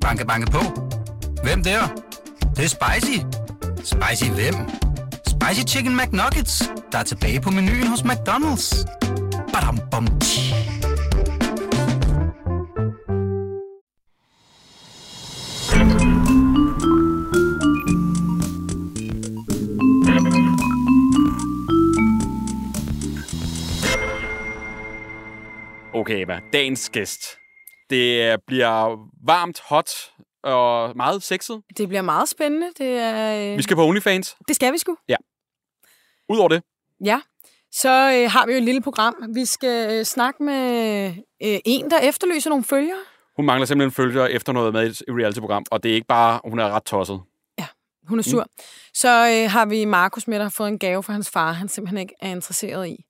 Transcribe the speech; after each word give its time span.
Banke, 0.00 0.26
banke 0.26 0.50
på. 0.50 0.58
Hvem 1.42 1.62
der? 1.62 1.80
Det, 2.40 2.56
det 2.56 2.64
er 2.64 2.68
spicy. 2.68 3.18
Spicy 3.84 4.30
hvem? 4.30 4.54
Spicy 5.26 5.74
Chicken 5.74 5.96
McNuggets, 5.96 6.70
der 6.92 6.98
er 6.98 7.02
tilbage 7.02 7.40
på 7.40 7.50
menuen 7.50 7.86
hos 7.86 8.00
McDonald's. 8.00 8.86
Badum, 9.52 9.78
bom, 9.90 10.06
tji. 10.20 10.54
Okay, 25.92 26.22
Eva. 26.22 26.40
Dagens 26.52 26.90
gæst. 26.90 27.39
Det 27.90 28.36
bliver 28.46 29.08
varmt, 29.26 29.60
hot 29.60 29.90
og 30.42 30.96
meget 30.96 31.22
sexet. 31.22 31.62
Det 31.76 31.88
bliver 31.88 32.02
meget 32.02 32.28
spændende. 32.28 32.66
Det, 32.78 32.86
er, 32.86 33.50
øh, 33.52 33.56
Vi 33.58 33.62
skal 33.62 33.76
på 33.76 33.84
OnlyFans. 33.86 34.36
det 34.48 34.56
skal 34.56 34.72
vi 34.72 34.78
sgu. 34.78 34.96
Udover 36.28 36.48
det, 36.48 36.62
Ja. 37.04 37.20
Så 37.72 37.88
øh, 37.88 38.30
har 38.30 38.46
vi 38.46 38.52
jo 38.52 38.58
et 38.58 38.64
lille 38.64 38.80
program. 38.82 39.14
Vi 39.34 39.44
skal 39.44 39.98
øh, 39.98 40.04
snakke 40.04 40.42
med 40.42 41.06
øh, 41.42 41.58
en, 41.64 41.90
der 41.90 41.98
efterlyser 41.98 42.50
nogle 42.50 42.64
følgere. 42.64 42.98
hun 43.36 43.46
mangler 43.46 43.66
simpelthen 43.66 43.92
følger 43.92 44.26
efter 44.26 44.52
noget 44.52 44.72
med 44.72 44.86
i 44.86 44.90
et 44.90 45.02
reality-program, 45.08 45.64
og 45.70 45.82
det 45.82 45.90
er 45.90 45.94
ikke 45.94 46.06
bare, 46.06 46.40
hun 46.44 46.58
er 46.58 46.68
ret 46.70 46.84
tosset. 46.84 47.20
Hun 48.08 48.18
er 48.18 48.22
sur. 48.22 48.42
Mm. 48.42 48.64
Så 48.94 49.08
øh, 49.08 49.50
har 49.50 49.66
vi 49.66 49.84
Markus 49.84 50.28
med, 50.28 50.38
der 50.38 50.42
har 50.44 50.50
fået 50.50 50.68
en 50.68 50.78
gave 50.78 51.02
fra 51.02 51.12
hans 51.12 51.30
far, 51.30 51.52
han 51.52 51.68
simpelthen 51.68 51.98
ikke 51.98 52.14
er 52.20 52.30
interesseret 52.30 52.88
i. 52.88 53.04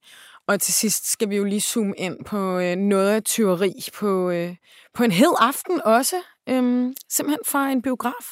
Og 0.51 0.61
til 0.61 0.75
sidst 0.75 1.13
skal 1.13 1.31
vi 1.31 1.37
jo 1.37 1.45
lige 1.45 1.61
zoome 1.61 1.95
ind 1.97 2.25
på 2.25 2.59
øh, 2.59 2.77
noget 2.77 3.11
af 3.11 3.23
tyveri 3.25 3.73
på, 3.95 4.31
øh, 4.31 4.55
på 4.95 5.05
en 5.05 5.11
hed 5.13 5.33
aften 5.39 5.81
også. 5.85 6.17
Øhm, 6.49 6.95
simpelthen 7.09 7.39
fra 7.47 7.71
en 7.71 7.83
biograf. 7.83 8.25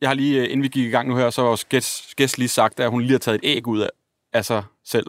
Jeg 0.00 0.08
har 0.08 0.14
lige, 0.14 0.38
øh, 0.40 0.44
inden 0.44 0.62
vi 0.62 0.68
gik 0.68 0.86
i 0.86 0.90
gang 0.90 1.08
nu 1.08 1.16
her, 1.16 1.30
så 1.30 1.40
har 1.40 1.48
vores 1.48 1.64
gæst, 1.64 2.16
gæst 2.16 2.38
lige 2.38 2.48
sagt, 2.48 2.80
at 2.80 2.90
hun 2.90 3.00
lige 3.00 3.12
har 3.12 3.18
taget 3.18 3.34
et 3.34 3.40
æg 3.56 3.66
ud 3.66 3.80
af, 3.80 3.88
af 4.32 4.44
sig 4.44 4.62
selv. 4.84 5.06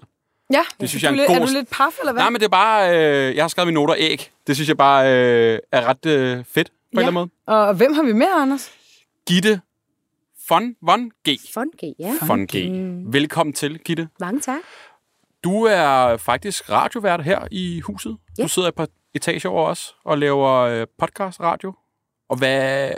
Ja, 0.53 0.61
Det 0.79 0.89
synes 0.89 1.01
du 1.03 1.05
jeg 1.05 1.09
er 1.09 1.11
en 1.11 1.17
lidt, 1.17 1.27
god- 1.27 1.35
er 1.35 1.45
du 1.45 1.51
lidt 1.53 1.69
paf, 1.69 1.99
eller 1.99 2.13
hvad? 2.13 2.21
Nej, 2.21 2.29
men 2.29 2.39
det 2.39 2.45
er 2.45 2.49
bare, 2.49 2.97
øh, 3.29 3.35
jeg 3.35 3.43
har 3.43 3.47
skrevet 3.47 3.67
mine 3.67 3.75
noter 3.75 3.95
æg. 3.97 4.31
Det 4.47 4.55
synes 4.55 4.69
jeg 4.69 4.77
bare 4.77 5.05
øh, 5.13 5.59
er 5.71 5.85
ret 5.85 6.05
øh, 6.05 6.45
fedt, 6.45 6.69
på 6.69 6.73
en 6.93 6.99
Ja. 6.99 6.99
eller 6.99 7.07
anden 7.07 7.13
måde. 7.13 7.29
Og 7.57 7.73
hvem 7.75 7.93
har 7.93 8.03
vi 8.03 8.13
med, 8.13 8.27
Anders? 8.37 8.71
Gitte 9.27 9.61
Fon, 10.47 10.75
Von 10.81 11.09
G. 11.29 11.37
Fun 11.53 11.67
G, 11.83 11.83
ja. 11.99 12.13
Fon 12.21 12.47
G. 12.47 12.55
Velkommen 13.13 13.53
til, 13.53 13.79
Gitte. 13.79 14.07
Mange 14.19 14.39
tak. 14.39 14.59
Du 15.43 15.63
er 15.63 16.17
faktisk 16.17 16.69
radiovært 16.69 17.23
her 17.23 17.47
i 17.51 17.79
huset. 17.79 18.17
Ja. 18.37 18.43
Du 18.43 18.47
sidder 18.47 18.71
på 18.71 18.85
etage 19.15 19.49
over 19.49 19.65
os 19.65 19.95
og 20.05 20.17
laver 20.17 20.49
øh, 20.49 20.87
podcast 20.99 21.39
radio. 21.39 21.73
Og 22.29 22.37
hvad, 22.37 22.91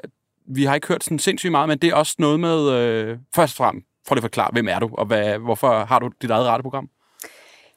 vi 0.48 0.64
har 0.64 0.76
ikke 0.76 0.88
hørt 0.88 1.04
sådan 1.04 1.20
sindssygt 1.20 1.52
meget, 1.52 1.70
men 1.70 1.78
det 1.78 1.90
er 1.90 1.96
også 1.96 2.16
noget 2.20 2.40
med, 2.40 2.72
øh, 2.72 3.18
først 3.36 3.54
og 3.54 3.58
fremmest, 3.58 3.88
for 4.08 4.16
at 4.16 4.22
forklare, 4.22 4.50
hvem 4.54 4.68
er 4.68 4.80
du, 4.80 4.90
og 4.94 5.06
hvad, 5.06 5.38
hvorfor 5.38 5.86
har 5.86 6.00
du 6.00 6.10
dit 6.22 6.32
eget 6.32 6.48
radioprogram? 6.48 6.90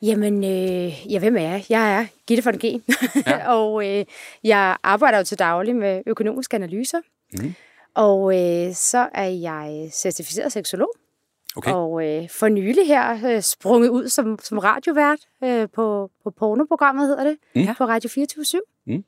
Jamen, 0.03 0.45
øh, 0.45 1.13
ja, 1.13 1.19
hvem 1.19 1.37
er 1.37 1.41
jeg? 1.41 1.65
Jeg 1.69 2.01
er 2.01 2.07
Gitte 2.27 2.45
von 2.45 2.59
G. 2.59 2.65
Ja. 3.27 3.49
og 3.57 3.89
øh, 3.89 4.05
jeg 4.45 4.77
arbejder 4.83 5.19
jo 5.19 5.25
til 5.25 5.39
daglig 5.39 5.77
med 5.77 6.03
økonomiske 6.07 6.57
analyser. 6.57 7.01
Mhm. 7.33 7.55
Og 7.95 8.35
øh, 8.35 8.75
så 8.75 9.09
er 9.15 9.29
jeg 9.29 9.89
certificeret 9.93 10.53
seksolog. 10.53 10.91
Okay. 11.57 11.73
Og 11.73 12.05
øh, 12.07 12.29
for 12.31 12.49
nylig 12.49 12.87
her 12.87 13.35
øh, 13.37 13.43
sprunget 13.43 13.89
ud 13.89 14.09
som, 14.09 14.39
som 14.43 14.59
radiovært 14.59 15.19
øh, 15.45 15.69
på, 15.75 16.11
på 16.25 16.31
pornoprogrammet, 16.39 17.09
hedder 17.09 17.25
det, 17.25 17.37
Mm. 17.55 17.75
på 17.79 17.85
Radio 17.85 18.11
24 18.15 18.45
Mm. 18.87 19.05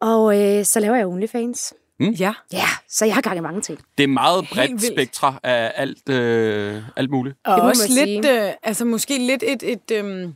Og 0.00 0.40
øh, 0.42 0.64
så 0.64 0.80
laver 0.80 0.96
jeg 0.96 1.06
OnlyFans. 1.06 1.74
Ja. 2.00 2.34
Ja, 2.52 2.64
så 2.88 3.04
jeg 3.04 3.14
har 3.14 3.20
gang 3.22 3.36
i 3.36 3.40
mange 3.40 3.60
ting. 3.60 3.78
Det 3.98 4.04
er 4.04 4.08
meget 4.08 4.44
bredt 4.52 4.70
vildt. 4.70 4.84
spektra 4.86 5.34
af 5.42 5.72
alt, 5.76 6.08
øh, 6.08 6.82
alt 6.96 7.10
muligt. 7.10 7.36
Og 7.44 7.54
Det 7.56 7.62
også 7.64 8.04
lidt, 8.04 8.26
øh, 8.26 8.50
altså 8.62 8.84
måske 8.84 9.18
lidt 9.26 9.42
et, 9.46 9.62
et, 9.62 9.90
øhm, 9.92 10.34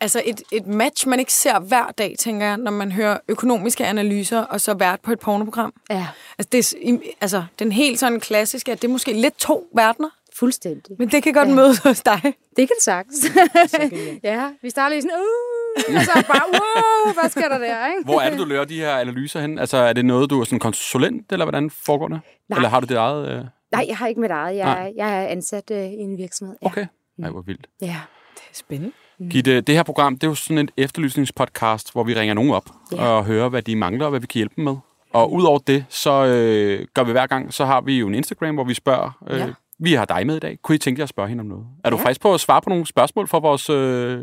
altså 0.00 0.22
et, 0.24 0.42
et 0.52 0.66
match, 0.66 1.08
man 1.08 1.18
ikke 1.18 1.32
ser 1.32 1.58
hver 1.60 1.86
dag, 1.98 2.14
tænker 2.18 2.46
jeg, 2.46 2.56
når 2.56 2.70
man 2.70 2.92
hører 2.92 3.18
økonomiske 3.28 3.86
analyser, 3.86 4.40
og 4.40 4.60
så 4.60 4.74
vært 4.74 5.00
på 5.00 5.12
et 5.12 5.20
pornoprogram. 5.20 5.72
Ja, 5.90 6.06
Altså, 6.38 6.48
det 6.52 6.72
er, 6.92 6.98
altså 7.20 7.44
den 7.58 7.72
helt 7.72 7.98
sådan 8.00 8.20
klassiske, 8.20 8.72
at 8.72 8.82
det 8.82 8.88
er 8.88 8.92
måske 8.92 9.12
lidt 9.12 9.38
to 9.38 9.68
verdener, 9.74 10.08
fuldstændig. 10.40 10.96
men 10.98 11.08
det 11.08 11.22
kan 11.22 11.32
godt 11.32 11.48
Ja. 11.48 11.54
mødes 11.54 11.78
hos 11.78 12.00
dig. 12.02 12.20
Det 12.56 12.68
kan 12.68 12.68
det 12.76 12.82
sagtens. 12.82 13.26
ja, 14.30 14.50
vi 14.62 14.70
starter 14.70 14.88
lige 14.96 15.02
sådan, 15.02 15.16
uh, 15.16 15.96
og 15.96 16.02
så 16.02 16.24
bare, 16.26 16.42
wow, 16.52 17.12
hvad 17.20 17.30
sker 17.30 17.48
der 17.48 17.58
der, 17.58 17.86
ikke? 17.86 18.04
Hvor 18.04 18.20
er 18.20 18.30
det, 18.30 18.38
du 18.38 18.44
laver 18.44 18.64
de 18.64 18.76
her 18.76 18.96
analyser 18.96 19.40
hen? 19.40 19.58
Altså, 19.58 19.76
er 19.76 19.92
det 19.92 20.04
noget, 20.04 20.30
du 20.30 20.40
er 20.40 20.44
sådan 20.44 20.58
konsulent, 20.58 21.32
eller 21.32 21.44
hvordan 21.44 21.70
foregår 21.70 22.08
det? 22.08 22.20
Nej. 22.48 22.56
Eller 22.56 22.68
har 22.68 22.80
du 22.80 22.86
dit 22.86 22.96
eget? 22.96 23.28
Øh... 23.28 23.44
Nej, 23.72 23.84
jeg 23.88 23.96
har 23.96 24.06
ikke 24.06 24.20
mit 24.20 24.30
eget. 24.30 24.56
Jeg, 24.56 24.64
Nej. 24.64 24.92
jeg 24.96 25.22
er 25.24 25.28
ansat 25.28 25.70
øh, 25.70 25.78
i 25.78 25.96
en 25.98 26.18
virksomhed. 26.18 26.56
Ja. 26.62 26.66
Okay. 26.66 26.86
Nej, 27.18 27.30
hvor 27.30 27.40
vildt. 27.40 27.66
Ja. 27.80 27.96
Det 28.34 28.40
er 28.50 28.54
spændende. 28.54 28.92
Gitte, 29.30 29.60
det 29.60 29.74
her 29.74 29.82
program, 29.82 30.14
det 30.18 30.24
er 30.26 30.28
jo 30.30 30.34
sådan 30.34 30.58
et 30.58 30.70
efterlysningspodcast, 30.76 31.92
hvor 31.92 32.04
vi 32.04 32.14
ringer 32.14 32.34
nogen 32.34 32.50
op 32.50 32.64
Ja. 32.92 33.02
og 33.06 33.24
hører, 33.24 33.48
hvad 33.48 33.62
de 33.62 33.76
mangler, 33.76 34.04
og 34.04 34.10
hvad 34.10 34.20
vi 34.20 34.26
kan 34.26 34.38
hjælpe 34.38 34.54
dem 34.56 34.64
med. 34.64 34.76
Og 35.12 35.32
udover 35.32 35.58
det, 35.58 35.84
så 35.88 36.24
øh, 36.26 36.86
gør 36.94 37.04
vi 37.04 37.12
hver 37.12 37.26
gang, 37.26 37.54
så 37.54 37.64
har 37.64 37.80
vi 37.80 37.98
jo 37.98 38.06
en 38.08 38.14
Instagram, 38.14 38.54
hvor 38.54 38.64
vi 38.64 38.74
spørger, 38.74 39.18
øh, 39.30 39.38
Ja. 39.38 39.46
Vi 39.80 39.92
har 39.94 40.04
dig 40.04 40.26
med 40.26 40.36
i 40.36 40.38
dag. 40.38 40.58
Kunne 40.62 40.74
I 40.74 40.78
tænke 40.78 40.98
jer 40.98 41.02
at 41.02 41.08
spørge 41.08 41.28
hende 41.28 41.40
om 41.40 41.46
noget? 41.46 41.66
Er 41.84 41.90
du 41.90 41.96
Ja. 41.96 42.02
faktisk 42.04 42.20
på 42.20 42.34
at 42.34 42.40
svare 42.40 42.62
på 42.62 42.68
nogle 42.68 42.86
spørgsmål 42.86 43.28
fra 43.28 43.38
vores 43.38 43.70
øh, 43.70 44.20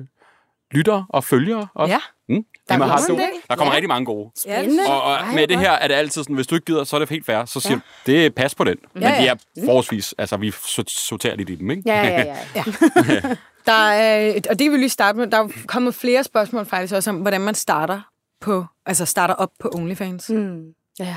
lyttere 0.71 1.05
og 1.09 1.23
følgere 1.23 1.67
også? 1.75 1.93
Ja. 1.93 1.99
Mm? 2.35 2.43
Der 2.69 2.73
Emma, 2.75 2.85
har 2.85 2.97
kommer 3.07 3.23
du? 3.23 3.29
Der 3.49 3.55
kommer 3.55 3.71
Ja. 3.71 3.75
rigtig 3.75 3.87
mange 3.89 4.05
gode. 4.05 4.31
Spændende. 4.39 4.83
Og, 4.87 5.01
og 5.03 5.13
Ej, 5.13 5.33
med 5.35 5.47
det 5.47 5.59
her 5.59 5.71
er 5.71 5.87
det 5.87 5.95
altid 5.95 6.23
sådan, 6.23 6.35
hvis 6.35 6.47
du 6.47 6.55
ikke 6.55 6.65
gider, 6.65 6.83
så 6.83 6.95
er 6.95 6.99
det 6.99 7.09
helt 7.09 7.25
fair. 7.25 7.45
Så 7.45 7.59
siger 7.59 7.73
Ja. 7.73 7.75
du, 7.75 8.11
det 8.11 8.25
er 8.25 8.29
pas 8.29 8.55
på 8.55 8.63
den. 8.63 8.77
Men 8.93 9.03
Ja, 9.03 9.09
de 9.09 9.23
ja. 9.23 9.31
er 9.31 9.35
forholdsvis, 9.65 10.15
altså 10.17 10.37
vi 10.37 10.49
so- 10.49 10.83
sorterer 10.87 11.35
lidt 11.35 11.49
i 11.49 11.55
dem, 11.55 11.71
ikke? 11.71 11.83
Ja, 11.85 12.01
ja, 12.07 12.35
ja. 12.55 12.63
Der 13.65 13.73
er, 13.73 14.33
og 14.49 14.59
det 14.59 14.65
vil 14.65 14.71
vi 14.71 14.77
lige 14.77 14.89
starte 14.89 15.17
med, 15.17 15.27
der 15.27 15.37
er 15.37 15.47
kommet 15.67 15.95
flere 15.95 16.23
spørgsmål 16.23 16.65
faktisk 16.65 16.93
også 16.93 17.09
om, 17.09 17.15
hvordan 17.15 17.41
man 17.41 17.55
starter 17.55 18.01
på, 18.41 18.65
altså 18.85 19.05
starter 19.05 19.33
op 19.33 19.49
på 19.59 19.71
OnlyFans. 19.75 20.29
Mm, 20.29 20.63
ja. 20.99 21.15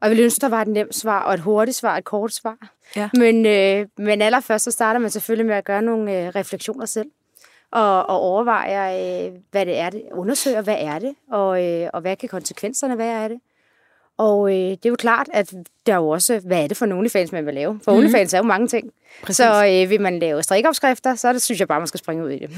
Og 0.00 0.02
jeg 0.02 0.10
ville 0.10 0.24
ønske, 0.24 0.40
der 0.40 0.48
var 0.48 0.62
et 0.62 0.68
nemt 0.68 0.94
svar, 0.94 1.22
og 1.22 1.34
et 1.34 1.40
hurtigt 1.40 1.76
svar, 1.76 1.92
og 1.92 1.98
et 1.98 2.04
kort 2.04 2.32
svar. 2.34 2.56
Ja. 2.96 3.10
Men, 3.14 3.46
øh, 3.46 3.86
men 3.98 4.22
allerførst, 4.22 4.64
så 4.64 4.70
starter 4.70 5.00
man 5.00 5.10
selvfølgelig 5.10 5.46
med 5.46 5.54
at 5.54 5.64
gøre 5.64 5.82
nogle 5.82 6.26
øh, 6.26 6.28
refleksioner 6.28 6.86
selv. 6.86 7.10
Og, 7.70 8.06
og 8.08 8.20
overvejer, 8.20 9.26
øh, 9.26 9.32
hvad 9.50 9.66
det 9.66 9.78
er, 9.78 9.90
det 9.90 10.02
undersøger, 10.12 10.62
hvad 10.62 10.76
er 10.78 10.98
det, 10.98 11.14
og, 11.30 11.64
øh, 11.64 11.90
og 11.92 12.00
hvad 12.00 12.16
kan 12.16 12.28
konsekvenserne 12.28 12.98
være 12.98 13.22
af 13.22 13.28
det. 13.28 13.40
Og 14.18 14.50
øh, 14.50 14.70
det 14.70 14.86
er 14.86 14.90
jo 14.90 14.96
klart, 14.96 15.26
at 15.32 15.54
der 15.86 15.92
er 15.92 15.96
jo 15.96 16.08
også, 16.08 16.38
hvad 16.38 16.62
er 16.62 16.66
det 16.66 16.76
for 16.76 16.84
en 16.84 16.92
OnlyFans, 16.92 17.32
man 17.32 17.46
vil 17.46 17.54
lave? 17.54 17.80
For 17.84 17.92
mm. 17.92 17.98
OnlyFans 17.98 18.34
er 18.34 18.38
jo 18.38 18.44
mange 18.44 18.68
ting. 18.68 18.90
Præcis. 19.22 19.36
Så 19.36 19.66
øh, 19.66 19.90
vil 19.90 20.00
man 20.00 20.18
lave 20.18 20.42
strikopskrifter, 20.42 21.14
så 21.14 21.32
det, 21.32 21.42
synes 21.42 21.60
jeg 21.60 21.68
bare, 21.68 21.80
man 21.80 21.86
skal 21.86 21.98
springe 21.98 22.24
ud 22.24 22.30
i 22.30 22.38
det. 22.38 22.50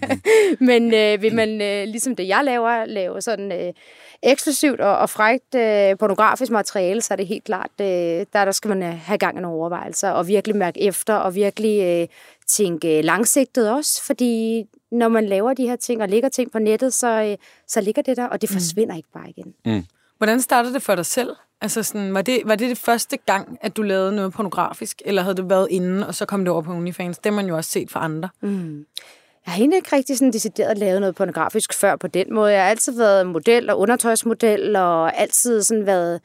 Men 0.68 0.94
øh, 0.94 1.22
vil 1.22 1.34
man, 1.34 1.60
øh, 1.62 1.84
ligesom 1.84 2.16
det 2.16 2.28
jeg 2.28 2.40
laver, 2.44 2.84
lave 2.84 3.20
sådan 3.20 3.52
øh, 3.52 3.72
eksklusivt 4.22 4.80
og, 4.80 4.98
og 4.98 5.10
frægt 5.10 5.54
øh, 5.54 5.98
pornografisk 5.98 6.52
materiale, 6.52 7.00
så 7.00 7.14
er 7.14 7.16
det 7.16 7.26
helt 7.26 7.44
klart, 7.44 7.70
øh, 7.80 7.86
der, 7.86 8.44
der 8.44 8.52
skal 8.52 8.68
man 8.68 8.82
øh, 8.82 8.98
have 9.00 9.18
gang 9.18 9.38
i 9.38 9.40
nogle 9.40 9.58
overvejelser, 9.58 10.10
og 10.10 10.28
virkelig 10.28 10.56
mærke 10.56 10.82
efter, 10.82 11.14
og 11.14 11.34
virkelig 11.34 11.82
øh, 11.82 12.08
tænke 12.48 13.02
langsigtet 13.02 13.70
også, 13.70 14.02
fordi 14.02 14.64
når 14.90 15.08
man 15.08 15.26
laver 15.26 15.54
de 15.54 15.68
her 15.68 15.76
ting, 15.76 16.02
og 16.02 16.08
lægger 16.08 16.28
ting 16.28 16.52
på 16.52 16.58
nettet, 16.58 16.94
så, 16.94 17.22
øh, 17.22 17.36
så 17.68 17.80
ligger 17.80 18.02
det 18.02 18.16
der, 18.16 18.26
og 18.26 18.42
det 18.42 18.50
forsvinder 18.50 18.96
ikke 18.96 19.08
bare 19.14 19.30
igen. 19.30 19.54
Hvordan 20.18 20.40
startede 20.40 20.74
det 20.74 20.82
for 20.82 20.94
dig 20.94 21.06
selv? 21.06 21.30
Altså 21.60 21.82
sådan, 21.82 22.14
var, 22.14 22.22
det, 22.22 22.42
var 22.44 22.54
det 22.54 22.68
det 22.68 22.78
første 22.78 23.16
gang, 23.16 23.58
at 23.60 23.76
du 23.76 23.82
lavede 23.82 24.16
noget 24.16 24.32
pornografisk, 24.32 25.02
eller 25.04 25.22
havde 25.22 25.36
det 25.36 25.50
været 25.50 25.68
inden, 25.70 26.02
og 26.02 26.14
så 26.14 26.26
kom 26.26 26.44
det 26.44 26.52
over 26.52 26.62
på 26.62 26.72
OnlyFans? 26.72 27.18
Det 27.18 27.32
har 27.32 27.36
man 27.36 27.46
jo 27.46 27.56
også 27.56 27.70
set 27.70 27.90
for 27.90 28.00
andre. 28.00 28.28
Mm. 28.40 28.86
Jeg 29.46 29.52
har 29.52 29.58
egentlig 29.58 29.76
ikke 29.76 29.96
rigtig 29.96 30.18
sådan 30.18 30.32
decideret 30.32 30.78
lavet 30.78 31.00
noget 31.00 31.14
pornografisk 31.14 31.74
før 31.74 31.96
på 31.96 32.06
den 32.06 32.34
måde. 32.34 32.52
Jeg 32.52 32.62
har 32.62 32.70
altid 32.70 32.98
været 32.98 33.26
model 33.26 33.70
og 33.70 33.78
undertøjsmodel, 33.78 34.76
og 34.76 35.16
altid 35.18 35.62
sådan 35.62 35.86
været, 35.86 36.20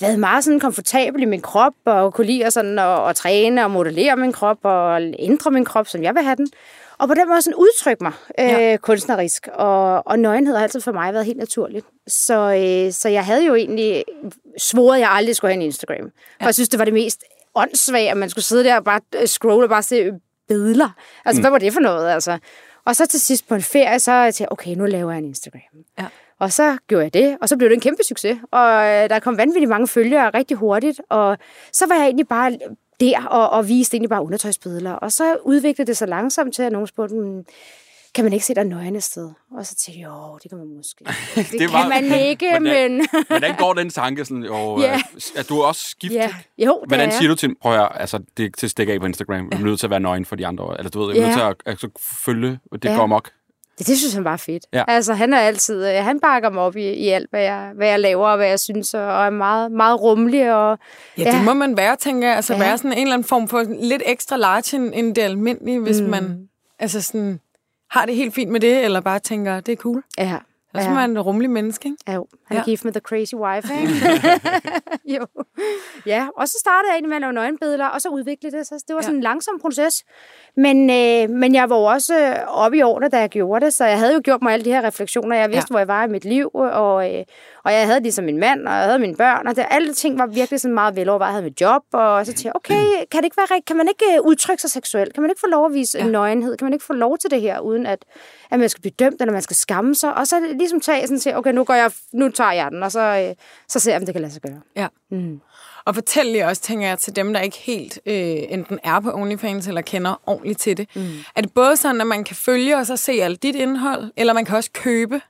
været 0.00 0.18
meget 0.18 0.44
sådan 0.44 0.60
komfortabel 0.60 1.22
i 1.22 1.24
min 1.24 1.40
krop, 1.40 1.72
og 1.84 2.14
kunne 2.14 2.26
lide 2.26 2.44
at, 2.46 2.52
sådan 2.52 2.78
at, 2.78 3.08
at 3.08 3.16
træne 3.16 3.64
og 3.64 3.70
modellere 3.70 4.16
min 4.16 4.32
krop, 4.32 4.58
og 4.62 5.02
ændre 5.18 5.50
min 5.50 5.64
krop, 5.64 5.88
som 5.88 6.02
jeg 6.02 6.14
vil 6.14 6.22
have 6.22 6.36
den. 6.36 6.48
Og 7.04 7.08
på 7.08 7.14
den 7.14 7.28
måde 7.28 7.42
sådan 7.42 7.56
udtrykke 7.56 8.04
mig 8.04 8.12
øh, 8.38 8.46
Ja. 8.48 8.76
kunstnerisk. 8.76 9.48
Og, 9.54 10.06
og 10.06 10.18
nøgenhed 10.18 10.56
har 10.56 10.62
altid 10.62 10.80
for 10.80 10.92
mig 10.92 11.12
været 11.12 11.26
helt 11.26 11.38
naturligt. 11.38 11.86
Så, 12.06 12.34
øh, 12.34 12.92
så 12.92 13.08
jeg 13.08 13.24
havde 13.24 13.44
jo 13.44 13.54
egentlig 13.54 14.04
svoret, 14.58 14.96
at 14.96 15.00
jeg 15.00 15.10
aldrig 15.10 15.36
skulle 15.36 15.50
have 15.52 15.60
en 15.60 15.62
Instagram. 15.62 16.04
Og 16.40 16.46
jeg 16.46 16.54
synes, 16.54 16.68
det 16.68 16.78
var 16.78 16.84
det 16.84 16.94
mest 16.94 17.24
åndssvage, 17.54 18.10
at 18.10 18.16
man 18.16 18.30
skulle 18.30 18.44
sidde 18.44 18.64
der 18.64 18.76
og 18.76 18.84
bare 18.84 19.00
øh, 19.20 19.26
scrolle 19.26 19.64
og 19.64 19.68
bare 19.68 19.82
se 19.82 20.10
billeder. 20.48 20.88
Altså, 21.24 21.40
mm. 21.40 21.42
hvad 21.42 21.50
var 21.50 21.58
det 21.58 21.72
for 21.72 21.80
noget, 21.80 22.08
altså? 22.10 22.38
Og 22.86 22.96
så 22.96 23.06
til 23.06 23.20
sidst 23.20 23.48
på 23.48 23.54
en 23.54 23.62
ferie, 23.62 23.98
så 23.98 24.22
tænkte 24.24 24.42
jeg, 24.42 24.52
okay, 24.52 24.74
nu 24.74 24.84
laver 24.86 25.10
jeg 25.10 25.18
en 25.18 25.24
Instagram. 25.24 25.60
Ja. 25.98 26.04
Og 26.38 26.52
så 26.52 26.76
gjorde 26.88 27.04
jeg 27.04 27.14
det, 27.14 27.36
og 27.40 27.48
så 27.48 27.56
blev 27.56 27.68
det 27.68 27.74
en 27.74 27.80
kæmpe 27.80 28.02
succes. 28.08 28.38
Og 28.52 28.68
øh, 28.70 29.08
der 29.10 29.18
kom 29.18 29.38
vanvittigt 29.38 29.68
mange 29.68 29.88
følgere 29.88 30.30
rigtig 30.30 30.56
hurtigt, 30.56 31.00
og 31.10 31.38
så 31.72 31.86
var 31.86 31.94
jeg 31.94 32.04
egentlig 32.04 32.28
bare 32.28 32.58
der 33.00 33.26
og, 33.26 33.50
og 33.50 33.68
viste 33.68 33.94
egentlig 33.94 34.10
bare 34.10 34.22
undertøjsbilleder. 34.24 34.92
Og 34.92 35.12
så 35.12 35.36
udviklede 35.44 35.86
det 35.86 35.96
sig 35.96 36.08
langsomt 36.08 36.54
til, 36.54 36.62
at 36.62 36.72
nogen 36.72 36.86
spurgte, 36.86 37.14
"Hmm, 37.14 37.44
kan 38.14 38.24
man 38.24 38.32
ikke 38.32 38.44
se 38.46 38.54
dig 38.54 38.64
nøgen 38.64 38.96
et 38.96 39.02
sted? 39.02 39.30
Og 39.58 39.66
så 39.66 39.74
tænkte 39.74 40.00
jeg, 40.00 40.06
jo, 40.08 40.38
det 40.42 40.48
kan 40.50 40.58
man 40.58 40.76
måske. 40.76 41.04
Det, 41.04 41.14
det 41.36 41.52
Det 41.52 41.60
kan 41.60 41.70
var- 41.72 41.88
man 41.88 42.04
ikke, 42.20 42.50
Hvordan- 42.50 42.92
men... 42.92 43.06
Hvordan 43.28 43.54
går 43.62 43.72
den 43.72 43.90
tanke? 43.90 44.24
Sådan, 44.24 44.42
jo, 44.42 44.80
yeah. 44.80 45.00
Er 45.36 45.42
du 45.42 45.62
også 45.62 45.96
gift? 46.00 46.14
ja, 46.14 46.34
jo, 46.58 46.78
det 46.80 46.88
Hvordan 46.88 47.08
er 47.08 47.12
siger 47.12 47.28
du 47.28 47.34
til 47.34 47.54
prøv 47.62 47.72
at 47.72 47.78
høre, 47.78 48.00
altså 48.00 48.18
det 48.36 48.56
til 48.56 48.70
stikke 48.70 48.92
af 48.92 49.00
på 49.00 49.06
Instagram, 49.06 49.48
ja. 49.52 49.58
er 49.58 49.60
nødt 49.64 49.80
til 49.80 49.86
at 49.86 49.90
være 49.90 50.00
nøgen 50.00 50.24
for 50.24 50.36
de 50.36 50.46
andre, 50.46 50.74
eller 50.78 50.90
du 50.90 51.04
ved, 51.04 51.14
jeg 51.14 51.22
er 51.22 51.26
nødt 51.26 51.36
til 51.38 51.44
at 51.44 51.56
altså, 51.66 51.88
følge, 52.24 52.58
det 52.72 52.84
Ja. 52.84 52.94
går 52.96 53.02
amok. 53.02 53.30
Det, 53.78 53.86
det 53.86 53.98
synes 53.98 54.14
han 54.14 54.24
bare 54.24 54.32
er 54.32 54.36
fedt. 54.36 54.66
Ja. 54.72 54.84
Altså, 54.88 55.14
han 55.14 55.32
er 55.32 55.38
altid, 55.38 55.88
øh, 55.88 56.04
han 56.04 56.20
bakker 56.20 56.50
mig 56.50 56.62
op 56.62 56.76
i, 56.76 56.92
i 56.92 57.08
alt, 57.08 57.30
hvad 57.30 57.42
jeg, 57.42 57.70
hvad 57.74 57.88
jeg 57.88 58.00
laver, 58.00 58.28
og 58.28 58.36
hvad 58.36 58.48
jeg 58.48 58.60
synes, 58.60 58.94
og 58.94 59.00
er 59.26 59.30
meget, 59.30 59.72
meget 59.72 60.00
rummelig. 60.00 60.54
Og, 60.54 60.78
Ja, 61.18 61.32
det 61.32 61.44
må 61.44 61.54
man 61.54 61.76
være, 61.76 61.96
tænker 61.96 62.28
jeg. 62.28 62.36
Altså 62.36 62.52
Ja. 62.54 62.58
ja. 62.58 62.64
være 62.68 62.78
sådan 62.78 62.92
en 62.92 62.98
eller 62.98 63.14
anden 63.14 63.28
form 63.28 63.48
for 63.48 63.64
lidt 63.80 64.02
ekstra 64.06 64.36
large 64.36 64.76
end, 64.76 64.92
end 64.94 65.14
det 65.14 65.22
almindelige, 65.22 65.78
hvis 65.80 66.00
mm. 66.00 66.08
man 66.08 66.48
altså 66.78 67.02
sådan, 67.02 67.40
har 67.90 68.06
det 68.06 68.14
helt 68.16 68.34
fint 68.34 68.50
med 68.50 68.60
det, 68.60 68.84
eller 68.84 69.00
bare 69.00 69.18
tænker, 69.18 69.60
det 69.60 69.72
er 69.72 69.76
cool. 69.76 70.02
ja, 70.18 70.36
Så 70.82 70.88
er 70.88 70.94
man 70.94 71.10
en 71.10 71.20
rummelig 71.20 71.50
menneske, 71.50 71.86
ikke? 71.88 71.98
Ja, 72.08 72.12
jo. 72.14 72.26
Han 72.46 72.56
er 72.56 72.60
Ja. 72.60 72.64
gift 72.64 72.84
med 72.84 72.92
The 72.92 73.00
Crazy 73.00 73.34
Wife, 73.34 73.68
ikke? 73.80 73.92
jo. 75.16 75.26
Ja, 76.06 76.28
og 76.36 76.48
så 76.48 76.56
startede 76.60 76.88
jeg 76.90 76.94
egentlig 76.94 77.08
med 77.08 77.16
at 77.16 77.20
lave 77.20 77.32
nøgenbilleder, 77.32 77.86
og 77.86 78.00
så 78.00 78.08
udvikle 78.08 78.50
det. 78.50 78.66
Så 78.66 78.84
det 78.88 78.96
var 78.96 79.02
sådan 79.02 79.14
en 79.16 79.22
langsom 79.22 79.58
proces. 79.60 80.04
Men, 80.56 80.90
øh, 80.90 81.30
men 81.30 81.54
jeg 81.54 81.70
var 81.70 81.76
jo 81.76 81.82
også 81.84 82.18
øh, 82.20 82.36
oppe 82.48 82.78
i 82.78 82.82
årene, 82.82 83.08
da 83.08 83.18
jeg 83.18 83.28
gjorde 83.28 83.64
det, 83.66 83.74
så 83.74 83.84
jeg 83.84 83.98
havde 83.98 84.14
jo 84.14 84.20
gjort 84.24 84.42
mig 84.42 84.52
alle 84.52 84.64
de 84.64 84.70
her 84.70 84.82
refleksioner. 84.82 85.36
Jeg 85.36 85.48
vidste, 85.50 85.66
ja. 85.70 85.72
hvor 85.72 85.78
jeg 85.78 85.88
var 85.88 86.04
i 86.04 86.08
mit 86.08 86.24
liv, 86.24 86.50
og, 86.54 87.14
øh, 87.14 87.24
og 87.64 87.72
jeg 87.72 87.86
havde 87.86 88.00
ligesom 88.00 88.24
min 88.24 88.38
mand, 88.38 88.68
og 88.68 88.74
jeg 88.74 88.82
havde 88.84 88.98
mine 88.98 89.16
børn, 89.16 89.46
og 89.46 89.56
det, 89.56 89.66
alle 89.70 89.94
ting 89.94 90.18
var 90.18 90.26
virkelig 90.26 90.60
sådan 90.60 90.74
meget 90.74 90.96
velovervejet. 90.96 91.30
Jeg 91.30 91.34
havde 91.34 91.44
mit 91.44 91.60
job, 91.60 91.82
og 91.92 92.26
så 92.26 92.32
tænkte 92.32 92.46
jeg, 92.46 92.52
okay, 92.56 92.84
kan, 93.10 93.18
det 93.18 93.24
ikke 93.24 93.36
være, 93.36 93.46
rigt- 93.56 93.64
kan 93.66 93.76
man 93.76 93.88
ikke 93.88 94.16
øh, 94.16 94.20
udtrykke 94.26 94.60
sig 94.60 94.70
seksuelt? 94.70 95.14
Kan 95.14 95.22
man 95.22 95.30
ikke 95.30 95.40
få 95.40 95.46
lov 95.46 95.66
at 95.66 95.74
vise 95.74 95.98
ja. 95.98 96.04
en 96.04 96.12
nøgenhed? 96.12 96.56
Kan 96.56 96.64
man 96.64 96.72
ikke 96.72 96.84
få 96.84 96.92
lov 96.92 97.18
til 97.18 97.30
det 97.30 97.40
her, 97.40 97.60
uden 97.60 97.86
at, 97.86 98.04
at 98.50 98.60
man 98.60 98.68
skal 98.68 98.80
blive 98.80 98.92
dømt, 98.98 99.20
eller 99.20 99.32
man 99.32 99.42
skal 99.42 99.56
skamme 99.56 99.94
sig? 99.94 100.14
Og 100.14 100.26
så 100.26 100.40
ligesom 100.58 100.80
tage 100.80 101.06
sådan 101.06 101.20
til, 101.20 101.36
okay, 101.36 101.52
nu, 101.52 101.64
går 101.64 101.74
jeg, 101.74 101.90
nu 102.12 102.30
tager 102.30 102.52
jeg 102.52 102.70
den, 102.70 102.82
og 102.82 102.92
så, 102.92 103.00
øh, 103.00 103.34
så 103.68 103.78
ser 103.78 103.92
jeg, 103.92 104.00
om 104.00 104.06
det 104.06 104.14
kan 104.14 104.22
lade 104.22 104.32
sig 104.32 104.42
gøre. 104.42 104.60
Ja. 104.76 104.86
Mm. 105.10 105.40
Og 105.86 105.94
fortæl 105.94 106.26
lige 106.26 106.46
også, 106.46 106.62
tænker 106.62 106.88
jeg, 106.88 106.98
til 106.98 107.16
dem, 107.16 107.32
der 107.32 107.40
ikke 107.40 107.56
helt 107.56 107.98
øh, 108.06 108.14
enten 108.48 108.78
er 108.84 109.00
på 109.00 109.12
OnlyFans 109.14 109.68
eller 109.68 109.80
kender 109.80 110.20
ordentligt 110.26 110.60
til 110.60 110.76
det. 110.76 110.88
Mm. 110.96 111.02
Er 111.36 111.40
det 111.40 111.54
både 111.54 111.76
sådan, 111.76 112.00
at 112.00 112.06
man 112.06 112.24
kan 112.24 112.36
følge 112.36 112.76
og 112.76 112.86
så 112.86 112.96
se 112.96 113.12
alt 113.12 113.42
dit 113.42 113.54
indhold, 113.54 114.10
eller 114.16 114.32
man 114.32 114.44
kan 114.44 114.56
også 114.56 114.70
købe. 114.72 115.20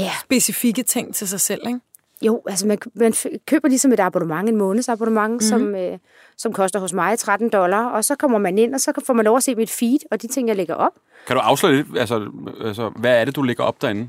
Yeah. 0.00 0.10
specifikke 0.24 0.82
ting 0.82 1.14
til 1.14 1.28
sig 1.28 1.40
selv, 1.40 1.60
ikke? 1.66 1.80
Jo, 2.22 2.42
altså 2.48 2.66
man, 2.66 2.78
man 2.94 3.14
køber 3.46 3.68
ligesom 3.68 3.92
et 3.92 4.00
abonnement, 4.00 4.48
en 4.48 4.56
månedsabonnement, 4.56 5.30
mm-hmm. 5.30 5.40
som, 5.40 5.74
øh, 5.74 5.98
som 6.36 6.52
koster 6.52 6.80
hos 6.80 6.92
mig 6.92 7.18
13 7.18 7.48
dollar, 7.48 7.84
og 7.90 8.04
så 8.04 8.14
kommer 8.14 8.38
man 8.38 8.58
ind, 8.58 8.74
og 8.74 8.80
så 8.80 8.92
kan- 8.92 9.02
får 9.06 9.14
man 9.14 9.24
lov 9.24 9.36
at 9.36 9.42
se 9.42 9.54
mit 9.54 9.70
feed, 9.70 9.98
og 10.10 10.22
de 10.22 10.28
ting, 10.28 10.48
jeg 10.48 10.56
lægger 10.56 10.74
op, 10.74 10.92
Kan 11.26 11.36
du 11.36 11.40
afsløre 11.40 11.72
lidt, 11.76 11.86
altså, 11.98 12.30
altså, 12.64 12.90
hvad 12.96 13.20
er 13.20 13.24
det, 13.24 13.36
du 13.36 13.42
lægger 13.42 13.64
op 13.64 13.82
derinde? 13.82 14.08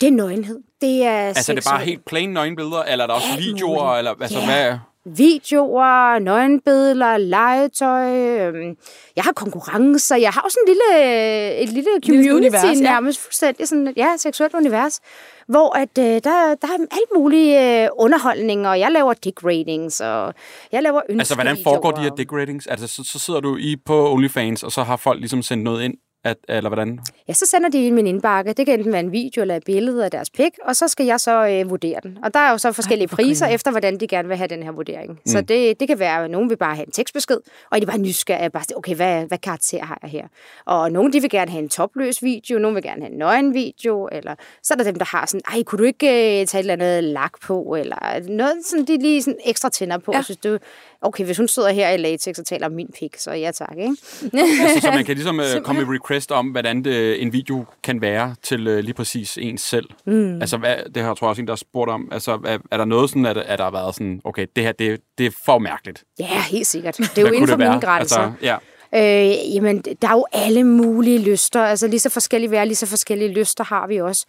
det 0.00 0.06
er 0.06 0.12
nøgenhed. 0.12 0.60
Det 0.80 1.04
er 1.04 1.10
Altså, 1.10 1.52
er 1.52 1.54
det 1.56 1.64
bare 1.70 1.80
helt 1.84 2.04
plain 2.04 2.30
nøgenbilleder, 2.32 2.82
eller 2.82 3.02
er 3.02 3.06
der 3.06 3.14
også 3.14 3.26
Alt 3.32 3.40
videoer, 3.40 3.84
muligt. 3.84 3.98
eller 3.98 4.14
altså, 4.20 4.38
Ja. 4.38 4.44
hvad? 4.44 4.78
Videoer, 5.06 6.18
nøgenbilleder, 6.18 7.16
legetøj. 7.16 8.10
øhm, 8.38 8.76
Jeg 9.16 9.24
har 9.24 9.32
konkurrencer. 9.32 10.16
Jeg 10.16 10.30
har 10.30 10.40
også 10.40 10.58
en 10.66 10.72
lille, 10.72 11.54
et 11.62 11.68
lille 11.68 11.90
community, 12.06 12.30
univers, 12.30 12.62
univers, 12.64 12.80
ja. 12.80 12.82
nærmest 12.82 13.20
fuldstændig 13.20 13.68
sådan, 13.68 13.92
ja, 13.96 14.08
seksuelt 14.16 14.54
univers, 14.54 15.00
hvor 15.48 15.76
at, 15.76 15.98
øh, 15.98 16.04
der, 16.04 16.20
der 16.62 16.68
er 16.68 16.78
alt 16.92 17.10
muligt 17.16 17.60
øh, 17.60 17.88
underholdning, 17.98 18.68
og 18.68 18.80
jeg 18.80 18.92
laver 18.92 19.12
dick 19.12 19.44
ratings, 19.44 20.00
og 20.00 20.34
jeg 20.72 20.82
laver 20.82 21.00
ønskevideoer. 21.08 21.20
Altså, 21.20 21.34
hvordan 21.34 21.56
foregår 21.64 21.90
de 21.90 22.00
her 22.02 22.10
dick 22.10 22.32
ratings? 22.32 22.66
Altså, 22.66 22.86
så, 22.86 23.02
så 23.12 23.18
sidder 23.18 23.40
du 23.40 23.56
i 23.56 23.76
på 23.86 24.12
OnlyFans, 24.12 24.62
og 24.62 24.72
så 24.72 24.82
har 24.82 24.96
folk 24.96 25.20
ligesom 25.20 25.42
sendt 25.42 25.64
noget 25.64 25.82
ind, 25.84 25.94
at, 26.24 26.36
eller 26.48 26.70
hvordan? 26.70 27.00
Ja, 27.28 27.32
så 27.32 27.46
sender 27.46 27.68
de 27.68 27.86
i 27.86 27.90
min 27.90 28.06
indbakke. 28.06 28.52
Det 28.52 28.66
kan 28.66 28.78
enten 28.78 28.92
være 28.92 29.00
en 29.00 29.12
video 29.12 29.42
eller 29.42 29.56
et 29.56 29.64
billede 29.64 30.04
af 30.04 30.10
deres 30.10 30.30
pik, 30.30 30.52
og 30.64 30.76
så 30.76 30.88
skal 30.88 31.06
jeg 31.06 31.20
så 31.20 31.46
øh, 31.46 31.70
vurdere 31.70 31.98
den. 32.02 32.18
Og 32.22 32.34
der 32.34 32.40
er 32.40 32.50
jo 32.50 32.58
så 32.58 32.72
forskellige 32.72 33.08
hvor 33.08 33.16
priser 33.16 33.46
efter, 33.46 33.70
hvordan 33.70 34.00
de 34.00 34.06
gerne 34.06 34.28
vil 34.28 34.36
have 34.36 34.48
den 34.48 34.62
her 34.62 34.70
vurdering. 34.70 35.10
Mm. 35.10 35.18
Så 35.26 35.40
det, 35.40 35.80
det 35.80 35.88
kan 35.88 35.98
være, 35.98 36.24
at 36.24 36.30
nogen 36.30 36.50
vil 36.50 36.56
bare 36.56 36.74
have 36.74 36.86
en 36.86 36.92
tekstbesked, 36.92 37.38
og 37.70 37.80
de 37.80 37.86
bare 37.86 37.98
nysgerrige. 37.98 38.50
Bare, 38.50 38.64
sige, 38.64 38.78
okay, 38.78 38.94
hvad, 38.94 39.24
hvad 39.26 39.38
karakter 39.38 39.84
har 39.84 39.98
jeg 40.02 40.10
her? 40.10 40.26
Og 40.64 40.92
nogen 40.92 41.12
de 41.12 41.20
vil 41.20 41.30
gerne 41.30 41.50
have 41.50 41.62
en 41.62 41.68
topløs 41.68 42.22
video, 42.22 42.58
nogen 42.58 42.74
vil 42.74 42.82
gerne 42.82 43.02
have 43.02 43.12
en 43.12 43.18
nøgen 43.18 43.54
video, 43.54 44.08
eller 44.12 44.34
så 44.62 44.74
er 44.74 44.76
der 44.78 44.84
dem, 44.84 44.94
der 44.94 45.16
har 45.16 45.26
sådan, 45.26 45.40
ej, 45.54 45.62
kunne 45.62 45.78
du 45.78 45.84
ikke 45.84 46.06
øh, 46.06 46.46
tage 46.46 46.60
et 46.60 46.70
eller 46.70 46.72
andet 46.72 47.04
lak 47.04 47.32
på, 47.42 47.76
eller 47.78 48.28
noget, 48.28 48.52
sådan, 48.66 48.84
de 48.84 48.98
lige 48.98 49.22
sådan 49.22 49.38
ekstra 49.44 49.68
tænder 49.68 49.98
på. 49.98 50.12
Ja. 50.14 50.22
Synes, 50.22 50.38
du, 50.38 50.58
okay, 51.04 51.24
hvis 51.24 51.36
hun 51.36 51.48
sidder 51.48 51.70
her 51.70 51.90
i 51.90 51.96
latex 51.96 52.38
og 52.38 52.46
taler 52.46 52.66
om 52.66 52.72
min 52.72 52.90
pik, 52.98 53.16
så 53.18 53.32
ja 53.32 53.50
tak, 53.50 53.76
ikke? 53.78 53.96
Altså, 54.64 54.80
så 54.80 54.90
man 54.90 55.04
kan 55.04 55.14
ligesom 55.14 55.38
uh, 55.38 55.62
komme 55.64 55.84
med 55.84 55.94
request 55.94 56.32
om, 56.32 56.46
hvordan 56.46 56.84
det, 56.84 57.22
en 57.22 57.32
video 57.32 57.64
kan 57.82 58.00
være 58.00 58.34
til 58.42 58.68
uh, 58.68 58.78
lige 58.78 58.94
præcis 58.94 59.38
ens 59.40 59.60
selv. 59.60 59.86
Mm. 60.06 60.40
Altså, 60.40 60.56
hvad, 60.56 60.76
det 60.94 61.02
har 61.02 61.10
jeg 61.10 61.16
tror 61.16 61.26
jeg 61.26 61.30
også 61.30 61.42
en, 61.42 61.46
der 61.46 61.52
har 61.52 61.56
spurgt 61.56 61.90
om. 61.90 62.08
Altså, 62.12 62.32
er, 62.44 62.58
er 62.70 62.76
der 62.76 62.84
noget 62.84 63.10
sådan, 63.10 63.26
at, 63.26 63.36
at 63.36 63.58
der 63.58 63.64
har 63.64 63.70
været 63.70 63.94
sådan, 63.94 64.20
okay, 64.24 64.46
det 64.56 64.64
her, 64.64 64.72
det, 64.72 65.00
det 65.18 65.26
er 65.26 65.30
for 65.46 65.58
mærkeligt. 65.58 66.04
Ja, 66.18 66.42
helt 66.50 66.66
sikkert. 66.66 66.96
Det 66.96 67.18
er 67.18 67.22
jo 67.22 67.26
inden 67.26 67.48
for 67.48 67.56
mine 67.56 67.80
grænser. 67.80 68.18
Altså, 68.18 68.32
ja. 68.42 68.56
Øh, 68.96 69.54
jamen, 69.54 69.78
der 70.02 70.08
er 70.08 70.12
jo 70.12 70.26
alle 70.32 70.64
mulige 70.64 71.18
lyster. 71.18 71.60
Altså 71.60 71.86
lige 71.86 72.00
så 72.00 72.10
forskellige 72.10 72.50
vi 72.50 72.56
er, 72.56 72.64
lige 72.64 72.74
så 72.74 72.86
forskellige 72.86 73.32
lyster 73.32 73.64
har 73.64 73.86
vi 73.86 74.00
også. 74.00 74.26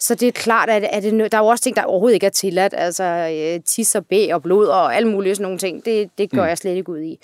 Så 0.00 0.14
det 0.14 0.28
er 0.28 0.32
klart, 0.32 0.70
at, 0.70 0.84
at 0.84 1.02
det, 1.02 1.32
der 1.32 1.38
er 1.38 1.42
jo 1.42 1.46
også 1.46 1.64
ting, 1.64 1.76
der 1.76 1.82
overhovedet 1.82 2.14
ikke 2.14 2.26
er 2.26 2.30
tilladt. 2.30 2.74
Altså 2.76 3.04
øh, 3.04 3.60
tis 3.64 3.94
og 3.94 4.06
bæ 4.06 4.34
og 4.34 4.42
blod 4.42 4.66
og 4.66 4.96
alle 4.96 5.08
mulige 5.08 5.34
sådan 5.34 5.42
nogle 5.42 5.58
ting. 5.58 5.84
Det, 5.84 6.10
det 6.18 6.30
går 6.30 6.42
mm. 6.42 6.48
jeg 6.48 6.58
slet 6.58 6.76
ikke 6.76 6.92
ud 6.92 7.00
i. 7.00 7.18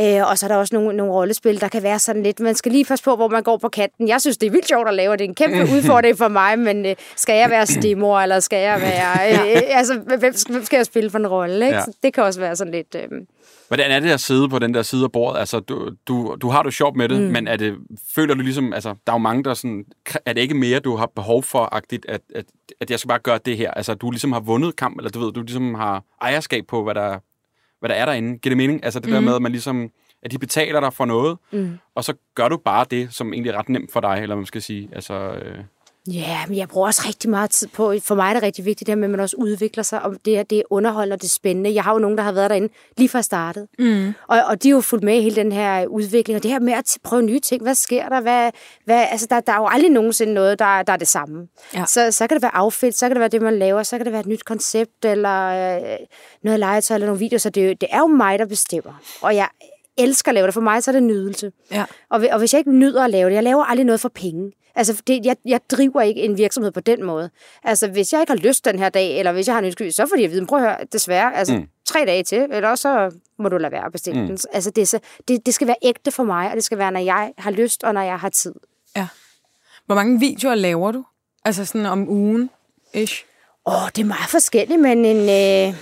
Øh, 0.00 0.30
og 0.30 0.38
så 0.38 0.46
er 0.46 0.48
der 0.48 0.56
også 0.56 0.74
nogle, 0.74 0.96
nogle 0.96 1.12
rollespil, 1.12 1.60
der 1.60 1.68
kan 1.68 1.82
være 1.82 1.98
sådan 1.98 2.22
lidt, 2.22 2.40
man 2.40 2.54
skal 2.54 2.72
lige 2.72 2.84
passe 2.84 3.04
på, 3.04 3.16
hvor 3.16 3.28
man 3.28 3.42
går 3.42 3.56
på 3.56 3.68
kanten. 3.68 4.08
Jeg 4.08 4.20
synes, 4.20 4.36
det 4.36 4.46
er 4.46 4.50
vildt 4.50 4.68
sjovt 4.68 4.88
at 4.88 4.94
lave, 4.94 5.12
det 5.12 5.20
er 5.20 5.24
en 5.28 5.34
kæmpe 5.34 5.62
udfordring 5.76 6.18
for 6.18 6.28
mig, 6.28 6.58
men 6.58 6.86
øh, 6.86 6.96
skal 7.16 7.34
jeg 7.34 7.50
være 7.50 7.66
stemor, 7.66 8.20
eller 8.20 8.40
skal 8.40 8.58
jeg 8.62 8.80
være... 8.80 9.08
Øh, 9.56 9.62
altså, 9.68 10.00
hvem, 10.18 10.32
skal- 10.32 10.52
hvem 10.52 10.64
skal 10.64 10.76
jeg 10.76 10.86
spille 10.86 11.10
for 11.10 11.18
en 11.18 11.26
rolle? 11.26 11.66
Ja. 11.66 11.82
Det 12.02 12.14
kan 12.14 12.24
også 12.24 12.40
være 12.40 12.56
sådan 12.56 12.72
lidt... 12.72 12.94
Øh, 12.94 13.08
Hvordan 13.68 13.90
er 13.90 14.00
det 14.00 14.10
at 14.10 14.20
sidde 14.20 14.48
på 14.48 14.58
den 14.58 14.74
der 14.74 14.82
side 14.82 15.04
af 15.04 15.12
bordet? 15.12 15.40
Altså, 15.40 15.60
du, 15.60 15.90
du, 16.08 16.36
du 16.42 16.48
har 16.48 16.62
det 16.62 16.72
sjovt 16.74 16.96
med 16.96 17.08
det, 17.08 17.20
mm. 17.20 17.26
men 17.32 17.48
er 17.48 17.56
det, 17.56 17.74
føler 18.14 18.34
du 18.34 18.40
ligesom, 18.40 18.72
altså, 18.72 18.88
der 19.06 19.12
er 19.12 19.14
jo 19.14 19.18
mange, 19.18 19.44
der 19.44 19.54
sådan, 19.54 19.84
er 20.26 20.32
det 20.32 20.40
ikke 20.40 20.54
mere, 20.54 20.78
du 20.80 20.96
har 20.96 21.10
behov 21.16 21.42
for, 21.42 21.68
agtigt, 21.72 22.06
at, 22.08 22.20
at, 22.34 22.44
at 22.80 22.90
jeg 22.90 22.98
skal 22.98 23.08
bare 23.08 23.18
gøre 23.18 23.38
det 23.46 23.56
her? 23.56 23.70
Altså, 23.70 23.94
du 23.94 24.10
ligesom 24.10 24.32
har 24.32 24.40
vundet 24.40 24.76
kamp, 24.76 24.96
eller 24.96 25.10
du 25.10 25.20
ved, 25.20 25.32
du 25.32 25.40
ligesom 25.42 25.74
har 25.74 26.02
ejerskab 26.22 26.64
på, 26.68 26.84
hvad 26.84 26.94
der, 26.94 27.18
hvad 27.80 27.88
der 27.88 27.94
er 27.94 28.04
derinde. 28.04 28.38
Giver 28.38 28.50
det 28.50 28.56
mening? 28.56 28.84
Altså, 28.84 29.00
det 29.00 29.08
mm. 29.08 29.12
der 29.12 29.20
med, 29.20 29.34
at 29.34 29.42
man 29.42 29.52
ligesom, 29.52 29.90
at 30.22 30.30
de 30.30 30.38
betaler 30.38 30.80
dig 30.80 30.92
for 30.92 31.04
noget, 31.04 31.38
mm. 31.52 31.78
og 31.94 32.04
så 32.04 32.14
gør 32.34 32.48
du 32.48 32.56
bare 32.56 32.86
det, 32.90 33.14
som 33.14 33.32
egentlig 33.32 33.50
er 33.50 33.58
ret 33.58 33.68
nemt 33.68 33.92
for 33.92 34.00
dig, 34.00 34.18
eller 34.22 34.36
man 34.36 34.46
skal 34.46 34.62
sige. 34.62 34.88
Altså, 34.92 35.14
øh, 35.14 35.58
Ja, 36.06 36.46
men 36.48 36.56
jeg 36.56 36.68
bruger 36.68 36.86
også 36.86 37.02
rigtig 37.06 37.30
meget 37.30 37.50
tid 37.50 37.68
på, 37.68 37.94
for 38.02 38.14
mig 38.14 38.28
er 38.28 38.32
det 38.32 38.42
rigtig 38.42 38.64
vigtigt, 38.64 38.86
det 38.86 38.92
her 38.92 38.96
med, 38.96 39.04
at 39.04 39.10
man 39.10 39.20
også 39.20 39.36
udvikler 39.36 39.82
sig, 39.82 40.02
og 40.02 40.16
det, 40.24 40.36
her, 40.36 40.42
det 40.42 40.58
er 40.58 40.62
underholdende 40.70 41.14
og 41.14 41.22
det 41.22 41.26
er 41.26 41.32
spændende. 41.32 41.74
Jeg 41.74 41.84
har 41.84 41.92
jo 41.92 41.98
nogen, 41.98 42.18
der 42.18 42.24
har 42.24 42.32
været 42.32 42.50
derinde 42.50 42.68
lige 42.96 43.08
fra 43.08 43.22
startet, 43.22 43.68
mm. 43.78 44.14
og, 44.28 44.38
og 44.46 44.62
de 44.62 44.68
er 44.68 44.72
jo 44.72 44.80
fulgt 44.80 45.04
med 45.04 45.14
i 45.14 45.20
hele 45.20 45.36
den 45.36 45.52
her 45.52 45.86
udvikling, 45.86 46.36
og 46.36 46.42
det 46.42 46.50
her 46.50 46.60
med 46.60 46.72
at 46.72 46.98
prøve 47.04 47.22
nye 47.22 47.40
ting, 47.40 47.62
hvad 47.62 47.74
sker 47.74 48.08
der? 48.08 48.20
Hvad, 48.20 48.50
hvad, 48.84 49.06
altså, 49.10 49.26
der, 49.30 49.40
der 49.40 49.52
er 49.52 49.56
jo 49.56 49.66
aldrig 49.66 49.90
nogensinde 49.90 50.34
noget, 50.34 50.58
der, 50.58 50.82
der 50.82 50.92
er 50.92 50.96
det 50.96 51.08
samme. 51.08 51.48
Ja. 51.74 51.84
Så, 51.86 52.12
så 52.12 52.26
kan 52.26 52.34
det 52.34 52.42
være 52.42 52.52
outfit, 52.54 52.98
så 52.98 53.06
kan 53.06 53.16
det 53.16 53.20
være 53.20 53.28
det, 53.28 53.42
man 53.42 53.58
laver, 53.58 53.82
så 53.82 53.96
kan 53.96 54.04
det 54.04 54.12
være 54.12 54.20
et 54.20 54.26
nyt 54.26 54.44
koncept, 54.44 55.04
eller 55.04 55.76
øh, 55.76 55.96
noget 56.42 56.60
legetøj, 56.60 56.94
eller 56.94 57.06
nogle 57.06 57.18
videoer, 57.20 57.38
så 57.38 57.50
det, 57.50 57.80
det 57.80 57.88
er 57.92 57.98
jo 57.98 58.06
mig, 58.06 58.38
der 58.38 58.46
bestemmer. 58.46 58.92
Og 59.22 59.36
jeg 59.36 59.48
elsker 59.98 60.30
at 60.30 60.34
lave 60.34 60.46
det. 60.46 60.54
For 60.54 60.60
mig 60.60 60.82
så 60.82 60.90
er 60.90 60.92
det 60.92 61.02
nydelse. 61.02 61.52
Ja. 61.70 61.84
Og, 62.10 62.24
og 62.32 62.38
hvis 62.38 62.52
jeg 62.52 62.58
ikke 62.58 62.72
nyder 62.72 63.04
at 63.04 63.10
lave 63.10 63.28
det, 63.28 63.34
jeg 63.34 63.42
laver 63.42 63.64
aldrig 63.64 63.84
noget 63.86 64.00
for 64.00 64.08
penge. 64.08 64.52
Altså, 64.74 65.02
det, 65.06 65.26
jeg, 65.26 65.36
jeg 65.44 65.60
driver 65.70 66.00
ikke 66.00 66.22
en 66.22 66.36
virksomhed 66.38 66.72
på 66.72 66.80
den 66.80 67.04
måde. 67.04 67.30
Altså, 67.64 67.88
hvis 67.88 68.12
jeg 68.12 68.20
ikke 68.20 68.32
har 68.32 68.38
lyst 68.38 68.64
den 68.64 68.78
her 68.78 68.88
dag, 68.88 69.18
eller 69.18 69.32
hvis 69.32 69.46
jeg 69.46 69.54
har 69.54 69.58
en 69.58 69.64
ønske, 69.64 69.92
så 69.92 70.06
fordi 70.06 70.22
jeg 70.22 70.30
ved, 70.30 70.46
prøv 70.46 70.58
at 70.58 70.64
høre, 70.64 70.76
desværre, 70.92 71.36
altså, 71.36 71.54
mm. 71.54 71.68
tre 71.84 72.04
dage 72.06 72.22
til, 72.22 72.46
eller 72.50 72.68
også 72.68 72.82
så 72.82 73.18
må 73.38 73.48
du 73.48 73.56
lade 73.56 73.72
være 73.72 73.86
at 73.86 73.92
bestille 73.92 74.20
mm. 74.20 74.26
den. 74.26 74.38
Altså, 74.52 74.70
det, 74.70 74.88
så, 74.88 74.98
det, 75.28 75.46
det 75.46 75.54
skal 75.54 75.66
være 75.66 75.76
ægte 75.82 76.10
for 76.10 76.24
mig, 76.24 76.50
og 76.50 76.56
det 76.56 76.64
skal 76.64 76.78
være, 76.78 76.92
når 76.92 77.00
jeg 77.00 77.32
har 77.38 77.50
lyst, 77.50 77.84
og 77.84 77.94
når 77.94 78.00
jeg 78.00 78.18
har 78.18 78.28
tid. 78.28 78.54
ja. 78.96 79.08
Hvor 79.86 79.94
mange 79.94 80.20
videoer 80.20 80.54
laver 80.54 80.92
du? 80.92 81.04
Altså 81.44 81.64
sådan 81.64 81.86
om 81.86 82.08
ugen, 82.08 82.50
ish. 82.94 83.24
Åh, 83.68 83.74
oh, 83.82 83.88
det 83.96 84.02
er 84.02 84.06
meget 84.06 84.30
forskelligt, 84.30 84.80
men 84.80 85.04
en, 85.04 85.16
øh, 85.16 85.74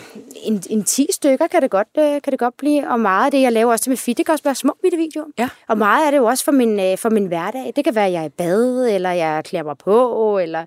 en, 0.44 0.62
en 0.70 0.84
10 0.84 1.06
stykker 1.12 1.46
kan 1.46 1.62
det, 1.62 1.70
godt, 1.70 1.88
øh, 1.98 2.04
kan 2.04 2.30
det 2.30 2.38
godt 2.38 2.54
blive. 2.58 2.90
Og 2.90 3.00
meget 3.00 3.24
af 3.24 3.30
det, 3.30 3.42
jeg 3.42 3.52
laver 3.52 3.72
også 3.72 3.82
til 3.82 3.90
med 3.90 3.96
fit, 3.96 4.16
det 4.18 4.26
kan 4.26 4.32
også 4.32 4.44
være 4.44 4.54
små 4.54 4.74
bitte 4.82 4.96
videoer. 4.98 5.24
Ja. 5.38 5.48
Og 5.68 5.78
meget 5.78 6.06
af 6.06 6.12
det 6.12 6.16
er 6.16 6.20
jo 6.22 6.26
også 6.26 6.44
for 6.44 6.52
min, 6.52 6.80
øh, 6.80 6.98
for 6.98 7.10
min 7.10 7.26
hverdag. 7.26 7.72
Det 7.76 7.84
kan 7.84 7.94
være, 7.94 8.06
at 8.06 8.12
jeg 8.12 8.22
er 8.22 8.26
i 8.26 8.28
bad, 8.28 8.88
eller 8.94 9.10
jeg 9.10 9.44
klæder 9.44 9.64
mig 9.64 9.78
på, 9.78 10.38
eller 10.38 10.64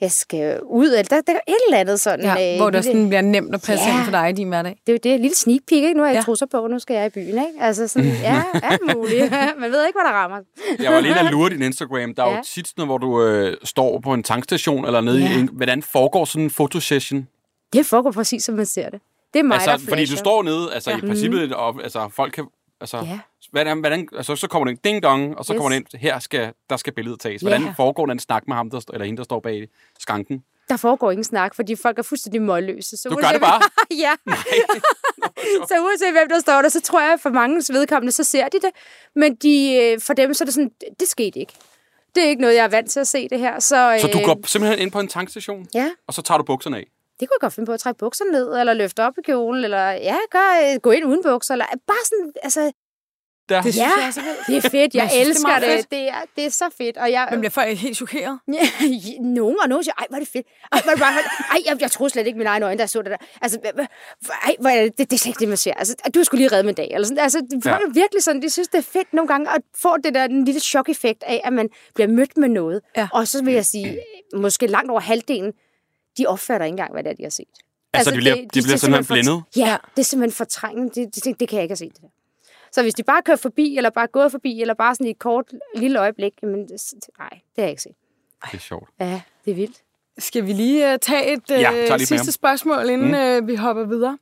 jeg 0.00 0.10
skal 0.10 0.60
ud, 0.62 0.86
eller 0.86 1.02
der, 1.02 1.20
der 1.20 1.32
er 1.32 1.40
et 1.48 1.54
eller 1.68 1.78
andet 1.78 2.00
sådan. 2.00 2.24
Ja, 2.24 2.56
hvor 2.56 2.70
det 2.70 2.74
lille- 2.74 2.82
sådan 2.92 3.08
bliver 3.08 3.20
nemt 3.22 3.54
at 3.54 3.62
passe 3.62 3.84
Ja. 3.88 3.94
ind 3.96 4.04
for 4.04 4.10
dig 4.10 4.30
i 4.30 4.32
din 4.32 4.48
hverdag. 4.48 4.76
Det 4.86 4.92
er 4.92 4.92
jo 4.92 4.98
det, 5.02 5.14
et 5.14 5.20
lille 5.20 5.36
sneak 5.36 5.60
peek, 5.68 5.82
ikke? 5.82 5.94
Nu 5.94 6.02
er 6.02 6.06
jeg 6.06 6.14
Ja. 6.14 6.20
i 6.20 6.24
trusser 6.24 6.46
på, 6.46 6.66
nu 6.66 6.78
skal 6.78 6.94
jeg 6.96 7.06
i 7.06 7.10
byen, 7.10 7.28
ikke? 7.28 7.44
Altså 7.60 7.88
sådan, 7.88 8.12
ja, 8.22 8.42
alt 8.62 8.80
muligt. 8.96 9.30
Man 9.60 9.70
ved 9.72 9.86
ikke, 9.86 9.98
hvad 10.00 10.04
der 10.12 10.16
rammer. 10.16 10.36
Jeg 10.82 10.92
var 10.92 11.00
lige 11.00 11.18
at 11.18 11.30
lure 11.30 11.50
din 11.50 11.62
Instagram. 11.62 12.14
Der 12.14 12.22
er 12.24 12.30
ja. 12.30 12.36
jo 12.36 12.42
tit 12.54 12.68
sådan 12.68 12.86
hvor 12.86 12.98
du 12.98 13.22
øh, 13.22 13.56
står 13.64 14.00
på 14.00 14.12
en 14.14 14.22
tankstation 14.22 14.84
eller 14.86 15.00
nede 15.00 15.18
Ja. 15.22 15.30
i 15.36 15.40
en... 15.40 15.48
Hvordan 15.52 15.82
foregår 15.82 16.24
sådan 16.24 16.42
en 16.44 16.50
fotosession? 16.58 17.28
Det 17.72 17.86
foregår 17.86 18.10
præcis, 18.12 18.44
som 18.44 18.54
man 18.54 18.66
ser 18.66 18.90
det. 18.90 19.00
Det 19.32 19.38
er 19.38 19.42
mig, 19.42 19.60
der 19.60 19.72
Altså, 19.72 19.86
fordi 19.88 20.02
du 20.02 20.06
flasher. 20.06 20.16
står 20.24 20.42
nede, 20.42 20.74
altså 20.74 20.90
ja. 20.90 20.96
i 20.96 21.00
princippet, 21.00 21.52
og, 21.54 21.82
altså 21.82 22.08
folk 22.16 22.32
kan... 22.32 22.46
Altså, 22.80 22.96
Ja. 22.98 23.18
hvordan, 23.50 23.80
hvordan, 23.80 24.08
altså, 24.16 24.36
så 24.36 24.48
kommer 24.48 24.66
den 24.66 24.76
ding 24.84 25.02
dong, 25.02 25.38
og 25.38 25.44
så 25.44 25.52
Yes. 25.52 25.58
kommer 25.58 25.70
den 25.76 25.86
ind, 25.92 26.00
her 26.00 26.18
skal, 26.18 26.52
der 26.70 26.76
skal 26.76 26.92
billedet 26.92 27.20
tages. 27.20 27.42
Hvordan 27.42 27.62
Ja. 27.62 27.74
foregår 27.76 28.06
den 28.06 28.18
snak 28.18 28.48
med 28.48 28.56
ham, 28.56 28.70
der, 28.70 28.80
eller 28.92 29.04
hende, 29.06 29.16
der 29.18 29.24
står 29.24 29.40
bag 29.40 29.68
skranken? 29.98 30.42
Der 30.68 30.76
foregår 30.76 31.10
ingen 31.10 31.24
snak, 31.24 31.54
fordi 31.54 31.76
folk 31.76 31.98
er 31.98 32.02
fuldstændig 32.02 32.42
målløse. 32.42 32.96
Så 32.96 33.08
Du 33.08 33.14
gør 33.16 33.28
det 33.32 33.40
bare? 33.40 33.60
ja. 34.04 34.12
så 35.68 35.74
uanset 35.84 36.12
hvem 36.12 36.28
der 36.28 36.40
står 36.40 36.62
der, 36.62 36.68
så 36.68 36.80
tror 36.80 37.00
jeg, 37.00 37.12
at 37.12 37.20
for 37.20 37.30
mange 37.30 37.56
vedkommende, 37.72 38.12
så 38.12 38.24
ser 38.24 38.48
de 38.48 38.56
det. 38.62 38.70
Men 39.16 39.34
de, 39.34 39.74
øh, 39.82 40.00
for 40.00 40.14
dem, 40.14 40.34
så 40.34 40.44
er 40.44 40.46
det 40.46 40.54
sådan, 40.54 40.70
det 41.00 41.08
skete 41.08 41.38
ikke. 41.38 41.52
Det 42.18 42.24
er 42.26 42.28
ikke 42.28 42.40
noget, 42.42 42.54
jeg 42.56 42.64
er 42.64 42.68
vant 42.68 42.90
til 42.90 43.00
at 43.00 43.06
se 43.08 43.28
det 43.28 43.38
her. 43.38 43.60
Så, 43.60 43.98
Så 44.00 44.06
du 44.12 44.18
øh, 44.18 44.24
går 44.24 44.46
simpelthen 44.46 44.78
ind 44.82 44.90
på 44.92 45.00
en 45.00 45.08
tankstation, 45.08 45.66
Ja, 45.74 45.90
og 46.06 46.14
så 46.14 46.22
tager 46.22 46.38
du 46.38 46.44
bukserne 46.44 46.76
af? 46.76 46.86
det 47.20 47.28
kunne 47.28 47.34
jeg 47.36 47.40
godt 47.40 47.52
finde 47.52 47.66
på 47.66 47.72
at 47.72 47.80
trække 47.80 47.98
bukserne 47.98 48.30
ned, 48.30 48.58
eller 48.60 48.74
løfte 48.74 49.00
op 49.06 49.12
i 49.18 49.22
kjolen, 49.22 49.64
eller 49.64 49.90
ja, 49.90 50.16
gør, 50.30 50.48
øh, 50.74 50.80
gå 50.80 50.90
ind 50.90 51.04
uden 51.04 51.22
bukser, 51.22 51.54
eller 51.54 51.66
bare 51.86 52.04
sådan, 52.04 52.32
altså, 52.42 52.72
Der. 53.48 53.62
Det 53.62 53.74
synes 53.74 53.76
Ja. 53.76 54.00
jeg 54.00 54.06
er 54.06 54.10
så 54.10 54.20
vildt. 54.20 54.46
det 54.46 54.56
er 54.56 54.60
fedt, 54.70 54.94
jeg, 54.94 55.02
Jeg 55.02 55.10
det 55.12 55.20
er 55.20 55.24
elsker 55.26 55.58
det. 55.58 55.68
fedt. 55.68 55.90
Det 55.90 56.08
er, 56.08 56.20
det 56.36 56.46
er 56.46 56.50
så 56.50 56.64
fedt, 56.78 56.96
og 56.96 57.10
jeg... 57.10 57.28
Man 57.30 57.40
bliver 57.40 57.50
folk 57.50 57.76
helt 57.78 57.96
chokeret. 57.96 58.38
Nogen 59.40 59.56
og 59.62 59.68
nogen 59.68 59.84
siger, 59.84 59.94
ej, 59.98 60.06
hvor 60.08 60.16
er 60.16 60.20
det 60.20 60.28
fedt. 60.28 60.46
Ej, 60.72 60.80
hvor 60.82 60.90
det 60.92 61.00
bare, 61.00 61.12
ej 61.12 61.58
jeg, 61.66 61.76
jeg 61.80 61.90
troede 61.90 62.10
slet 62.12 62.26
ikke 62.26 62.38
mine 62.38 62.50
egne 62.50 62.66
øjne, 62.66 62.80
jeg 62.80 62.88
så 62.90 63.02
det 63.02 63.10
der. 63.10 63.16
Altså, 63.42 63.58
ej, 64.44 64.56
hvor 64.60 64.70
er 64.70 64.82
det, 64.82 64.98
det, 64.98 65.10
det 65.10 65.16
er 65.16 65.18
slet 65.18 65.30
ikke 65.30 65.40
det, 65.40 65.48
man 65.48 65.56
ser. 65.56 65.74
Altså, 65.74 65.94
du 66.14 66.24
skulle 66.24 66.38
lige 66.38 66.52
redde 66.52 66.62
mig 66.64 66.70
en 66.70 66.74
dag. 66.74 66.88
Eller 66.94 67.06
sådan. 67.06 67.18
Altså, 67.18 67.38
folk 67.62 67.80
Ja. 67.80 67.86
er 67.86 67.92
virkelig 67.92 68.22
sådan, 68.22 68.42
de 68.42 68.50
synes, 68.50 68.68
det 68.68 68.78
er 68.78 68.82
fedt 68.82 69.12
nogle 69.14 69.28
gange 69.28 69.50
at 69.50 69.60
få 69.76 69.96
det 70.04 70.14
der 70.14 70.24
en 70.24 70.44
lille 70.44 70.60
chok-effekt 70.60 71.22
af, 71.26 71.40
at 71.44 71.52
man 71.52 71.68
bliver 71.94 72.08
mødt 72.08 72.36
med 72.36 72.48
noget. 72.48 72.80
Ja. 72.96 73.08
Og 73.12 73.28
så 73.28 73.44
vil 73.44 73.54
jeg 73.54 73.64
sige, 73.66 73.98
måske 74.36 74.66
langt 74.66 74.90
over 74.90 75.00
halvdelen, 75.00 75.52
de 76.18 76.26
opfatter 76.26 76.64
ikke 76.66 76.72
engang, 76.72 76.92
hvad 76.92 77.02
det 77.04 77.10
er, 77.10 77.14
de 77.16 77.22
har 77.22 77.30
set. 77.30 77.44
Altså, 77.94 78.10
de 78.10 78.16
bliver, 78.16 78.34
de 78.34 78.62
bliver 78.62 78.76
simpelthen 78.76 79.14
blændet? 79.14 79.42
Ja, 79.56 79.76
det 79.96 80.02
er 80.02 80.04
simpelthen 80.04 80.36
fortrængende. 80.36 80.94
Det, 81.04 81.24
det, 81.24 81.40
det 81.40 81.48
kan 81.48 81.56
jeg 81.56 81.62
ikke 81.62 81.72
have 81.72 81.76
set. 81.76 81.92
Det 81.92 82.02
der. 82.02 82.08
Så 82.72 82.82
hvis 82.82 82.94
de 82.94 83.02
bare 83.02 83.22
kører 83.22 83.36
forbi, 83.36 83.76
eller 83.76 83.90
bare 83.90 84.06
gået 84.06 84.30
forbi, 84.30 84.60
eller 84.60 84.74
bare 84.74 84.94
sådan 84.94 85.06
i 85.06 85.10
et 85.10 85.18
kort 85.18 85.44
lille 85.74 86.00
øjeblik, 86.00 86.32
jamen, 86.42 86.68
det, 86.68 86.82
nej, 87.18 87.28
det 87.28 87.40
har 87.56 87.62
jeg 87.62 87.70
ikke 87.70 87.82
set. 87.82 87.96
Det 88.44 88.54
er 88.54 88.58
sjovt. 88.58 88.90
Ja, 89.00 89.20
det 89.44 89.50
er 89.50 89.54
vildt. 89.54 89.82
Skal 90.18 90.46
vi 90.46 90.52
lige 90.52 90.92
uh, 90.92 90.98
tage 91.02 91.32
et 91.32 91.50
uh, 91.50 91.60
Ja, 91.60 91.98
sidste 91.98 92.32
spørgsmål, 92.32 92.88
inden 92.90 93.38
mm. 93.38 93.42
uh, 93.42 93.48
vi 93.48 93.54
hopper 93.54 93.84
videre? 93.84 94.18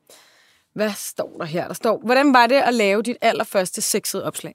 Hvad 0.73 0.91
står 0.91 1.37
der 1.39 1.45
her? 1.45 1.67
Der 1.67 1.75
står, 1.75 1.99
hvordan 2.05 2.35
var 2.35 2.47
det 2.47 2.55
at 2.55 2.75
lave 2.75 3.03
dit 3.03 3.17
allerførste 3.21 3.83
sexede 3.83 4.25
opslag? 4.25 4.55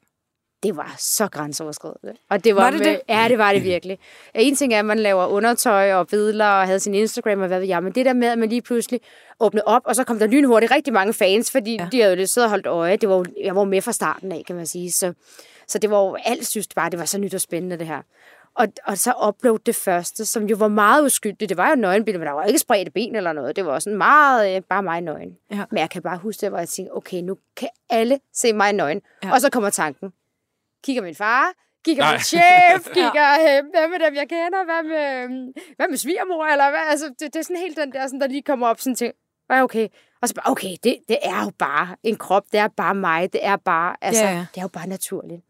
Det 0.63 0.77
var 0.77 0.95
så 0.99 1.27
grænseoverskridende. 1.27 2.13
Og 2.29 2.43
det 2.43 2.55
var, 2.55 2.61
Var 2.63 2.69
det 2.69 2.79
med, 2.79 2.87
det? 2.87 3.01
Ja, 3.09 3.25
det 3.29 3.37
var 3.37 3.53
det 3.53 3.63
virkelig. 3.63 3.99
En 4.35 4.55
ting 4.55 4.73
er, 4.73 4.79
at 4.79 4.85
man 4.85 4.99
laver 4.99 5.25
undertøj 5.27 5.93
og 5.93 6.07
billeder 6.07 6.45
og 6.47 6.65
havde 6.65 6.79
sin 6.79 6.93
Instagram 6.93 7.41
og 7.41 7.47
hvad 7.47 7.59
ved 7.59 7.67
jeg, 7.67 7.83
men 7.83 7.91
det 7.95 8.05
der 8.05 8.13
med, 8.13 8.27
at 8.27 8.37
man 8.39 8.49
lige 8.49 8.61
pludselig 8.61 9.01
åbnede 9.39 9.63
op, 9.65 9.81
og 9.85 9.95
så 9.95 10.03
kom 10.03 10.19
der 10.19 10.27
lynhurtigt 10.27 10.71
rigtig 10.71 10.93
mange 10.93 11.13
fans, 11.13 11.51
fordi 11.51 11.75
ja. 11.75 11.87
de 11.91 11.97
havde 12.01 12.11
jo 12.13 12.17
lidt 12.17 12.29
siddet 12.29 12.45
og 12.45 12.49
holdt 12.49 12.67
øje. 12.67 12.97
Det 12.97 13.09
var, 13.09 13.15
jo- 13.15 13.25
jeg 13.43 13.55
var 13.55 13.63
med 13.63 13.81
fra 13.81 13.91
starten 13.91 14.31
af, 14.31 14.43
kan 14.47 14.55
man 14.55 14.65
sige. 14.65 14.91
Så, 14.91 15.13
så 15.67 15.79
det 15.79 15.89
var 15.91 15.97
jo 16.01 16.17
alt, 16.25 16.47
synes 16.47 16.67
bare, 16.75 16.89
det 16.89 16.99
var 16.99 17.05
så 17.05 17.17
nyt 17.17 17.33
og 17.33 17.41
spændende, 17.41 17.77
det 17.79 17.87
her. 17.87 18.01
Og, 18.55 18.67
og 18.85 18.97
så 18.97 19.13
upload 19.27 19.59
det 19.65 19.75
første, 19.75 20.25
som 20.25 20.45
jo 20.45 20.55
var 20.55 20.67
meget 20.67 21.03
uskyldigt. 21.05 21.49
Det 21.49 21.57
var 21.57 21.69
jo 21.69 21.75
nøgenbilleder, 21.75 22.19
men 22.19 22.27
der 22.27 22.33
var 22.33 22.43
ikke 22.43 22.59
spredte 22.59 22.91
ben 22.91 23.15
eller 23.15 23.33
noget. 23.33 23.55
Det 23.55 23.65
var 23.65 23.79
sådan 23.79 23.97
meget, 23.97 24.55
øh, 24.55 24.61
bare 24.69 24.83
mig 24.83 25.01
nøgen. 25.01 25.37
Ja. 25.51 25.63
Men 25.71 25.77
jeg 25.77 25.89
kan 25.89 26.01
bare 26.01 26.17
huske 26.17 26.41
det, 26.41 26.49
hvor 26.49 26.57
jeg 26.57 26.69
tænkte, 26.69 26.91
okay, 26.95 27.17
nu 27.21 27.37
kan 27.57 27.69
alle 27.89 28.19
se 28.35 28.53
mig 28.53 28.73
nøgen. 28.73 29.01
Ja. 29.23 29.31
Og 29.33 29.41
så 29.41 29.49
kommer 29.49 29.69
tanken 29.69 30.11
kigger 30.85 31.03
min 31.03 31.15
far, 31.15 31.53
kigger 31.85 32.03
Nej. 32.03 32.13
min 32.13 32.19
chef, 32.19 32.81
kigger, 32.97 33.29
øh, 33.41 33.63
hvad 33.73 33.87
med 33.89 34.05
dem, 34.05 34.15
jeg 34.15 34.27
kender, 34.29 34.65
hvad 34.65 34.83
med, 34.83 35.23
øhm, 35.23 35.53
hvad 35.75 35.87
med 35.89 35.97
svigermor, 35.97 36.45
eller 36.45 36.69
hvad, 36.69 36.79
altså, 36.89 37.05
det, 37.19 37.33
det 37.33 37.35
er 37.35 37.43
sådan 37.43 37.57
helt 37.57 37.77
den 37.77 37.91
der, 37.91 38.07
sådan, 38.07 38.21
der 38.21 38.27
lige 38.27 38.41
kommer 38.41 38.67
op 38.67 38.79
sådan 38.79 38.95
til, 38.95 39.11
ja, 39.51 39.63
okay, 39.63 39.87
og 40.21 40.27
så 40.27 40.35
bare, 40.35 40.51
okay, 40.51 40.75
det, 40.83 40.95
det 41.07 41.17
er 41.23 41.43
jo 41.43 41.51
bare 41.59 41.95
en 42.03 42.15
krop, 42.15 42.43
det 42.51 42.59
er 42.59 42.67
bare 42.67 42.95
mig, 42.95 43.33
det 43.33 43.45
er 43.45 43.55
bare, 43.55 43.95
altså, 44.01 44.23
Ja, 44.23 44.31
ja. 44.31 44.45
det 44.51 44.57
er 44.57 44.61
jo 44.61 44.67
bare 44.67 44.87
naturligt. 44.87 45.41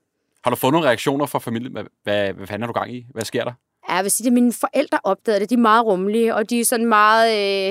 Har 0.43 0.51
du 0.51 0.55
fået 0.55 0.73
nogle 0.73 0.87
reaktioner 0.87 1.25
fra 1.25 1.39
familien? 1.39 1.71
Hvad, 1.71 1.83
hvad, 2.03 2.33
hvad 2.33 2.47
fanden 2.47 2.63
er 2.63 2.67
du 2.67 2.73
gang 2.73 2.93
i? 2.95 3.05
Hvad 3.13 3.25
sker 3.25 3.43
der? 3.43 3.53
Ja, 3.89 3.95
jeg 3.95 4.03
vil 4.03 4.11
sige, 4.11 4.27
at 4.27 4.33
mine 4.33 4.53
forældre 4.53 4.99
opdagede 5.03 5.39
det. 5.39 5.49
De 5.49 5.53
er 5.53 5.59
meget 5.59 5.85
rummelige, 5.85 6.35
og 6.35 6.49
de 6.49 6.59
er 6.59 6.65
sådan 6.65 6.85
meget... 6.85 7.27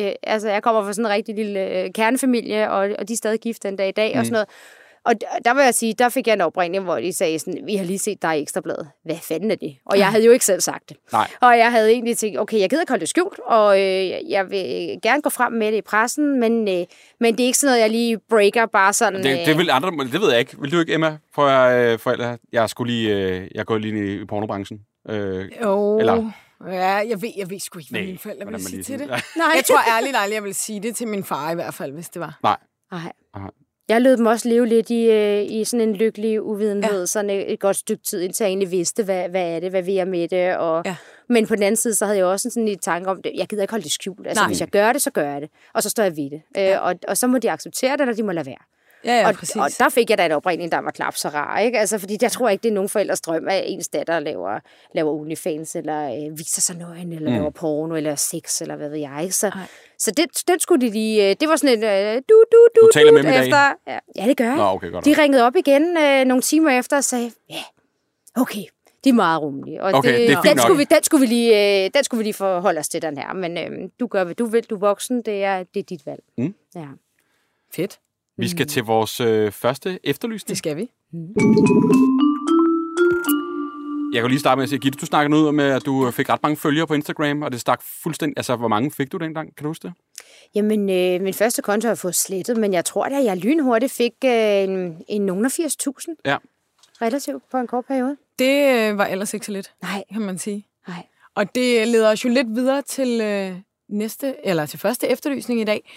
Øh, 0.06 0.12
altså, 0.22 0.48
jeg 0.50 0.62
kommer 0.62 0.82
fra 0.82 0.92
sådan 0.92 1.04
en 1.06 1.10
rigtig 1.10 1.34
lille 1.34 1.60
øh, 1.60 1.90
kernefamilie, 1.94 2.70
og, 2.70 2.90
og 2.98 3.08
de 3.08 3.12
er 3.12 3.16
stadig 3.16 3.40
gift 3.40 3.62
den 3.62 3.76
dag 3.76 3.88
i 3.88 3.92
dag, 3.92 4.12
mm. 4.14 4.18
og 4.18 4.26
sådan 4.26 4.32
noget. 4.32 4.48
Og 5.04 5.14
der 5.44 5.54
vil 5.54 5.62
jeg 5.64 5.74
sige, 5.74 5.94
der 5.94 6.08
fik 6.08 6.26
jeg 6.26 6.32
en 6.32 6.40
opringning, 6.40 6.84
hvor 6.84 6.96
de 7.00 7.12
sagde 7.12 7.38
sådan, 7.38 7.60
vi 7.66 7.76
har 7.76 7.84
lige 7.84 7.98
set 7.98 8.22
dig 8.22 8.38
i 8.38 8.42
Ekstrabladet. 8.42 8.88
Hvad 9.04 9.16
fanden 9.22 9.50
er 9.50 9.54
det? 9.54 9.76
Og 9.86 9.98
jeg 9.98 10.06
havde 10.06 10.24
jo 10.24 10.30
ikke 10.32 10.44
selv 10.44 10.60
sagt 10.60 10.88
det. 10.88 10.96
Nej. 11.12 11.30
Og 11.40 11.58
jeg 11.58 11.70
havde 11.70 11.90
egentlig 11.92 12.18
tænkt, 12.18 12.38
okay, 12.40 12.60
jeg 12.60 12.70
gider 12.70 12.82
ikke 12.82 12.90
holde 12.90 13.00
det 13.00 13.08
skjult, 13.08 13.38
og 13.46 13.80
øh, 13.80 14.30
jeg 14.30 14.50
vil 14.50 14.98
gerne 15.02 15.22
gå 15.22 15.30
frem 15.30 15.52
med 15.52 15.72
det 15.72 15.78
i 15.78 15.82
pressen, 15.82 16.40
men, 16.40 16.68
øh, 16.68 16.84
men 17.20 17.34
det 17.36 17.40
er 17.42 17.46
ikke 17.46 17.58
sådan 17.58 17.70
noget, 17.70 17.80
jeg 17.82 17.90
lige 17.90 18.18
breaker 18.30 18.66
bare 18.66 18.92
sådan... 18.92 19.22
Det, 19.22 19.40
øh, 19.40 19.46
det, 19.46 19.58
vil 19.58 19.70
andre, 19.70 19.90
det 20.12 20.20
ved 20.20 20.30
jeg 20.30 20.38
ikke. 20.40 20.56
Vil 20.60 20.72
du 20.72 20.80
ikke, 20.80 20.94
Emma? 20.94 21.18
For 21.34 21.48
jeg, 21.48 21.92
øh, 21.92 21.98
forældre, 21.98 22.38
jeg 22.52 22.70
skulle 22.70 22.92
lige, 22.92 23.16
øh, 23.16 23.48
jeg 23.54 23.66
gået 23.66 23.80
lige 23.80 23.96
ind 24.12 24.22
i 24.22 24.24
pornobranchen. 24.24 24.80
Øh, 25.08 25.48
Jo. 25.62 25.98
Eller- 25.98 26.30
Ja, 26.66 26.86
jeg 26.94 27.22
ved, 27.22 27.30
jeg 27.36 27.50
ved 27.50 27.60
sgu 27.60 27.78
ikke, 27.78 27.90
hvad 27.90 28.00
mine 28.00 28.18
forældre 28.18 28.46
ville 28.46 28.60
sige 28.62 28.82
til 28.82 28.98
det. 28.98 29.08
Nej. 29.08 29.20
Jeg 29.56 29.64
tror 29.64 29.96
ærligt 29.96 30.16
aldrig, 30.16 30.34
jeg 30.34 30.44
vil 30.44 30.54
sige 30.54 30.80
det 30.80 30.96
til 30.96 31.08
min 31.08 31.24
far 31.24 31.50
i 31.50 31.54
hvert 31.54 31.74
fald, 31.74 31.92
hvis 31.92 32.08
det 32.08 32.20
var. 32.20 32.38
nej. 32.42 32.56
Nej. 33.36 33.50
Jeg 33.90 34.00
lød 34.02 34.16
dem 34.16 34.26
også 34.26 34.48
leve 34.48 34.66
lidt 34.66 34.90
i, 34.90 35.10
øh, 35.10 35.42
i 35.50 35.64
sådan 35.64 35.88
en 35.88 35.94
lykkelig 35.94 36.42
uvidenhed, 36.42 37.00
ja. 37.00 37.06
sådan 37.06 37.30
et, 37.30 37.52
et 37.52 37.60
godt 37.60 37.76
stykke 37.76 38.02
tid, 38.02 38.20
indtil 38.20 38.44
jeg 38.44 38.48
egentlig 38.48 38.70
vidste, 38.70 39.02
hvad, 39.02 39.28
hvad 39.28 39.54
er 39.56 39.60
det, 39.60 39.70
hvad 39.70 39.82
vil 39.82 39.94
jeg 39.94 40.08
med 40.08 40.28
det. 40.28 40.56
Og, 40.56 40.82
Ja. 40.84 40.96
Men 41.28 41.46
på 41.46 41.54
den 41.54 41.62
anden 41.62 41.76
side, 41.76 41.94
så 41.94 42.04
havde 42.04 42.18
jeg 42.18 42.26
også 42.26 42.50
sådan 42.50 42.68
en 42.68 42.78
tanke 42.78 43.10
om, 43.10 43.22
det. 43.22 43.32
jeg 43.34 43.46
gider 43.46 43.62
ikke 43.62 43.72
holde 43.72 43.84
det 43.84 43.92
skjult. 43.92 44.26
Altså, 44.26 44.42
Nej. 44.42 44.48
hvis 44.48 44.60
jeg 44.60 44.68
gør 44.68 44.92
det, 44.92 45.02
så 45.02 45.10
gør 45.10 45.32
jeg 45.32 45.40
det. 45.40 45.50
Og 45.74 45.82
så 45.82 45.90
står 45.90 46.02
jeg 46.02 46.16
ved 46.16 46.30
det. 46.30 46.42
Ja. 46.56 46.74
Øh, 46.76 46.84
og, 46.86 46.94
og 47.08 47.16
så 47.16 47.26
må 47.26 47.38
de 47.38 47.50
acceptere 47.50 47.92
det, 47.92 48.00
eller 48.00 48.14
de 48.14 48.22
må 48.22 48.32
lade 48.32 48.46
være. 48.46 48.62
Ja, 49.04 49.20
ja, 49.20 49.28
og, 49.28 49.34
præcis. 49.34 49.56
og 49.56 49.70
der 49.78 49.88
fik 49.88 50.10
jeg 50.10 50.18
da 50.18 50.26
en 50.26 50.32
opringning, 50.32 50.72
der 50.72 50.78
var 50.78 50.90
knap 50.90 51.16
så 51.16 51.28
rar. 51.28 51.58
Ikke? 51.58 51.78
Altså, 51.78 51.98
fordi 51.98 52.18
jeg 52.22 52.32
tror 52.32 52.48
ikke, 52.48 52.62
det 52.62 52.68
er 52.68 52.72
nogen 52.72 52.88
forældres 52.88 53.20
drøm, 53.20 53.48
at 53.48 53.62
ens 53.66 53.88
datter 53.88 54.18
laver, 54.20 54.60
laver 54.94 55.12
OnlyFans, 55.12 55.76
eller 55.76 56.26
øh, 56.26 56.38
viser 56.38 56.60
sig 56.60 56.76
nøgen, 56.76 57.12
eller 57.12 57.30
mm. 57.30 57.36
laver 57.36 57.50
porno, 57.50 57.94
eller 57.94 58.14
sex, 58.14 58.60
eller 58.62 58.76
hvad 58.76 58.88
ved 58.88 58.98
jeg. 58.98 59.18
Ikke? 59.22 59.34
Så, 59.34 59.50
så 59.98 60.10
det, 60.10 60.26
den 60.48 60.60
skulle 60.60 60.86
de 60.86 60.92
lige... 60.92 61.30
øh, 61.30 61.36
Det 61.40 61.48
var 61.48 61.56
sådan 61.56 61.78
en... 61.78 61.84
Øh, 61.84 62.14
du, 62.28 62.44
du, 62.52 62.68
du, 62.76 62.80
Du 62.86 62.90
taler 62.94 63.10
du, 63.10 63.14
med 63.16 63.22
dem 63.22 63.32
efter, 63.32 63.72
ja, 63.86 63.98
ja, 64.16 64.24
det 64.26 64.36
gør 64.36 64.44
jeg. 64.44 64.56
Nå, 64.56 64.62
okay, 64.64 64.90
godt. 64.90 65.04
De 65.04 65.14
ringede 65.22 65.44
op 65.46 65.56
igen 65.56 65.96
øh, 65.96 66.24
nogle 66.24 66.42
timer 66.42 66.78
efter 66.78 66.96
og 66.96 67.04
sagde, 67.04 67.30
ja, 67.50 67.62
okay, 68.36 68.62
de 69.04 69.08
er 69.08 69.12
meget 69.12 69.42
rummelige. 69.42 69.82
Og 69.82 69.92
Okay, 69.94 70.12
det 70.18 70.30
er 70.30 70.36
fint 70.36 70.42
den, 70.44 70.56
nok. 70.56 70.62
skulle 70.62 70.78
vi, 70.78 70.84
den, 70.84 71.02
skulle 71.04 71.20
vi 71.20 71.26
lige, 71.26 71.84
øh, 71.84 71.90
den 71.94 72.04
skulle 72.04 72.18
vi 72.18 72.24
lige 72.24 72.34
forholde 72.34 72.78
os 72.78 72.88
til, 72.88 73.02
den 73.02 73.18
her. 73.18 73.32
Men 73.32 73.58
øh, 73.58 73.88
du 74.00 74.06
gør, 74.06 74.24
hvad 74.24 74.34
du 74.34 74.44
vil. 74.46 74.64
Du 74.64 74.74
er 74.74 74.78
voksen. 74.78 75.22
Det 75.22 75.44
er, 75.44 75.62
det 75.74 75.80
er 75.80 75.84
dit 75.84 76.06
valg. 76.06 76.22
Mm. 76.38 76.54
Ja. 76.74 76.86
Fedt. 77.74 77.98
Vi 78.40 78.48
skal 78.48 78.66
til 78.66 78.82
vores 78.84 79.20
øh, 79.20 79.52
første 79.52 79.98
efterlysning. 80.04 80.48
Det 80.48 80.58
skal 80.58 80.76
vi. 80.76 80.88
Jeg 84.12 84.22
kan 84.22 84.30
lige 84.30 84.40
starte 84.40 84.56
med 84.56 84.62
at 84.62 84.68
sige, 84.68 84.78
Gitte, 84.78 84.98
du 84.98 85.06
snakkede 85.06 85.30
noget 85.30 85.48
om, 85.48 85.60
at 85.60 85.86
du 85.86 86.10
fik 86.10 86.28
ret 86.28 86.42
mange 86.42 86.56
følgere 86.56 86.86
på 86.86 86.94
Instagram, 86.94 87.42
og 87.42 87.52
det 87.52 87.60
stak 87.60 87.82
fuldstændig... 88.02 88.34
Altså, 88.38 88.56
hvor 88.56 88.68
mange 88.68 88.90
fik 88.90 89.12
du 89.12 89.16
dengang? 89.16 89.56
Kan 89.56 89.64
du 89.64 89.68
huske 89.70 89.88
det? 89.88 89.92
Jamen, 90.54 90.90
øh, 90.90 91.20
min 91.20 91.34
første 91.34 91.62
konto 91.62 91.86
har 91.86 91.90
jeg 91.90 91.98
fået 91.98 92.14
slettet, 92.14 92.56
men 92.56 92.72
jeg 92.72 92.84
tror 92.84 93.08
da, 93.08 93.22
jeg 93.24 93.36
lynhurtigt 93.36 93.92
fik 93.92 94.12
øh, 94.24 94.30
en, 94.62 95.02
en 95.08 95.26
nogen 95.26 95.44
af 95.44 95.58
80.000 95.58 96.14
Ja. 96.24 96.36
relativt 97.02 97.42
på 97.50 97.56
en 97.56 97.66
kort 97.66 97.84
periode. 97.84 98.16
Det 98.38 98.74
øh, 98.90 98.98
var 98.98 99.06
ellers 99.06 99.34
ikke 99.34 99.46
så 99.46 99.52
lidt, 99.52 99.72
Nej, 99.82 100.04
kan 100.12 100.22
man 100.22 100.38
sige. 100.38 100.66
nej. 100.88 101.06
Og 101.34 101.54
det 101.54 101.88
leder 101.88 102.10
os 102.10 102.24
jo 102.24 102.28
lidt 102.30 102.48
videre 102.54 102.82
til 102.82 103.20
øh, 103.20 103.52
næste, 103.88 104.34
eller 104.44 104.66
til 104.66 104.78
første 104.78 105.08
efterlysning 105.08 105.60
i 105.60 105.64
dag, 105.64 105.90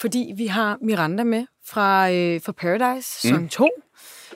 fordi 0.00 0.32
vi 0.36 0.46
har 0.46 0.78
Miranda 0.82 1.24
med 1.24 1.44
fra, 1.66 2.10
øh, 2.12 2.40
fra 2.44 2.52
Paradise, 2.52 3.20
sæson 3.20 3.48
2, 3.48 3.68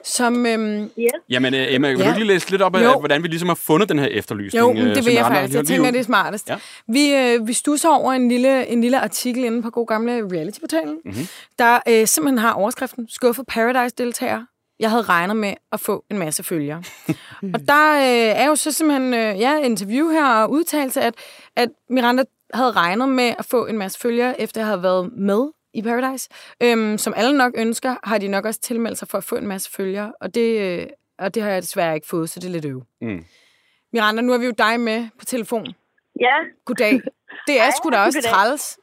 som... 0.04 0.46
Øh, 0.46 0.86
Jamen, 1.30 1.54
øh, 1.54 1.66
Emma, 1.74 1.88
vil 1.88 1.98
Ja. 1.98 2.04
du 2.04 2.08
ikke 2.08 2.18
lige 2.18 2.28
læse 2.28 2.50
lidt 2.50 2.62
op 2.62 2.76
af, 2.76 2.84
Jo. 2.84 2.98
hvordan 2.98 3.22
vi 3.22 3.28
ligesom 3.28 3.48
har 3.48 3.54
fundet 3.54 3.88
den 3.88 3.98
her 3.98 4.06
efterlysning? 4.06 4.60
Jo, 4.60 4.70
øh, 4.72 4.76
det 4.88 4.96
som 4.96 5.06
vil 5.06 5.14
jeg 5.14 5.24
andre- 5.24 5.36
faktisk. 5.40 5.56
Jeg 5.56 5.66
tænker, 5.66 5.90
det 5.90 6.00
er 6.00 6.04
smartest. 6.04 6.48
Ja. 6.48 6.56
Vi, 6.88 7.14
øh, 7.14 7.46
vi 7.46 7.52
stusser 7.52 7.88
over 7.88 8.12
en 8.12 8.28
lille, 8.28 8.66
en 8.66 8.80
lille 8.80 9.00
artikel 9.00 9.44
inde 9.44 9.62
på 9.62 9.70
god 9.70 9.86
gamle 9.86 10.12
reality-portalen, 10.32 10.98
mm-hmm. 11.04 11.26
der 11.58 11.78
øh, 11.88 12.06
simpelthen 12.06 12.38
har 12.38 12.52
overskriften 12.52 13.06
Skuffet 13.08 13.44
Paradise-deltager. 13.48 14.42
Jeg 14.80 14.90
havde 14.90 15.02
regnet 15.02 15.36
med 15.36 15.54
at 15.72 15.80
få 15.80 16.04
en 16.10 16.18
masse 16.18 16.42
følgere. 16.42 16.82
og 17.54 17.60
der 17.68 17.92
øh, 17.94 18.40
er 18.42 18.46
jo 18.46 18.56
så 18.56 18.72
simpelthen 18.72 19.14
øh, 19.14 19.40
ja, 19.40 19.58
interview 19.58 20.08
her 20.10 20.26
og 20.26 20.50
udtalelse, 20.50 21.00
at, 21.00 21.14
at 21.56 21.68
Miranda 21.90 22.24
havde 22.54 22.72
regnet 22.72 23.08
med 23.08 23.34
at 23.38 23.44
få 23.44 23.66
en 23.66 23.78
masse 23.78 24.00
følgere, 24.00 24.40
efter 24.40 24.60
jeg 24.60 24.66
havde 24.68 24.82
været 24.82 25.12
med 25.12 25.50
i 25.74 25.82
Paradise. 25.82 26.30
Øhm, 26.62 26.98
som 26.98 27.12
alle 27.16 27.38
nok 27.38 27.52
ønsker, 27.56 27.94
har 28.04 28.18
de 28.18 28.28
nok 28.28 28.44
også 28.44 28.60
tilmeldt 28.60 28.98
sig 28.98 29.08
for 29.08 29.18
at 29.18 29.24
få 29.24 29.36
en 29.36 29.46
masse 29.46 29.70
følgere, 29.76 30.12
og 30.20 30.34
det, 30.34 30.80
øh, 30.80 30.86
og 31.18 31.34
det 31.34 31.42
har 31.42 31.50
jeg 31.50 31.62
desværre 31.62 31.94
ikke 31.94 32.06
fået, 32.06 32.30
så 32.30 32.40
det 32.40 32.46
er 32.46 32.52
lidt 32.52 32.64
øv. 32.64 32.82
Mm. 33.00 33.24
Miranda, 33.92 34.22
nu 34.22 34.32
har 34.32 34.38
vi 34.38 34.46
jo 34.46 34.54
dig 34.58 34.80
med 34.80 35.08
på 35.18 35.24
telefon. 35.24 35.66
Ja, 36.20 36.36
Goddag. 36.64 36.92
Det 37.48 37.56
er 37.60 37.70
sgu 37.76 37.90
da 37.90 37.98
også 38.06 38.18
goddag. 38.18 38.32
træls. 38.32 38.78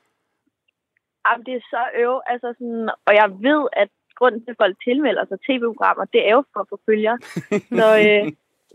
jamen, 1.25 1.46
det 1.46 1.54
er 1.60 1.63
så 1.74 1.84
øv. 2.04 2.16
Altså 2.32 2.48
sådan, 2.58 2.90
og 3.08 3.13
jeg 3.20 3.28
ved, 3.48 3.62
at 3.82 3.90
grunden 4.20 4.40
til, 4.42 4.51
at 4.51 4.62
folk 4.63 4.75
tilmelder 4.88 5.24
sig 5.25 5.38
tv-programmer, 5.48 6.06
det 6.13 6.22
er 6.28 6.34
jo 6.38 6.44
for 6.54 6.60
at 6.63 6.70
få 6.72 6.78
følgere. 6.90 7.18
Så 7.80 7.88
øh, 8.06 8.25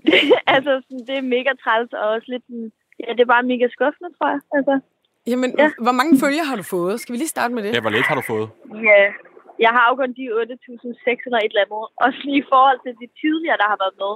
det, 0.06 0.18
altså, 0.54 0.72
sådan, 0.84 1.04
det 1.08 1.16
er 1.18 1.32
mega 1.36 1.52
træls, 1.62 1.92
og 2.00 2.04
også 2.14 2.28
lidt 2.32 2.44
sådan, 2.48 2.72
ja, 3.02 3.08
det 3.16 3.22
er 3.26 3.30
bare 3.34 3.44
mega 3.52 3.66
skuffende, 3.76 4.10
tror 4.18 4.28
jeg. 4.34 4.40
Altså, 4.56 4.74
Jamen, 5.32 5.50
Ja. 5.62 5.68
hvor 5.86 5.96
mange 6.00 6.12
følger 6.24 6.44
har 6.50 6.56
du 6.60 6.66
fået? 6.76 6.94
Skal 7.00 7.12
vi 7.12 7.18
lige 7.18 7.34
starte 7.36 7.52
med 7.54 7.62
det? 7.64 7.70
Ja, 7.76 7.80
hvor 7.84 7.90
lidt 7.96 8.06
har 8.10 8.16
du 8.20 8.24
fået? 8.32 8.48
ja, 8.90 9.02
jeg 9.64 9.70
har 9.76 9.84
jo 9.90 9.94
kun 10.00 10.10
de 10.18 10.24
8.600 10.40 11.38
et 11.44 11.50
eller 11.52 11.64
andet. 11.64 11.84
Og 12.02 12.08
sådan 12.16 12.34
i 12.42 12.44
forhold 12.52 12.78
til 12.84 12.92
de 13.02 13.06
tidligere, 13.22 13.56
der 13.62 13.68
har 13.72 13.78
været 13.84 13.96
med, 14.02 14.12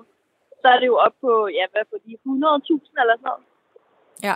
så 0.62 0.66
er 0.74 0.78
det 0.82 0.86
jo 0.92 0.96
op 1.06 1.14
på, 1.24 1.32
ja, 1.58 1.64
hvad 1.72 1.84
på 1.92 1.96
de 2.06 2.12
100.000 2.24 3.02
eller 3.02 3.14
sådan 3.18 3.28
noget. 3.30 3.44
Ja. 4.28 4.34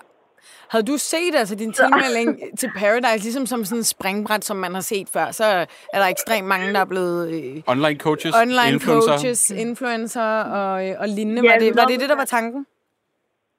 Havde 0.72 0.86
du 0.92 0.96
set 1.12 1.34
altså 1.40 1.54
din 1.62 1.72
tilmelding 1.72 2.30
til 2.60 2.70
Paradise 2.82 3.22
ligesom 3.26 3.46
som 3.46 3.64
sådan 3.64 3.78
en 3.78 3.84
springbræt, 3.94 4.44
som 4.44 4.56
man 4.56 4.74
har 4.74 4.80
set 4.92 5.08
før, 5.16 5.26
så 5.30 5.44
er 5.94 5.98
der 6.02 6.06
ekstremt 6.06 6.48
mange, 6.48 6.72
der 6.72 6.80
er 6.80 6.84
blevet 6.94 7.20
øh, 7.34 7.62
Online 7.66 7.98
coaches, 8.06 8.34
online 8.42 8.72
influencer. 8.74 9.08
coaches, 9.12 9.50
influencer 9.50 10.28
og, 10.58 10.88
øh, 10.88 10.94
og 11.02 11.08
lignende. 11.08 11.42
Ja, 11.44 11.50
var, 11.52 11.58
det, 11.58 11.76
var 11.76 11.84
det 11.84 12.00
det, 12.00 12.08
der 12.08 12.16
var 12.16 12.24
tanken? 12.24 12.66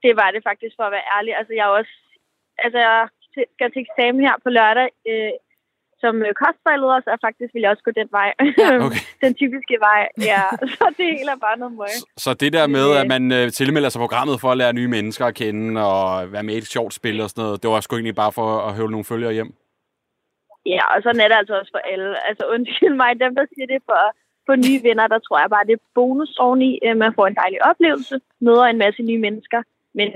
Det 0.05 0.13
var 0.21 0.29
det 0.35 0.41
faktisk, 0.49 0.73
for 0.77 0.85
at 0.87 0.95
være 0.95 1.09
ærlig. 1.17 1.31
Altså, 1.39 1.53
jeg 1.57 1.65
er 1.69 1.73
også... 1.81 1.95
Altså, 2.65 2.79
jeg 2.87 3.07
skal 3.55 3.71
til 3.71 3.85
eksamen 3.85 4.21
her 4.27 4.35
på 4.43 4.49
lørdag 4.57 4.89
øh, 5.09 5.33
som 6.03 6.15
øh, 6.27 6.31
kostvejleder, 6.43 6.99
så 7.05 7.11
faktisk 7.27 7.51
vil 7.53 7.61
jeg 7.63 7.71
også 7.73 7.85
gå 7.87 7.91
den 8.01 8.09
vej. 8.19 8.29
okay. 8.85 9.03
den 9.23 9.33
typiske 9.41 9.75
vej, 9.87 10.01
ja. 10.31 10.43
Så 10.77 10.85
det 10.97 11.05
hele 11.15 11.31
er 11.35 11.41
bare 11.47 11.57
noget 11.61 11.73
møg. 11.81 11.93
Så 12.25 12.29
det 12.33 12.53
der 12.57 12.67
med, 12.77 12.87
at 13.01 13.07
man 13.15 13.23
øh, 13.37 13.45
tilmelder 13.59 13.89
sig 13.89 13.99
programmet 14.05 14.35
for 14.41 14.49
at 14.51 14.57
lære 14.61 14.73
nye 14.79 14.91
mennesker 14.97 15.25
at 15.25 15.35
kende 15.41 15.67
og 15.91 16.31
være 16.33 16.43
med 16.47 16.53
i 16.55 16.57
et 16.57 16.73
sjovt 16.75 16.93
spil 16.99 17.21
og 17.21 17.29
sådan 17.29 17.41
noget, 17.43 17.63
det 17.63 17.69
var 17.69 17.79
sgu 17.79 17.95
egentlig 17.95 18.21
bare 18.23 18.33
for 18.39 18.47
at 18.67 18.75
høvle 18.77 18.91
nogle 18.91 19.11
følgere 19.11 19.33
hjem. 19.37 19.51
Ja, 20.65 20.83
og 20.93 20.99
sådan 21.03 21.21
er 21.21 21.27
det 21.27 21.37
altså 21.41 21.53
også 21.59 21.71
for 21.75 21.83
alle. 21.91 22.27
Altså 22.29 22.43
undskyld 22.55 22.95
mig, 23.03 23.09
dem 23.23 23.35
der 23.35 23.45
siger 23.53 23.67
det 23.73 23.81
for, 23.89 24.01
for 24.47 24.55
nye 24.65 24.79
venner, 24.87 25.07
der 25.13 25.19
tror 25.19 25.39
jeg 25.39 25.49
bare, 25.55 25.65
det 25.67 25.73
er 25.73 25.85
bonus 25.95 26.31
oveni. 26.45 26.71
Øh, 26.85 26.97
Man 27.03 27.13
får 27.17 27.27
en 27.27 27.39
dejlig 27.41 27.59
oplevelse, 27.69 28.15
møder 28.47 28.65
en 28.65 28.77
masse 28.85 29.01
nye 29.09 29.21
mennesker. 29.27 29.61
Men 29.97 30.07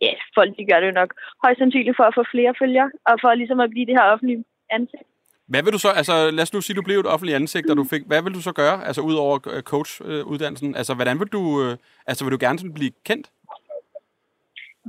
ja, 0.00 0.12
folk 0.36 0.50
de 0.58 0.64
gør 0.70 0.80
det 0.80 0.86
jo 0.90 1.00
nok 1.00 1.10
højst 1.42 1.58
sandsynligt 1.58 1.96
for 1.96 2.06
at 2.10 2.16
få 2.18 2.24
flere 2.34 2.54
følgere, 2.62 2.90
og 3.08 3.14
for 3.22 3.34
ligesom 3.34 3.60
at 3.60 3.70
blive 3.70 3.86
det 3.86 3.96
her 3.98 4.12
offentlige 4.12 4.44
ansigt. 4.70 5.08
Hvad 5.52 5.62
vil 5.62 5.72
du 5.76 5.82
så, 5.86 5.90
altså 6.00 6.14
lad 6.36 6.42
os 6.46 6.54
nu 6.54 6.60
sige, 6.60 6.78
du 6.78 6.88
blev 6.88 6.98
et 6.98 7.12
offentligt 7.14 7.40
ansigt, 7.40 7.70
og 7.70 7.76
du 7.76 7.84
fik, 7.92 8.02
hvad 8.10 8.22
vil 8.22 8.34
du 8.34 8.42
så 8.48 8.52
gøre, 8.62 8.76
altså 8.88 9.00
ud 9.08 9.16
over 9.24 9.36
øh, 9.54 9.62
coach-uddannelsen? 9.72 10.70
Altså 10.80 10.92
hvordan 10.94 11.16
vil 11.20 11.30
du, 11.36 11.42
øh, 11.62 11.72
altså 12.06 12.24
vil 12.24 12.34
du 12.34 12.40
gerne 12.44 12.58
sådan 12.58 12.78
blive 12.80 12.94
kendt? 13.08 13.26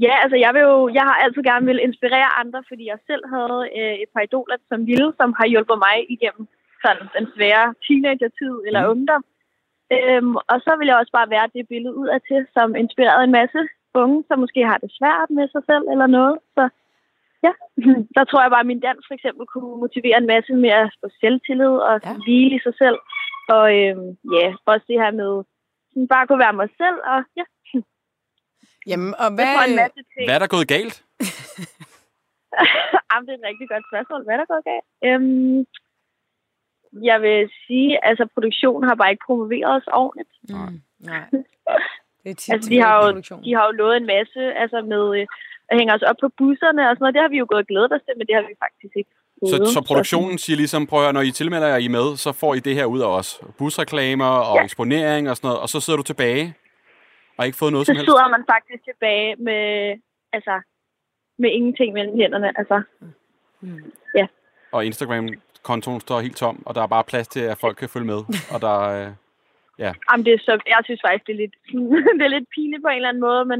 Ja, 0.06 0.14
altså 0.24 0.38
jeg 0.46 0.52
vil 0.54 0.62
jo, 0.70 0.78
jeg 0.98 1.06
har 1.10 1.18
altid 1.24 1.44
gerne 1.52 1.66
vil 1.66 1.86
inspirere 1.88 2.30
andre, 2.42 2.64
fordi 2.70 2.84
jeg 2.92 3.00
selv 3.10 3.24
havde 3.34 3.60
øh, 3.80 3.96
et 4.04 4.10
par 4.14 4.24
idoler 4.28 4.58
som 4.70 4.86
lille, 4.86 5.10
som 5.20 5.30
har 5.40 5.48
hjulpet 5.54 5.78
mig 5.86 5.96
igennem 6.16 6.46
sådan 6.84 7.08
den 7.18 7.26
svære 7.36 7.68
teenagertid 7.86 8.54
eller 8.68 8.82
mm. 8.84 8.92
ungdom. 8.94 9.24
Øhm, 9.96 10.36
og 10.52 10.58
så 10.66 10.72
vil 10.80 10.88
jeg 10.90 10.98
også 11.02 11.14
bare 11.20 11.34
være 11.36 11.48
det 11.56 11.68
billede 11.72 11.96
ud 12.02 12.08
af 12.16 12.20
til, 12.30 12.42
som 12.56 12.68
inspirerede 12.84 13.24
en 13.24 13.38
masse 13.40 13.62
unge, 13.96 14.24
som 14.28 14.40
måske 14.40 14.62
har 14.72 14.78
det 14.78 14.92
svært 15.00 15.30
med 15.38 15.48
sig 15.54 15.64
selv 15.70 15.86
eller 15.94 16.08
noget. 16.18 16.36
Så 16.56 16.64
ja, 17.46 17.54
der 18.16 18.24
tror 18.26 18.42
jeg 18.42 18.52
bare, 18.52 18.66
at 18.66 18.72
min 18.72 18.80
dans 18.88 19.04
for 19.08 19.14
eksempel 19.20 19.46
kunne 19.54 19.78
motivere 19.86 20.18
en 20.18 20.32
masse 20.34 20.54
med 20.54 20.70
at 20.82 20.94
få 21.02 21.08
selvtillid 21.22 21.76
og 21.90 21.96
Ja. 22.06 22.14
hvile 22.26 22.56
i 22.56 22.64
sig 22.68 22.76
selv. 22.84 23.00
Og 23.56 23.66
øhm, 23.80 24.10
ja, 24.38 24.48
også 24.72 24.86
det 24.90 24.98
her 25.04 25.12
med 25.22 25.32
sådan 25.90 26.08
bare 26.08 26.22
at 26.22 26.28
kunne 26.28 26.46
være 26.46 26.60
mig 26.62 26.70
selv. 26.82 26.98
Og 27.14 27.20
ja, 27.40 27.46
Jamen, 28.90 29.12
og 29.24 29.28
hvad, 29.36 29.46
tror 29.56 29.66
en 29.72 29.82
masse 29.84 30.02
ting. 30.14 30.26
Hvad 30.28 30.36
er 30.36 30.44
der 30.44 30.56
gået 30.56 30.68
galt? 30.76 30.96
Jamen, 33.10 33.26
det 33.28 33.34
er 33.34 33.40
et 33.42 33.48
rigtig 33.50 33.68
godt 33.74 33.86
spørgsmål. 33.92 34.24
Hvad 34.24 34.34
er 34.36 34.42
der 34.42 34.52
gået 34.54 34.66
galt? 34.72 34.88
Øhm, 35.08 35.58
jeg 37.10 37.18
vil 37.22 37.50
sige, 37.68 38.06
altså 38.10 38.24
produktionen 38.34 38.88
har 38.90 38.96
bare 38.96 39.12
ikke 39.12 39.26
promoveret 39.30 39.76
os 39.80 39.88
ordentligt. 40.02 40.34
Mm, 40.50 40.76
nej. 41.10 41.26
Det 42.24 42.30
er 42.50 42.54
Altså, 42.54 42.70
de 42.70 42.80
har, 42.82 42.94
jo, 43.06 43.10
de 43.46 43.52
har 43.56 43.66
jo 43.66 43.72
lovet 43.72 43.98
en 43.98 44.06
masse 44.06 44.42
altså 44.64 44.82
med 44.94 45.04
øh, 45.22 45.28
at 45.70 45.78
hænge 45.80 45.94
os 45.94 46.02
op 46.02 46.16
på 46.22 46.30
busserne 46.38 46.82
og 46.90 46.94
sådan 46.96 47.04
noget. 47.04 47.14
Det 47.16 47.22
har 47.22 47.30
vi 47.30 47.38
jo 47.38 47.46
gået 47.50 47.62
og 47.62 47.68
glædet 47.68 47.92
os 47.96 48.02
til, 48.06 48.14
men 48.18 48.28
det 48.28 48.36
har 48.36 48.42
vi 48.42 48.56
faktisk 48.66 48.94
ikke. 49.02 49.12
Så, 49.52 49.56
så 49.76 49.84
produktionen 49.88 50.38
siger 50.38 50.58
ligesom, 50.58 50.88
prøv 50.88 51.00
at 51.00 51.06
høre, 51.06 51.14
når 51.14 51.22
I 51.22 51.32
tilmelder 51.32 51.68
jer 51.68 51.78
I 51.78 51.88
med, 51.88 52.18
så 52.18 52.32
får 52.32 52.54
I 52.56 52.60
det 52.60 52.76
her 52.76 52.86
ud 52.86 53.02
af 53.02 53.08
os. 53.20 53.42
Busreklamer 53.58 54.26
og 54.50 54.56
Ja. 54.58 54.64
eksponering 54.64 55.30
og 55.30 55.36
sådan 55.38 55.48
noget, 55.48 55.62
og 55.62 55.70
så 55.70 55.80
sidder 55.80 55.98
du 55.98 56.04
tilbage 56.04 56.44
og 57.36 57.40
har 57.40 57.46
ikke 57.46 57.58
fået 57.58 57.72
noget 57.72 57.86
Så 57.88 57.90
som 57.90 57.96
helst. 57.96 58.08
sidder 58.10 58.28
man 58.36 58.44
faktisk 58.54 58.84
tilbage 58.84 59.36
med, 59.36 59.64
altså, 60.34 60.62
med 61.38 61.50
ingenting 61.52 61.94
mellem 61.94 62.16
hænderne. 62.18 62.50
Altså, 62.60 62.82
Og 64.72 64.86
Instagram-kontoen 64.86 66.00
står 66.02 66.20
helt 66.20 66.38
tom, 66.38 66.64
og 66.66 66.76
der 66.76 66.82
er 66.82 66.88
bare 66.88 67.04
plads 67.04 67.28
til, 67.28 67.40
at 67.40 67.58
folk 67.58 67.78
kan 67.78 67.90
følge 67.90 68.06
med. 68.06 68.20
Og 68.54 68.62
der, 68.62 69.12
øh, 69.82 69.94
jamen, 70.08 70.24
det 70.26 70.32
er 70.38 70.42
så, 70.48 70.54
jeg 70.74 70.80
synes 70.88 71.02
faktisk, 71.06 71.24
det 71.28 71.34
er, 71.36 71.40
lidt, 71.44 71.56
det 72.20 72.24
er 72.28 72.34
lidt 72.38 72.48
pinligt 72.56 72.82
på 72.86 72.90
en 72.92 72.96
eller 73.00 73.10
anden 73.12 73.24
måde, 73.30 73.44
men 73.52 73.60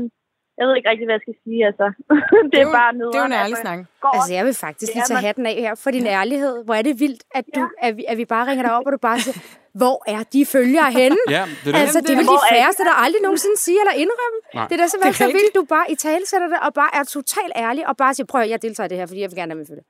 jeg 0.58 0.64
ved 0.68 0.74
ikke 0.78 0.90
rigtig, 0.92 1.06
hvad 1.08 1.16
jeg 1.18 1.24
skal 1.26 1.38
sige. 1.46 1.62
Altså. 1.70 1.86
det, 2.52 2.58
er 2.62 2.68
jo- 2.70 2.78
bare 2.82 2.94
noget. 3.02 3.14
Det 3.14 3.20
er 3.20 3.24
jo 3.26 3.32
en 3.34 3.40
ærlig 3.44 3.58
snak. 3.66 3.80
Altså, 4.16 4.32
jeg 4.38 4.44
vil 4.48 4.54
faktisk 4.66 4.90
Det 4.90 4.96
lige 4.98 5.08
tage 5.12 5.26
hatten 5.28 5.46
af 5.52 5.56
her 5.66 5.74
for 5.84 5.92
din 5.98 6.08
ærlighed. 6.20 6.54
Hvor 6.66 6.76
er 6.80 6.84
det 6.90 6.96
vildt, 7.04 7.22
at, 7.40 7.46
du, 7.56 7.62
at, 7.86 7.92
vi, 7.98 8.04
at 8.12 8.18
vi 8.22 8.26
bare 8.34 8.46
ringer 8.50 8.64
dig 8.68 8.74
op, 8.78 8.86
og 8.88 8.92
du 8.98 9.02
bare 9.10 9.20
siger, 9.26 9.38
hvor 9.82 9.98
er 10.16 10.22
de 10.34 10.42
følgere 10.56 10.90
henne? 11.00 11.18
ja, 11.38 11.44
det 11.64 11.70
er 11.70 11.72
det. 11.76 11.82
Altså, 11.84 12.00
det 12.06 12.10
er 12.16 12.20
vel 12.22 12.26
de 12.36 12.40
færreste, 12.56 12.82
der 12.90 12.96
aldrig 13.06 13.22
nogensinde 13.28 13.58
siger 13.66 13.80
eller 13.84 13.96
indrømme. 14.04 14.38
Nej. 14.54 14.68
Det 14.68 14.74
er 14.78 14.82
da 14.84 14.88
simpelthen 14.88 15.14
Det 15.28 15.34
så 15.34 15.38
vildt, 15.40 15.56
du 15.60 15.64
bare 15.76 15.86
i 15.94 15.96
tale 15.96 16.24
sætter 16.32 16.48
det, 16.54 16.58
og 16.68 16.72
bare 16.82 16.92
er 17.00 17.04
totalt 17.18 17.54
ærlig, 17.66 17.88
og 17.90 17.98
bare 17.98 18.14
siger, 18.14 18.28
prøv 18.32 18.42
at 18.42 18.50
jeg 18.54 18.62
deltager 18.62 18.86
i 18.88 18.92
det 18.92 18.98
her, 18.98 19.06
fordi 19.12 19.20
jeg 19.22 19.30
vil 19.32 19.38
gerne 19.42 19.52
have 19.54 19.58
med 19.62 19.68
følge. 19.72 19.84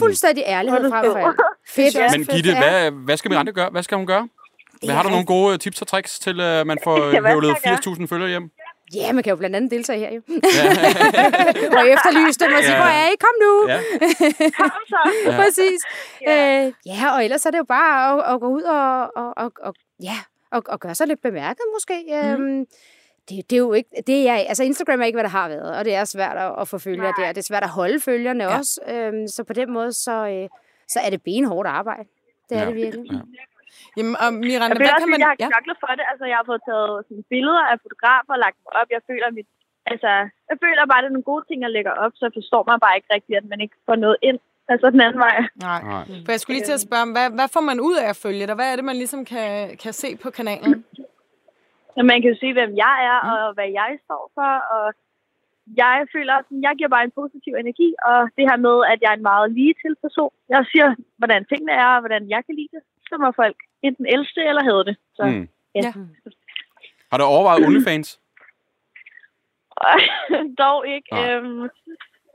Fuldstændig 0.00 0.44
ærlighed 0.56 0.80
frem 0.90 1.04
for 1.12 1.18
alt. 1.18 1.36
Fedt. 1.76 1.94
Ja. 1.94 2.06
Men 2.14 2.24
Gitte, 2.34 2.50
hvad, 2.62 2.90
hvad 3.06 3.16
skal 3.16 3.28
Miranda 3.30 3.52
gøre? 3.52 3.70
Hvad 3.70 3.82
skal 3.82 3.96
hun 3.96 4.06
gøre? 4.06 4.28
Hvad, 4.84 4.94
har 4.94 5.02
du 5.02 5.08
nogle 5.08 5.26
gode 5.26 5.52
øh, 5.52 5.58
tips 5.58 5.82
og 5.82 5.88
tricks 5.88 6.18
til, 6.18 6.40
at 6.40 6.66
man 6.66 6.78
får 6.84 6.96
Ja, 7.12 7.20
høvlet 7.32 7.56
jeg 7.64 7.78
80.000 7.86 8.06
følgere 8.06 8.28
hjem? 8.28 8.50
Ja, 8.94 9.12
man 9.12 9.22
kan 9.22 9.30
jo 9.30 9.36
blandt 9.36 9.56
andet 9.56 9.70
deltage 9.70 9.98
her 9.98 10.10
jo. 10.14 10.20
og 11.78 11.88
efterlyse 11.94 12.40
dem 12.40 12.52
og 12.52 12.62
sige, 12.62 12.72
Ja. 12.72 12.76
hvor 12.76 12.90
er 12.90 13.06
I? 13.08 13.14
Kom 13.20 13.34
nu. 13.46 13.68
Ja. 13.68 13.78
Kom 14.58 14.70
så. 14.86 14.96
Ja. 15.26 15.36
Præcis. 15.36 15.80
Ja. 16.26 16.64
Øh, 16.66 16.72
ja, 16.86 17.14
og 17.14 17.24
ellers 17.24 17.46
er 17.46 17.50
det 17.50 17.58
jo 17.58 17.64
bare 17.64 18.18
at, 18.28 18.34
at 18.34 18.40
gå 18.40 18.48
ud 18.48 18.62
og, 18.62 19.10
og, 19.16 19.32
og, 19.36 19.52
og, 19.62 19.74
ja, 20.02 20.16
og, 20.52 20.62
og 20.68 20.80
gøre 20.80 20.94
sig 20.94 21.06
lidt 21.06 21.22
bemærket 21.22 21.62
måske. 21.74 21.94
Mm. 22.38 22.66
Det, 23.28 23.50
det 23.50 23.56
er 23.56 23.60
jo 23.60 23.72
ikke, 23.72 23.90
det 24.06 24.28
er, 24.28 24.34
altså 24.34 24.62
Instagram 24.64 25.00
er 25.00 25.04
ikke, 25.06 25.16
hvad 25.16 25.24
det 25.24 25.30
har 25.32 25.48
været, 25.48 25.76
og 25.78 25.84
det 25.84 25.94
er 25.94 26.04
svært 26.04 26.36
at, 26.36 26.52
at 26.60 26.68
få 26.68 26.78
følgere 26.78 27.12
der. 27.18 27.28
Det 27.28 27.38
er 27.38 27.42
svært 27.42 27.62
at 27.62 27.68
holde 27.68 28.00
følgerne 28.00 28.44
Ja. 28.44 28.50
ja. 28.50 28.58
også. 28.58 28.80
Øhm, 28.88 29.28
så 29.28 29.44
på 29.44 29.52
den 29.52 29.72
måde, 29.72 29.92
så, 29.92 30.26
øh, 30.28 30.48
så 30.88 31.00
er 31.04 31.10
det 31.10 31.22
benhårdt 31.22 31.68
arbejde. 31.68 32.04
Det 32.48 32.56
er 32.56 32.60
Ja. 32.62 32.66
det 32.66 32.74
virkelig. 32.74 33.10
Ja. 33.12 33.18
Jamen, 33.98 34.14
og 34.24 34.28
Miranda, 34.44 34.74
Jeg 34.74 34.80
hvad 34.82 34.96
også, 34.96 35.06
kan 35.06 35.12
man... 35.14 35.20
at 35.20 35.24
jeg 35.24 35.30
har 35.32 35.38
Ja. 35.44 35.48
knoklet 35.52 35.76
for 35.82 35.92
det. 35.98 36.04
Altså, 36.12 36.24
jeg 36.30 36.36
har 36.40 36.46
fået 36.50 36.62
taget 36.68 36.92
sådan, 37.06 37.24
billeder 37.34 37.64
af 37.72 37.76
fotografer 37.84 38.32
og 38.36 38.40
lagt 38.44 38.56
dem 38.60 38.68
op. 38.80 38.88
Jeg 38.96 39.02
føler, 39.10 39.26
mit, 39.38 39.48
altså, 39.92 40.10
jeg 40.50 40.56
føler 40.64 40.82
bare, 40.90 41.00
at 41.00 41.04
det 41.04 41.10
er 41.10 41.16
nogle 41.16 41.30
gode 41.32 41.44
ting, 41.48 41.58
jeg 41.66 41.72
lægger 41.76 41.94
op, 42.04 42.12
så 42.20 42.26
forstår 42.38 42.62
man 42.70 42.78
bare 42.84 42.96
ikke 42.98 43.10
rigtigt, 43.16 43.36
at 43.40 43.46
man 43.52 43.60
ikke 43.64 43.76
får 43.88 43.96
noget 44.04 44.18
ind. 44.28 44.38
Altså 44.72 44.86
den 44.94 45.00
anden 45.06 45.20
vej. 45.26 45.36
Nej. 45.68 45.80
Nej. 45.92 46.04
For 46.24 46.30
jeg 46.34 46.40
skulle 46.40 46.56
lige 46.56 46.68
til 46.70 46.78
at 46.78 46.86
spørge, 46.88 47.06
hvad, 47.16 47.28
hvad 47.38 47.48
får 47.54 47.64
man 47.70 47.78
ud 47.88 47.96
af 48.02 48.06
at 48.12 48.20
følge 48.24 48.46
dig? 48.46 48.54
Hvad 48.58 48.68
er 48.72 48.76
det, 48.76 48.84
man 48.90 48.98
ligesom 49.02 49.22
kan, 49.32 49.48
kan 49.82 49.92
se 50.02 50.08
på 50.22 50.28
kanalen? 50.38 50.74
Så 51.94 52.00
man 52.10 52.16
kan 52.20 52.30
jo 52.32 52.36
se, 52.42 52.48
hvem 52.58 52.72
jeg 52.84 52.96
er, 53.12 53.18
og 53.32 53.54
hvad 53.56 53.68
jeg 53.80 53.90
står 54.06 54.22
for, 54.36 54.50
og 54.76 54.86
jeg 55.82 55.94
føler, 56.14 56.34
at 56.40 56.44
jeg 56.66 56.72
giver 56.78 56.88
bare 56.94 57.04
en 57.08 57.16
positiv 57.20 57.52
energi, 57.54 57.88
og 58.10 58.18
det 58.36 58.44
her 58.50 58.58
med, 58.66 58.76
at 58.92 58.98
jeg 59.02 59.10
er 59.12 59.18
en 59.20 59.28
meget 59.32 59.48
lige 59.58 59.74
til 59.82 59.94
person. 60.04 60.32
Jeg 60.48 60.66
siger, 60.72 60.88
hvordan 61.20 61.44
tingene 61.50 61.72
er, 61.84 61.90
og 61.96 62.00
hvordan 62.00 62.22
jeg 62.34 62.40
kan 62.46 62.54
lide 62.60 62.72
det. 62.74 62.82
Så 63.08 63.14
må 63.22 63.28
folk 63.42 63.58
enten 63.82 64.06
elske 64.06 64.40
det, 64.40 64.48
eller 64.48 64.62
hade 64.62 64.84
det. 64.84 64.96
Så, 65.14 65.22
Mm. 65.24 65.48
Ja. 65.74 65.80
Ja. 65.80 65.92
Har 67.10 67.18
du 67.18 67.24
overvejet 67.24 67.64
OnlyFans? 67.66 68.20
Dog 70.62 70.88
ikke. 70.88 71.08
Nej. 71.12 71.32
Øhm, 71.34 71.68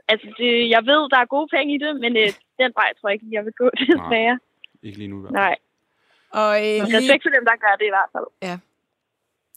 altså, 0.08 0.28
det, 0.38 0.70
jeg 0.70 0.82
ved, 0.86 1.10
der 1.10 1.18
er 1.20 1.26
gode 1.36 1.48
penge 1.56 1.76
i 1.76 1.78
det, 1.78 1.96
men 2.04 2.18
øh, 2.18 2.30
den 2.60 2.72
vej 2.80 2.90
tror 3.02 3.10
jeg 3.10 3.14
ikke, 3.14 3.26
jeg 3.32 3.46
vil 3.46 3.54
gå, 3.54 3.70
desværre. 3.80 4.40
Ikke 4.84 4.98
lige 4.98 5.08
nu 5.08 5.18
i 5.18 5.22
hvert 5.22 5.34
fald. 5.34 5.44
Nej. 5.44 5.56
Og 6.42 6.52
øh, 6.66 6.78
Men 6.84 6.96
respekt 6.98 7.24
for 7.26 7.30
dem, 7.38 7.46
der 7.50 7.56
gør 7.66 7.76
det 7.80 7.86
i 7.86 7.94
hvert 7.98 8.10
fald. 8.16 8.28
Ja, 8.48 8.56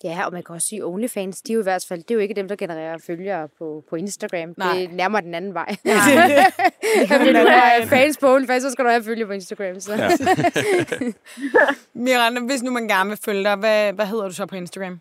og 0.05 0.33
man 0.33 0.43
kan 0.43 0.55
også 0.55 0.69
sige, 0.69 0.87
OnlyFans, 0.87 1.43
de 1.43 1.53
er 1.53 1.55
jo 1.55 1.61
i 1.61 1.63
hvert 1.63 1.87
fald, 1.89 2.01
det 2.03 2.11
er 2.11 2.15
jo 2.15 2.21
ikke 2.21 2.35
dem, 2.35 2.49
der 2.49 2.57
genererer 2.57 2.99
følgere 3.07 3.49
på, 3.59 3.85
på 3.91 3.97
Instagram. 3.97 4.55
Nej. 4.57 4.75
Det 4.75 4.85
er 4.85 4.89
nærmere 4.89 5.23
den 5.23 5.35
anden 5.35 5.55
vej. 5.55 5.77
Nej. 5.85 5.95
Ja, 7.11 7.25
Vil 7.25 7.35
du 7.35 7.49
have 7.49 7.87
fans 7.87 8.19
på 8.19 8.35
OnlyFans, 8.35 8.63
så 8.63 8.71
skal 8.71 8.85
du 8.85 8.91
have 8.91 9.03
følgere 9.03 9.27
på 9.27 9.33
Instagram. 9.33 9.81
Så. 9.81 9.93
Ja. 9.95 10.09
Miranda, 12.07 12.41
hvis 12.41 12.63
nu 12.63 12.71
man 12.71 12.89
gerne 12.89 13.09
vil 13.09 13.19
følge 13.25 13.45
dig, 13.45 13.57
hvad, 13.57 13.93
hvad 13.93 14.07
hedder 14.07 14.29
du 14.29 14.35
så 14.35 14.47
på 14.47 14.57
Instagram? 14.57 15.01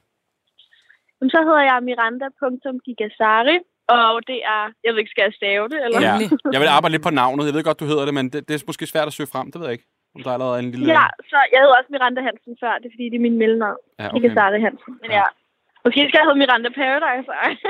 Så 1.21 1.39
hedder 1.47 1.63
jeg 1.69 1.83
Miranda.gigasari, 1.83 3.57
og 3.87 4.27
det 4.27 4.39
er, 4.53 4.63
jeg 4.83 4.93
ved 4.93 4.99
ikke, 4.99 5.11
skal 5.15 5.23
jeg 5.27 5.33
stave 5.33 5.69
det? 5.69 5.79
Eller? 5.85 6.01
Ja. 6.01 6.13
Jeg 6.53 6.61
vil 6.61 6.67
arbejde 6.67 6.91
lidt 6.91 7.03
på 7.03 7.09
navnet. 7.09 7.45
Jeg 7.45 7.53
ved 7.53 7.63
godt, 7.63 7.79
du 7.79 7.85
hedder 7.85 8.05
det, 8.05 8.13
men 8.13 8.29
det, 8.29 8.47
det 8.47 8.53
er 8.55 8.63
måske 8.67 8.85
svært 8.85 9.07
at 9.07 9.13
søge 9.13 9.27
frem. 9.27 9.51
Det 9.51 9.61
ved 9.61 9.67
jeg 9.67 9.73
ikke. 9.73 9.87
Om 10.17 10.21
der 10.25 10.31
allerede 10.35 10.55
er 10.57 10.61
en 10.65 10.71
lille... 10.73 10.85
Ja, 10.97 11.05
så 11.31 11.37
jeg 11.53 11.59
hedder 11.63 11.75
også 11.79 11.89
Miranda 11.95 12.21
Hansen 12.27 12.53
før, 12.63 12.73
det 12.81 12.87
er 12.89 12.93
fordi, 12.95 13.05
det 13.11 13.17
er 13.21 13.25
min 13.27 13.37
mellemnavn. 13.41 13.79
Ja, 13.83 13.91
Okay. 14.05 14.15
okay. 14.15 14.21
Gigasari 14.29 14.59
Hansen. 14.67 14.91
Men 15.01 15.09
Ja. 15.11 15.17
ja. 15.21 15.27
Måske 15.85 15.99
skal 16.09 16.17
jeg 16.19 16.25
hedde 16.27 16.39
Miranda 16.43 16.69
Paradise. 16.81 17.27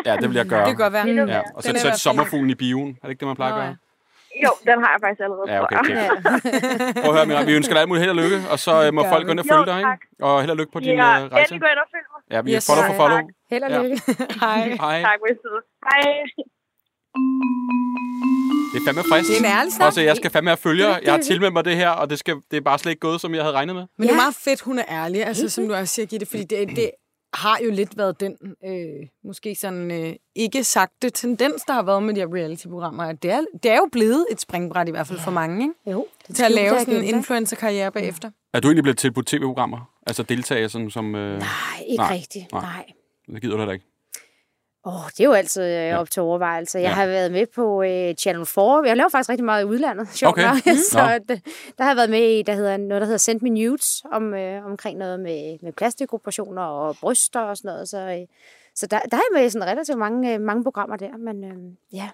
Ja, 0.10 0.14
det 0.22 0.28
vil 0.30 0.38
jeg 0.42 0.48
gøre. 0.54 0.64
Det 0.68 0.72
kan 0.76 0.82
godt 0.86 0.94
være. 0.98 1.06
Mm. 1.26 1.30
Ja, 1.36 1.42
og 1.56 1.60
så 1.64 1.68
i 1.78 1.80
sæt 1.86 1.98
sommerfuglen 2.08 2.50
i 2.56 2.58
bioen. 2.64 2.90
Er 3.02 3.04
det 3.06 3.12
ikke 3.14 3.22
det, 3.24 3.30
man 3.34 3.40
plejer 3.42 3.54
at 3.54 3.60
Nå, 3.60 3.64
gøre? 3.66 3.76
jo, 4.46 4.52
den 4.70 4.78
har 4.84 4.90
jeg 4.94 5.00
faktisk 5.04 5.22
allerede. 5.26 5.48
Ja, 5.54 5.58
okay. 5.66 5.78
okay. 5.82 5.96
Prøv 7.04 7.12
at 7.12 7.16
høre, 7.18 7.26
Mira, 7.32 7.42
vi 7.50 7.54
ønsker 7.60 7.74
dig 7.74 7.82
alt 7.84 7.90
muligt 7.92 8.04
held 8.06 8.14
og 8.16 8.20
lykke, 8.24 8.38
og 8.54 8.58
så 8.66 8.72
øh, 8.86 8.90
må 8.98 9.02
folk 9.14 9.24
gå 9.28 9.32
ind 9.34 9.42
og 9.44 9.48
følge 9.54 9.68
dig, 9.72 9.80
tak. 9.88 10.00
ikke? 10.04 10.26
Og 10.28 10.34
held 10.44 10.52
og 10.56 10.60
lykke 10.60 10.72
på 10.76 10.80
din 10.86 10.90
Ja, 11.04 11.10
øh, 11.18 11.24
rejse. 11.36 11.54
endelig 11.54 11.62
gå 11.66 11.70
ind 11.74 11.82
og 11.86 11.90
følg 11.96 12.08
mig. 12.14 12.22
Ja, 12.34 12.40
vi 12.46 12.50
Yes. 12.56 12.64
follow 12.70 12.84
for 12.90 12.94
Tak. 12.96 13.02
follow. 13.02 13.20
Held 13.54 13.64
og 13.68 13.72
Ja. 13.76 13.80
lykke. 13.84 13.98
Hej. 14.46 14.62
Hej. 14.84 14.98
Tak, 15.10 15.20
hvis 15.26 15.38
du. 15.46 15.52
Hej. 15.90 16.04
Det 18.74 18.82
er 18.82 18.86
fandme 18.86 19.04
frisk. 19.12 19.30
Det 19.30 19.36
er 19.36 19.40
en 19.40 19.46
ærlig 19.60 19.74
snak. 19.74 19.86
Også, 19.88 20.02
jeg 20.02 20.16
skal 20.16 20.32
fandme 20.32 20.50
have 20.50 20.58
følger. 20.58 20.88
Det- 20.88 20.96
det- 21.00 21.06
Jeg 21.06 21.14
har 21.14 21.22
tilmeldt 21.22 21.54
mig 21.54 21.66
det 21.66 21.76
her, 21.76 21.90
og 21.90 22.10
det, 22.10 22.20
skal, 22.20 22.36
det 22.52 22.58
er 22.58 22.62
bare 22.62 22.80
slet 22.80 22.92
ikke 22.92 23.00
gået, 23.00 23.22
som 23.22 23.36
jeg 23.36 23.44
havde 23.44 23.56
regnet 23.56 23.76
med. 23.76 23.86
Men 23.98 24.04
det 24.08 24.10
er 24.10 24.16
Ja. 24.16 24.22
meget 24.22 24.36
fedt, 24.36 24.62
hun 24.62 24.80
er 24.80 24.84
ærlig, 24.90 25.26
altså, 25.26 25.50
som 25.50 25.68
du 25.68 25.74
også 25.74 25.94
siger, 25.94 26.06
Gitte, 26.06 26.26
fordi 26.26 26.44
det, 26.44 26.70
det 26.76 26.92
har 27.34 27.58
jo 27.66 27.72
lidt 27.72 27.98
været 27.98 28.20
den, 28.20 28.36
øh, 28.66 29.08
måske 29.24 29.56
sådan 29.56 29.92
øh, 29.92 30.14
ikke 30.36 30.64
sagte 30.64 31.10
tendens, 31.10 31.62
der 31.68 31.74
har 31.74 31.84
været 31.84 32.04
med 32.04 32.14
de 32.14 32.20
her 32.20 32.28
reality-programmer. 32.36 33.04
at 33.04 33.24
Det 33.24 33.32
er, 33.32 33.42
det 33.64 33.72
er 33.72 33.76
jo 33.76 33.88
blevet 33.92 34.26
et 34.32 34.42
springbræt, 34.42 34.88
i 34.88 34.92
hvert 34.92 35.08
fald 35.08 35.20
for 35.20 35.32
mange, 35.32 35.62
ikke? 35.64 35.92
Jo, 35.92 36.08
det 36.28 36.36
til 36.36 36.44
at 36.44 36.52
lave 36.52 36.80
sådan 36.80 36.96
en 36.96 37.04
influencer-karriere 37.04 37.92
bagefter. 37.92 38.32
Er 38.54 38.60
du 38.60 38.68
egentlig 38.68 38.84
blevet 38.84 38.98
tilbudt 38.98 39.28
tv-programmer? 39.28 39.90
Altså 40.08 40.24
deltage 40.24 40.70
sådan 40.70 40.90
som... 40.92 41.16
Øh, 41.16 41.40
Nej, 41.40 41.48
ikke 41.88 42.04
Nej, 42.04 42.14
rigtigt. 42.14 42.52
nej. 42.52 42.62
Nej. 42.62 42.86
det 43.34 43.42
gider 43.42 43.54
du 43.54 43.60
heller 43.60 43.74
ikke. 43.74 43.86
Åh, 44.88 44.96
oh, 44.96 45.10
det 45.10 45.20
er 45.20 45.24
jo 45.26 45.32
altid 45.34 45.64
øh, 45.64 46.00
op 46.00 46.10
til 46.12 46.22
overvejelse. 46.22 46.78
Jeg 46.80 46.84
Ja. 46.90 46.94
har 46.94 47.06
været 47.06 47.32
med 47.32 47.46
på 47.56 47.84
øh, 47.84 48.16
Channel 48.16 48.46
4. 48.46 48.84
Jeg 48.88 48.98
laver 48.98 49.10
faktisk 49.10 49.30
rigtig 49.30 49.46
meget 49.46 49.62
i 49.62 49.66
udlandet, 49.66 50.08
sjovt 50.10 50.30
Okay. 50.32 50.44
nok. 50.44 50.66
Mm. 50.66 50.76
Så 50.92 51.20
det, 51.30 51.42
der 51.78 51.84
har 51.84 51.90
jeg 51.92 51.98
været 51.98 52.10
med 52.10 52.20
i 52.40 52.42
der 52.42 52.54
hedder, 52.54 52.78
noget, 52.78 53.02
der 53.02 53.06
hedder 53.06 53.18
Send 53.18 53.42
Me 53.42 53.50
Nudes, 53.50 54.04
om, 54.12 54.34
øh, 54.34 54.66
omkring 54.66 54.98
noget 54.98 55.20
med, 55.20 55.58
med 55.62 55.72
plastikoperationer 55.74 56.62
og 56.62 56.96
bryster 57.02 57.40
og 57.40 57.58
sådan 57.58 57.70
noget. 57.70 57.90
Så, 57.90 57.98
øh, 57.98 58.28
så 58.76 58.88
der, 58.88 59.00
der 59.00 59.18
er 59.18 59.22
jeg 59.32 59.40
med 59.40 59.46
i 59.46 59.50
sådan 59.50 59.68
relativt 59.68 59.98
mange, 59.98 60.34
øh, 60.34 60.42
mange 60.42 60.64
programmer 60.64 60.96
der, 60.96 61.18
men 61.18 61.44
øh, 61.44 61.58
ja. 61.94 62.10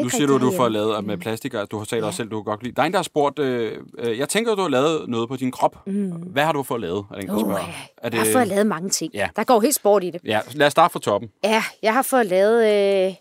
Nu 0.00 0.08
siger 0.08 0.26
du, 0.26 0.38
du 0.38 0.52
får 0.56 0.68
lavet 0.68 1.04
med 1.04 1.18
plastik, 1.18 1.54
og 1.54 1.70
du 1.70 1.78
har 1.78 1.84
sagt 1.84 2.02
også 2.02 2.16
selv, 2.16 2.28
du 2.28 2.36
kan 2.36 2.44
godt 2.44 2.62
lide. 2.62 2.74
Der 2.74 2.82
er 2.82 2.86
en, 2.86 2.92
der 2.92 2.98
har 2.98 3.02
spurgt, 3.02 3.38
øh, 3.38 3.78
øh, 3.98 4.18
jeg 4.18 4.28
tænker, 4.28 4.52
at 4.52 4.58
du 4.58 4.62
har 4.62 4.68
lavet 4.68 5.08
noget 5.08 5.28
på 5.28 5.36
din 5.36 5.50
krop. 5.50 5.86
Mm. 5.86 6.10
Hvad 6.10 6.44
har 6.44 6.52
du 6.52 6.62
fået 6.62 6.80
lavet? 6.80 7.06
Er 7.10 7.14
det 7.14 7.24
en, 7.24 7.30
Uh, 7.30 7.50
ja. 7.50 7.56
Er 7.96 8.10
Jeg 8.12 8.20
har 8.20 8.32
fået 8.32 8.48
lavet 8.48 8.66
mange 8.66 8.88
ting. 8.88 9.14
Ja. 9.14 9.28
Der 9.36 9.44
går 9.44 9.60
helt 9.60 9.74
sport 9.74 10.04
i 10.04 10.10
det. 10.10 10.20
Ja, 10.24 10.40
lad 10.52 10.66
os 10.66 10.70
starte 10.70 10.92
fra 10.92 11.00
toppen. 11.00 11.30
Ja, 11.44 11.62
jeg 11.82 11.94
har 11.94 12.02
fået 12.02 12.26
lavet... 12.26 12.62
Øh... 12.64 13.14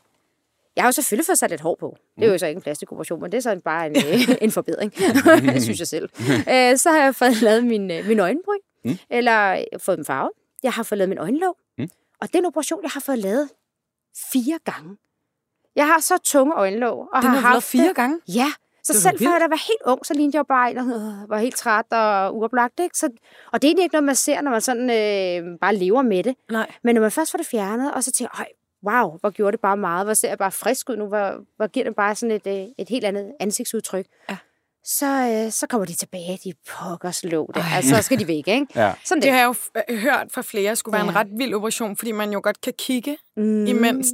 Jeg 0.76 0.84
har 0.84 0.88
jo 0.88 0.92
selvfølgelig 0.92 1.26
fået 1.26 1.38
sat 1.38 1.50
lidt 1.50 1.62
hår 1.62 1.78
på. 1.80 1.98
Det 2.16 2.28
er 2.28 2.32
jo 2.32 2.38
så 2.38 2.46
ikke 2.46 2.58
en 2.58 2.62
plastikoperation, 2.62 3.22
men 3.22 3.32
det 3.32 3.38
er 3.38 3.42
så 3.42 3.62
bare 3.66 3.86
en, 3.86 3.96
øh, 4.08 4.36
en 4.42 4.52
forbedring, 4.52 4.94
det 5.54 5.64
synes 5.64 5.80
jeg 5.80 5.88
selv. 5.88 6.10
Øh, 6.30 6.78
så 6.78 6.90
har 6.92 7.04
jeg 7.04 7.16
fået 7.16 7.42
lavet 7.48 7.66
min, 7.66 7.92
øh, 7.92 8.08
min 8.08 8.20
øjenbryn, 8.20 8.60
mm. 8.86 8.98
eller 9.10 9.64
fået 9.78 9.98
dem 9.98 10.06
farvet. 10.06 10.32
Jeg 10.64 10.72
har 10.72 10.84
fået 10.84 10.98
lavet 10.98 11.10
min 11.10 11.18
øjenlåg. 11.18 11.56
Mm. 11.78 11.90
Og 12.22 12.28
det 12.28 12.36
er 12.36 12.40
en 12.40 12.46
operation, 12.46 12.80
jeg 12.84 12.90
har 12.90 13.00
fået 13.00 13.20
lavet 13.20 13.50
fire 14.34 14.60
gange. 14.66 14.98
Jeg 15.78 15.88
har 15.88 16.00
så 16.00 16.18
tunge 16.24 16.54
øjenlåg. 16.56 17.10
Og 17.14 17.22
Den 17.22 17.30
har 17.32 17.40
haft 17.40 17.66
fire 17.66 17.88
det- 17.88 17.96
gange? 17.96 18.20
Ja, 18.28 18.48
så 18.84 18.94
Det 18.94 19.02
selv 19.02 19.18
før 19.20 19.32
jeg 19.32 19.40
da 19.42 19.48
var 19.48 19.68
helt 19.68 19.82
ung, 19.86 20.06
så 20.06 20.14
lignede 20.14 20.36
jeg 20.36 20.40
jo 20.40 20.44
bare 20.44 20.72
en, 20.72 20.78
øh, 20.78 21.30
var 21.30 21.38
helt 21.38 21.56
træt 21.56 21.86
og 21.92 22.36
uoplagt. 22.38 22.80
Ikke? 22.80 22.98
Så, 22.98 23.10
og 23.54 23.62
det 23.62 23.68
er 23.68 23.82
ikke 23.84 23.94
noget, 23.94 24.04
man 24.04 24.16
ser, 24.16 24.42
når 24.42 24.52
man 24.52 24.62
sådan 24.62 24.90
øh, 24.90 25.60
bare 25.62 25.76
lever 25.76 26.02
med 26.02 26.24
det. 26.24 26.36
Nej. 26.52 26.72
Men 26.84 26.96
når 26.96 27.02
man 27.02 27.12
først 27.12 27.32
får 27.32 27.38
det 27.38 27.48
fjernet, 27.48 27.94
og 27.94 28.04
så 28.04 28.12
tænker 28.12 28.36
jeg, 28.38 28.48
wow, 28.88 29.18
hvor 29.20 29.30
gjorde 29.30 29.52
det 29.52 29.60
bare 29.62 29.78
meget, 29.78 30.06
hvor 30.08 30.14
ser 30.14 30.28
jeg 30.30 30.38
bare 30.38 30.52
frisk 30.52 30.90
ud 30.90 30.96
nu, 30.98 31.06
hvor, 31.08 31.34
hvor 31.58 31.68
giver 31.68 31.86
det 31.86 31.96
bare 31.96 32.16
sådan 32.16 32.36
et, 32.36 32.48
øh, 32.48 32.68
et 32.78 32.90
helt 32.90 33.06
andet 33.06 33.32
ansigtsudtryk. 33.40 34.06
Ja. 34.30 34.38
Så, 34.84 35.06
øh, 35.46 35.52
så 35.52 35.68
kommer 35.68 35.86
de 35.86 35.94
tilbage, 35.94 36.40
de 36.44 36.54
pokker 36.70 37.12
slå 37.12 37.52
det. 37.56 37.64
Altså, 37.76 37.96
så 37.96 38.02
skal 38.02 38.20
de 38.20 38.28
væk, 38.28 38.48
ikke? 38.48 38.68
Ja. 38.76 38.94
Sådan 39.06 39.22
Det 39.22 39.28
det. 39.28 39.32
har 39.34 39.40
jeg 39.40 39.56
jo 39.90 39.96
hørt 39.96 40.28
fra 40.32 40.42
flere, 40.42 40.76
skulle 40.76 40.94
være 40.94 41.04
Ja. 41.06 41.10
en 41.12 41.16
ret 41.16 41.28
vild 41.38 41.54
operation, 41.54 41.98
fordi 41.98 42.12
man 42.12 42.32
jo 42.32 42.40
godt 42.44 42.62
kan 42.62 42.74
kigge, 42.78 43.18
Mm. 43.38 43.66
imens 43.66 44.08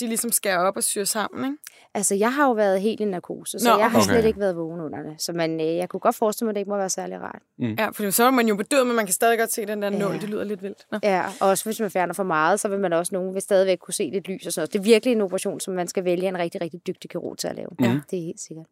de 0.00 0.06
ligesom 0.06 0.32
skærer 0.32 0.58
op 0.58 0.76
og 0.76 0.82
syr 0.84 1.04
sammen, 1.04 1.44
ikke? 1.44 1.56
Altså, 1.94 2.14
jeg 2.14 2.34
har 2.34 2.46
jo 2.46 2.52
været 2.52 2.80
helt 2.80 3.00
i 3.00 3.04
narkose, 3.04 3.58
så 3.58 3.70
Nå, 3.70 3.78
jeg 3.78 3.90
har 3.90 3.98
okay. 3.98 4.08
slet 4.08 4.24
ikke 4.24 4.40
været 4.40 4.56
vågen 4.56 4.80
under 4.80 5.02
det. 5.02 5.22
Så 5.22 5.32
man, 5.32 5.60
øh, 5.60 5.76
jeg 5.76 5.88
kunne 5.88 6.00
godt 6.00 6.16
forestille 6.16 6.46
mig, 6.46 6.50
at 6.50 6.54
det 6.54 6.60
ikke 6.60 6.70
må 6.70 6.76
være 6.76 6.90
særlig 6.90 7.20
rart. 7.20 7.42
Ja, 7.58 7.88
for 7.88 8.10
så 8.10 8.24
er 8.24 8.30
man 8.30 8.48
jo 8.48 8.56
bedøvet, 8.56 8.86
men 8.86 8.96
man 8.96 9.06
kan 9.06 9.12
stadig 9.12 9.38
godt 9.38 9.52
se 9.52 9.66
den 9.66 9.82
der 9.82 9.90
Ja. 9.90 9.98
nål. 9.98 10.14
Det 10.20 10.28
lyder 10.28 10.44
lidt 10.44 10.62
vildt. 10.62 10.86
Nå. 10.92 10.98
Ja, 11.02 11.24
og 11.40 11.48
også 11.48 11.64
hvis 11.64 11.80
man 11.80 11.90
fjerner 11.90 12.14
for 12.14 12.22
meget, 12.22 12.60
så 12.60 12.68
vil 12.68 12.80
man 12.80 12.92
også 12.92 13.14
nogen 13.14 13.34
vil 13.34 13.42
stadigvæk 13.42 13.78
kunne 13.78 13.94
se 13.94 14.10
lidt 14.12 14.28
lys 14.28 14.46
og 14.46 14.52
sådan 14.52 14.60
noget. 14.62 14.72
Det 14.72 14.78
er 14.78 14.82
virkelig 14.82 15.12
en 15.12 15.20
operation, 15.20 15.60
som 15.60 15.74
man 15.74 15.88
skal 15.88 16.04
vælge 16.04 16.28
en 16.28 16.38
rigtig, 16.38 16.60
rigtig 16.60 16.80
dygtig 16.86 17.10
kirurg 17.10 17.38
til 17.38 17.48
at 17.48 17.56
lave. 17.56 17.68
Ja. 17.80 18.00
Det 18.10 18.18
er 18.18 18.22
helt 18.22 18.40
sikkert. 18.40 18.66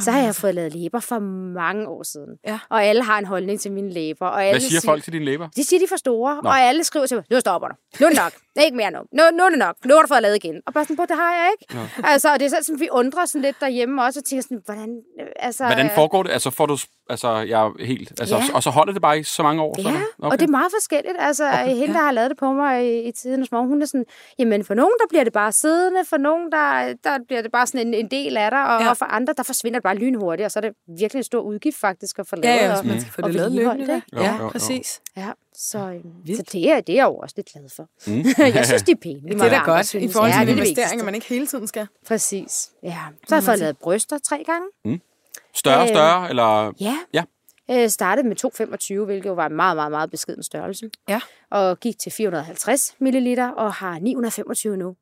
Så 0.00 0.10
har 0.10 0.20
jeg 0.20 0.34
fået 0.34 0.54
lavet 0.54 0.74
læber 0.74 1.00
for 1.00 1.18
mange 1.54 1.88
år 1.88 2.02
siden. 2.02 2.38
Ja. 2.46 2.58
Og 2.68 2.84
alle 2.84 3.02
har 3.02 3.18
en 3.18 3.24
holdning 3.24 3.60
til 3.60 3.72
mine 3.72 3.92
læber. 3.92 4.26
Og 4.26 4.44
alle 4.44 4.60
Hvad 4.60 4.68
siger 4.68 4.80
folk 4.84 5.04
til 5.04 5.12
dine 5.12 5.24
læber? 5.24 5.48
De 5.56 5.64
siger, 5.64 5.80
de 5.80 5.84
er 5.84 5.88
for 5.88 5.96
store, 5.96 6.40
Nå. 6.42 6.48
og 6.48 6.60
alle 6.60 6.84
skriver 6.84 7.06
til 7.06 7.16
mig, 7.16 7.24
nu 7.30 7.40
stopper 7.40 7.68
du. 7.68 7.74
Nu 8.00 8.06
er 8.06 8.10
det 8.10 8.18
nok. 8.18 8.32
Det 8.56 8.62
er 8.62 8.64
ikke 8.64 8.76
mere 8.76 8.90
nu. 8.90 8.98
Nu, 9.12 9.22
nu 9.36 9.42
er 9.44 9.48
det 9.50 9.58
nok. 9.58 9.76
Nu 9.84 9.94
har 9.94 10.02
du 10.02 10.08
fået 10.08 10.22
lavet 10.22 10.36
igen. 10.44 10.56
Og 10.66 10.74
bare 10.74 10.84
sådan, 10.84 10.96
"På, 10.96 11.02
det 11.08 11.16
har 11.16 11.32
jeg 11.34 11.48
ikke. 11.60 11.74
Nå. 11.74 11.80
Altså, 12.04 12.32
og 12.32 12.38
det 12.40 12.44
er 12.46 12.50
sådan, 12.50 12.64
sådan, 12.64 12.80
vi 12.80 12.88
undrer 12.92 13.22
os 13.22 13.30
sådan 13.30 13.42
lidt 13.42 13.56
derhjemme 13.60 14.02
også, 14.02 14.20
og 14.20 14.24
tænker 14.24 14.42
sådan, 14.42 14.62
hvordan, 14.64 14.90
øh, 15.20 15.26
altså... 15.36 15.64
Hvordan 15.64 15.90
foregår 15.94 16.22
det? 16.22 16.30
Altså, 16.32 16.50
får 16.50 16.66
du... 16.66 16.76
Altså, 17.10 17.28
jeg 17.36 17.60
er 17.66 17.84
helt... 17.84 18.12
Altså, 18.20 18.36
Ja. 18.36 18.42
Og 18.54 18.62
så 18.62 18.70
holder 18.70 18.92
det 18.92 19.02
bare 19.02 19.18
i 19.18 19.22
så 19.22 19.42
mange 19.42 19.62
år? 19.62 19.74
så, 19.76 19.82
Ja, 19.82 19.88
eller? 19.88 20.00
okay. 20.18 20.30
og 20.32 20.40
det 20.40 20.46
er 20.46 20.50
meget 20.50 20.72
forskelligt. 20.80 21.14
Altså, 21.18 21.44
okay, 21.48 21.74
hende, 21.74 21.94
der 21.94 22.00
har 22.00 22.12
lavet 22.12 22.30
det 22.30 22.38
på 22.38 22.52
mig 22.52 22.86
i, 22.86 23.08
i 23.08 23.12
tiden 23.12 23.40
hos 23.40 23.52
morgen, 23.52 23.68
hun 23.68 23.82
er 23.82 23.86
sådan, 23.86 24.04
jamen 24.38 24.64
for 24.64 24.74
nogen, 24.74 24.92
der 25.00 25.06
bliver 25.08 25.24
det 25.24 25.32
bare 25.32 25.52
siddende, 25.52 26.00
for 26.08 26.16
nogen, 26.16 26.52
der, 26.52 26.94
der 27.04 27.18
bliver 27.26 27.42
det 27.42 27.52
bare 27.52 27.66
sådan 27.66 27.86
en, 27.86 27.94
en 27.94 28.10
del 28.10 28.36
af 28.36 28.50
dig, 28.50 28.62
og, 28.66 28.78
Ja. 28.80 28.84
ja. 28.84 28.90
og 28.90 28.96
for 28.96 29.04
andre, 29.06 29.34
der 29.36 29.42
forsvinder 29.42 29.78
det 29.78 29.82
bare 29.84 29.96
lynhurtigt, 29.96 30.44
og 30.44 30.50
så 30.50 30.58
er 30.58 30.60
det 30.60 30.72
virkelig 30.98 31.20
en 31.20 31.24
stor 31.24 31.40
udgift 31.40 31.76
faktisk 31.80 32.18
at 32.18 32.26
få 32.28 32.36
Ja, 32.42 32.48
lavet. 32.48 32.60
ja, 32.60 32.72
og, 32.76 32.80
hvis 32.82 32.90
man 32.92 33.00
skal 33.00 33.12
få 33.12 33.22
og 33.22 33.26
det 33.28 33.34
lavet 33.34 33.50
vedligeholde 33.50 33.80
løbende. 33.80 34.02
det. 34.12 34.16
Jo, 34.18 34.22
Ja, 34.22 34.36
jo, 34.36 34.42
jo. 34.42 34.48
præcis. 34.48 35.00
Ja, 35.16 35.28
så, 35.58 35.78
øhm, 35.78 36.36
så 36.36 36.42
det, 36.52 36.70
er, 36.70 36.80
det 36.80 36.92
er 36.92 36.96
jeg 36.96 37.04
jo 37.04 37.16
også 37.16 37.34
lidt 37.36 37.48
glad 37.52 37.68
for. 37.76 37.88
Mm. 38.06 38.24
jeg 38.56 38.66
synes, 38.66 38.82
de 38.82 38.92
er 38.92 38.96
pæne. 39.02 39.20
Det 39.28 39.40
er 39.40 39.48
da 39.48 39.58
godt, 39.58 39.94
i 39.94 40.08
forhold 40.08 40.32
til 40.32 40.36
ja, 40.36 40.40
ja, 40.40 40.44
det 40.44 40.50
er 40.50 40.54
det 40.54 40.62
investeringer, 40.62 40.72
vigtigste. 40.74 41.04
man 41.04 41.14
ikke 41.14 41.26
hele 41.26 41.46
tiden 41.46 41.66
skal. 41.66 41.86
Præcis, 42.06 42.70
ja. 42.82 42.98
Så 43.28 43.34
har 43.34 43.36
jeg 43.36 43.44
fået 43.44 43.58
lavet 43.58 43.78
bryster 43.78 44.18
tre 44.18 44.44
gange. 44.46 45.00
Større 45.54 45.76
og 45.76 45.82
Øh, 45.82 45.88
større, 45.88 46.28
eller... 46.28 46.72
Ja. 46.80 46.98
Ja. 47.12 47.22
Jeg 47.68 47.92
startede 47.92 48.28
med 48.28 48.36
2,25, 49.00 49.04
hvilket 49.04 49.28
jo 49.28 49.34
var 49.34 49.46
en 49.46 49.56
meget, 49.56 49.76
meget, 49.76 49.90
meget 49.90 50.10
beskeden 50.10 50.42
størrelse. 50.42 50.90
Ja. 51.08 51.20
Og 51.50 51.80
gik 51.80 51.98
til 51.98 52.12
450 52.12 52.94
ml 52.98 53.38
og 53.56 53.72
har 53.74 53.98
925 53.98 54.76
nu. 54.76 54.96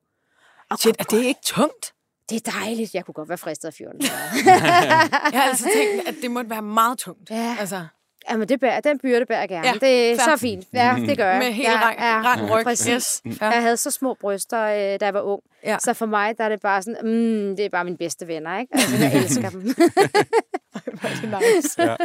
Og 0.71 0.77
Shit, 0.79 0.95
er 0.99 1.03
det 1.03 1.23
ikke 1.23 1.39
tungt? 1.43 1.91
det 2.29 2.47
er 2.47 2.51
dejligt. 2.51 2.93
Jeg 2.93 3.05
kunne 3.05 3.13
godt 3.13 3.29
være 3.29 3.37
fristet 3.37 3.67
af 3.67 3.73
400. 3.73 4.11
Jeg 4.45 5.41
har 5.41 5.49
altså 5.49 5.63
tænkt, 5.63 6.07
at 6.07 6.15
det 6.21 6.31
måtte 6.31 6.49
være 6.49 6.61
meget 6.61 6.97
tungt. 6.97 7.29
Ja. 7.29 7.55
Altså, 7.59 7.85
Jamen, 8.31 8.49
det 8.49 8.59
bærer, 8.59 8.79
den 8.79 8.99
byrde 8.99 9.25
bærer 9.25 9.39
jeg 9.39 9.49
gerne. 9.49 9.67
Ja, 9.67 9.73
Ja, 9.73 9.79
det 9.87 10.11
er 10.11 10.15
fair. 10.17 10.35
så 10.35 10.41
fint. 10.41 10.65
Ja, 10.73 10.95
det 11.07 11.17
gør 11.17 11.29
jeg. 11.29 11.39
med 11.39 11.51
helt 11.51 11.67
jeg, 11.67 11.75
rank, 11.81 12.25
rank 12.25 12.51
ryg. 12.51 12.63
Præcis. 12.63 13.21
Yes. 13.27 13.37
Ja. 13.41 13.45
Jeg 13.49 13.61
havde 13.61 13.77
så 13.77 13.91
små 13.91 14.13
bryster, 14.21 14.61
øh, 14.63 14.99
da 14.99 15.05
jeg 15.05 15.13
var 15.13 15.21
ung. 15.21 15.41
Ja. 15.63 15.77
Så 15.79 15.93
for 15.93 16.05
mig, 16.05 16.37
der 16.37 16.43
er 16.43 16.49
det 16.49 16.61
bare 16.61 16.81
sådan, 16.81 16.97
mm, 17.03 17.55
det 17.55 17.65
er 17.65 17.69
bare 17.69 17.83
mine 17.83 17.97
bedste 17.97 18.27
venner, 18.27 18.59
ikke? 18.59 18.73
Altså, 18.73 18.95
jeg 18.97 19.15
elsker 19.23 19.49
dem. 19.49 19.61
Hvor 19.61 21.07
er 21.09 21.39
det 21.39 21.55
nice. 21.55 21.81
Ja. 21.83 21.95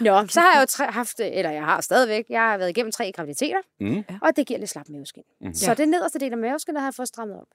Nå, 0.00 0.26
så 0.26 0.40
har 0.40 0.52
jeg 0.54 0.60
jo 0.60 0.66
tre, 0.66 0.84
haft, 0.86 1.20
eller 1.20 1.50
jeg 1.50 1.64
har 1.64 1.80
stadigvæk, 1.80 2.24
jeg 2.28 2.40
har 2.40 2.58
været 2.58 2.70
igennem 2.70 2.92
tre 2.92 3.12
graviditeter, 3.16 3.58
Mm. 3.80 4.04
og 4.22 4.36
det 4.36 4.46
giver 4.46 4.58
lidt 4.58 4.70
slap 4.70 4.86
maveskin. 4.88 5.22
Mm. 5.40 5.54
Så 5.54 5.70
Ja. 5.70 5.74
det 5.74 5.88
nederste 5.88 6.18
del 6.18 6.32
af 6.32 6.38
maveskinnet 6.38 6.80
har 6.80 6.86
jeg 6.88 6.94
fået 6.94 7.08
strammet 7.08 7.36
op. 7.36 7.46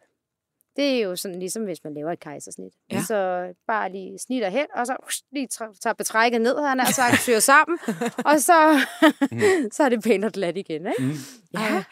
Det 0.77 0.97
er 0.97 0.99
jo 1.03 1.15
sådan 1.15 1.39
ligesom, 1.39 1.63
hvis 1.63 1.83
man 1.83 1.93
laver 1.93 2.11
et 2.11 2.19
kejsersnit. 2.19 2.73
Ja. 2.91 3.01
Så 3.01 3.47
bare 3.67 3.91
lige 3.91 4.19
snitter 4.19 4.49
hen, 4.49 4.65
og 4.75 4.87
så 4.87 4.95
ush, 5.07 5.23
lige 5.31 5.47
tager 5.81 5.93
betrækket 5.93 6.41
ned, 6.41 6.59
han 6.67 6.79
er 6.79 6.85
sagt, 6.85 7.21
syr 7.21 7.39
sammen, 7.39 7.79
og 8.29 8.39
så, 8.39 8.79
så 9.75 9.83
er 9.83 9.89
det 9.89 10.03
pænt 10.03 10.25
og 10.25 10.31
glat 10.31 10.57
igen. 10.57 10.87
Ikke? 10.87 11.03
Mm. 11.03 11.13
Ja, 11.53 11.59
Ej. 11.59 11.83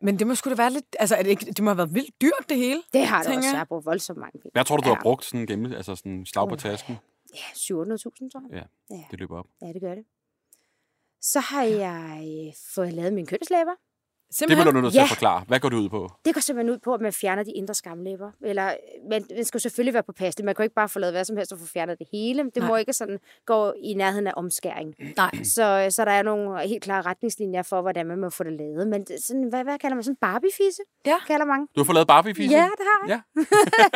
Men 0.00 0.18
det 0.18 0.26
må 0.26 0.34
sgu 0.34 0.50
da 0.50 0.54
være 0.54 0.70
lidt... 0.72 0.96
Altså, 0.98 1.16
er 1.16 1.22
det, 1.22 1.30
ikke, 1.30 1.44
det 1.46 1.60
må 1.64 1.70
have 1.70 1.76
været 1.78 1.94
vildt 1.94 2.20
dyrt, 2.22 2.44
det 2.48 2.56
hele. 2.56 2.82
det 2.92 3.06
har 3.06 3.22
det 3.22 3.36
også. 3.36 3.48
jeg. 3.50 3.58
Har 3.58 3.64
brugt 3.64 3.86
voldsomt 3.86 4.18
mange 4.18 4.38
penge. 4.40 4.50
Hvad 4.52 4.64
tror 4.64 4.76
du, 4.76 4.82
du 4.84 4.88
Ja. 4.88 4.94
har 4.94 5.02
brugt 5.02 5.24
sådan 5.24 5.46
gennem, 5.46 5.72
altså 5.72 5.96
sådan 5.96 6.26
slag 6.26 6.48
på 6.48 6.56
tasken? 6.56 6.96
Ja, 7.34 7.38
700.000, 7.40 8.30
tror 8.30 8.42
jeg. 8.52 8.66
Ja, 8.90 8.96
Ja. 8.96 9.02
det 9.10 9.18
løber 9.18 9.38
op. 9.38 9.46
Ja, 9.62 9.66
det 9.66 9.80
gør 9.80 9.94
det. 9.94 10.04
Så 11.20 11.40
har 11.40 11.62
jeg 11.62 12.24
øh, 12.46 12.52
fået 12.74 12.92
lavet 12.92 13.12
mine 13.12 13.26
kønslæber. 13.26 13.72
Det 14.28 14.36
Simpelthen. 14.36 14.62
bliver 14.64 14.72
du 14.72 14.80
nødt 14.80 14.92
til 14.92 15.00
at 15.00 15.02
Ja. 15.02 15.08
forklare. 15.14 15.44
Hvad 15.48 15.60
går 15.60 15.68
det 15.68 15.76
ud 15.76 15.88
på? 15.88 16.10
Det 16.24 16.34
går 16.34 16.40
simpelthen 16.40 16.72
ud 16.74 16.78
på, 16.78 16.94
at 16.94 17.00
man 17.00 17.12
fjerner 17.12 17.42
de 17.42 17.52
indre 17.52 17.74
skamlæber. 17.74 18.30
Eller, 18.44 18.74
men 19.10 19.22
det 19.22 19.46
skal 19.46 19.60
selvfølgelig 19.60 19.94
være 19.94 20.02
på 20.02 20.12
pas. 20.12 20.34
Man 20.44 20.54
kan 20.54 20.62
ikke 20.62 20.74
bare 20.74 20.88
få 20.88 20.98
lavet 20.98 21.14
hvad 21.14 21.24
som 21.24 21.36
helst 21.36 21.52
og 21.52 21.58
få 21.58 21.66
fjernet 21.66 21.98
det 21.98 22.06
hele. 22.12 22.42
Det 22.44 22.56
Nej. 22.56 22.68
må 22.68 22.76
ikke 22.76 22.92
sådan 22.92 23.18
gå 23.46 23.72
i 23.84 23.94
nærheden 23.94 24.26
af 24.26 24.32
omskæring. 24.36 24.94
Nej. 25.16 25.30
Så, 25.44 25.86
så 25.90 26.04
der 26.04 26.10
er 26.12 26.22
nogle 26.22 26.68
helt 26.68 26.82
klare 26.82 27.02
retningslinjer 27.02 27.62
for, 27.62 27.80
hvordan 27.80 28.06
man 28.06 28.18
må 28.18 28.30
få 28.30 28.44
det 28.44 28.52
lavet. 28.52 28.88
Men 28.88 29.00
det, 29.04 29.16
sådan, 29.24 29.48
hvad, 29.48 29.64
hvad 29.64 29.78
kalder 29.78 29.94
man 29.94 30.04
sådan? 30.04 30.16
Barbie-fisse? 30.20 30.82
Ja. 31.06 31.16
Kalder 31.26 31.44
mange. 31.46 31.66
Du 31.76 31.80
har 31.80 31.84
fået 31.84 31.94
lavet 31.94 32.08
barbie 32.08 32.34
Ja, 32.38 32.44
det 32.44 32.86
har 32.90 33.08
jeg. 33.08 33.20
Ja. 33.36 33.40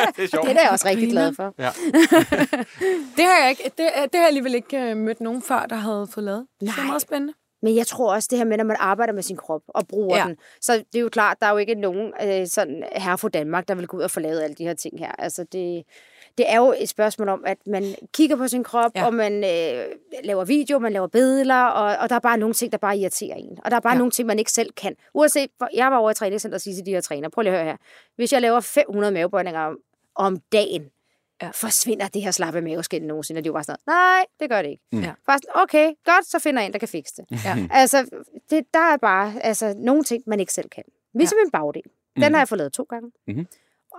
det 0.15 0.23
er 0.23 0.27
sjovt. 0.27 0.45
Det 0.47 0.57
er 0.57 0.61
jeg 0.61 0.71
også 0.71 0.87
rigtig 0.87 1.09
glad 1.09 1.33
for. 1.35 1.53
Ja. 1.59 1.69
Det 3.17 3.25
har 3.25 3.37
jeg 3.41 3.49
ikke. 3.49 3.63
Det, 3.63 3.77
det 3.77 3.87
har 4.13 4.19
jeg 4.19 4.27
alligevel 4.27 4.55
ikke 4.55 4.77
øh, 4.81 4.97
mødt 4.97 5.21
nogen 5.21 5.41
før, 5.41 5.65
der 5.65 5.75
havde 5.75 6.07
fået 6.13 6.23
lavet. 6.23 6.47
Det 6.59 6.69
er 6.69 6.73
Nej. 6.77 6.85
meget 6.87 7.01
spændende. 7.01 7.33
Men 7.63 7.75
jeg 7.75 7.87
tror 7.87 8.13
også 8.13 8.27
det 8.31 8.37
her 8.37 8.45
med, 8.45 8.57
når 8.57 8.63
man 8.63 8.77
arbejder 8.79 9.13
med 9.13 9.23
sin 9.23 9.37
krop 9.37 9.61
og 9.67 9.87
bruger 9.87 10.17
Ja. 10.17 10.23
den, 10.27 10.37
så 10.61 10.73
det 10.73 10.95
er 10.95 10.99
jo 10.99 11.09
klart, 11.09 11.37
der 11.39 11.47
er 11.47 11.51
jo 11.51 11.57
ikke 11.57 11.75
nogen 11.75 12.13
øh, 12.23 12.47
sådan 12.47 12.83
her 12.95 13.15
fra 13.15 13.29
Danmark, 13.29 13.67
der 13.67 13.75
vil 13.75 13.87
gå 13.87 13.97
ud 13.97 14.01
og 14.01 14.11
få 14.11 14.19
lavet 14.19 14.41
alle 14.41 14.55
de 14.55 14.63
her 14.63 14.73
ting 14.73 14.99
her. 14.99 15.11
Altså 15.11 15.43
det, 15.43 15.83
det 16.37 16.45
er 16.51 16.57
jo 16.57 16.73
et 16.79 16.89
spørgsmål 16.89 17.29
om, 17.29 17.43
at 17.45 17.57
man 17.67 17.83
kigger 18.13 18.35
på 18.35 18.47
sin 18.47 18.63
krop, 18.63 18.91
Ja. 18.95 19.05
og 19.05 19.13
man 19.13 19.33
øh, 19.33 19.85
laver 20.23 20.45
video, 20.45 20.79
man 20.79 20.93
laver 20.93 21.07
billeder, 21.07 21.63
og, 21.63 21.97
og 21.97 22.09
der 22.09 22.15
er 22.15 22.19
bare 22.19 22.37
nogle 22.37 22.53
ting, 22.53 22.71
der 22.71 22.77
bare 22.77 22.97
irriterer 22.97 23.35
en. 23.35 23.59
Og 23.65 23.71
der 23.71 23.77
er 23.77 23.81
bare 23.81 23.93
Ja. 23.93 23.97
nogle 23.97 24.11
ting, 24.11 24.27
man 24.27 24.39
ikke 24.39 24.51
selv 24.51 24.71
kan. 24.71 24.95
Uanset, 25.13 25.49
jeg 25.73 25.91
var 25.91 25.97
over 25.97 26.11
i 26.11 26.13
træningscenter 26.13 26.57
og 26.57 26.61
sige 26.61 26.75
til 26.75 26.85
de 26.85 26.91
her 26.91 27.01
træner, 27.01 27.29
prøv 27.29 27.41
lige 27.41 27.53
at 27.53 27.57
høre 27.59 27.69
her. 27.71 27.77
Hvis 28.15 28.33
jeg 28.33 28.41
laver 28.41 28.59
500 28.59 29.13
mavebøjninger 29.13 29.61
om, 29.61 29.77
om 30.15 30.37
dagen, 30.51 30.83
Ja. 31.41 31.49
forsvinder 31.53 32.07
det 32.07 32.21
her 32.21 32.31
slappe 32.31 32.61
maveskin 32.61 33.01
nogensinde? 33.01 33.39
Og 33.39 33.43
de 33.43 33.49
var 33.49 33.53
bare 33.53 33.63
sådan, 33.63 33.79
nej, 33.87 34.25
det 34.39 34.49
gør 34.49 34.61
det 34.61 34.69
ikke. 34.69 34.83
Ja. 34.93 35.13
Bare 35.27 35.37
sådan, 35.37 35.61
okay, 35.63 35.91
godt, 36.05 36.25
så 36.27 36.39
finder 36.39 36.61
jeg 36.61 36.65
en, 36.67 36.73
der 36.73 36.79
kan 36.79 36.87
fikse 36.87 37.13
det. 37.17 37.45
Ja. 37.45 37.67
Altså, 37.81 38.05
det, 38.49 38.63
der 38.73 38.93
er 38.93 38.97
bare 38.97 39.33
altså, 39.41 39.73
nogle 39.77 40.03
ting, 40.03 40.23
man 40.27 40.39
ikke 40.39 40.53
selv 40.53 40.69
kan. 40.69 40.83
Ligesom 41.15 41.37
ja. 41.41 41.45
en 41.45 41.51
bagdel. 41.51 41.81
Den 41.83 42.23
Mhm. 42.23 42.33
har 42.33 42.39
jeg 42.41 42.47
fået 42.47 42.57
lavet 42.57 42.73
to 42.73 42.83
gange. 42.89 43.11
Mhm. 43.27 43.47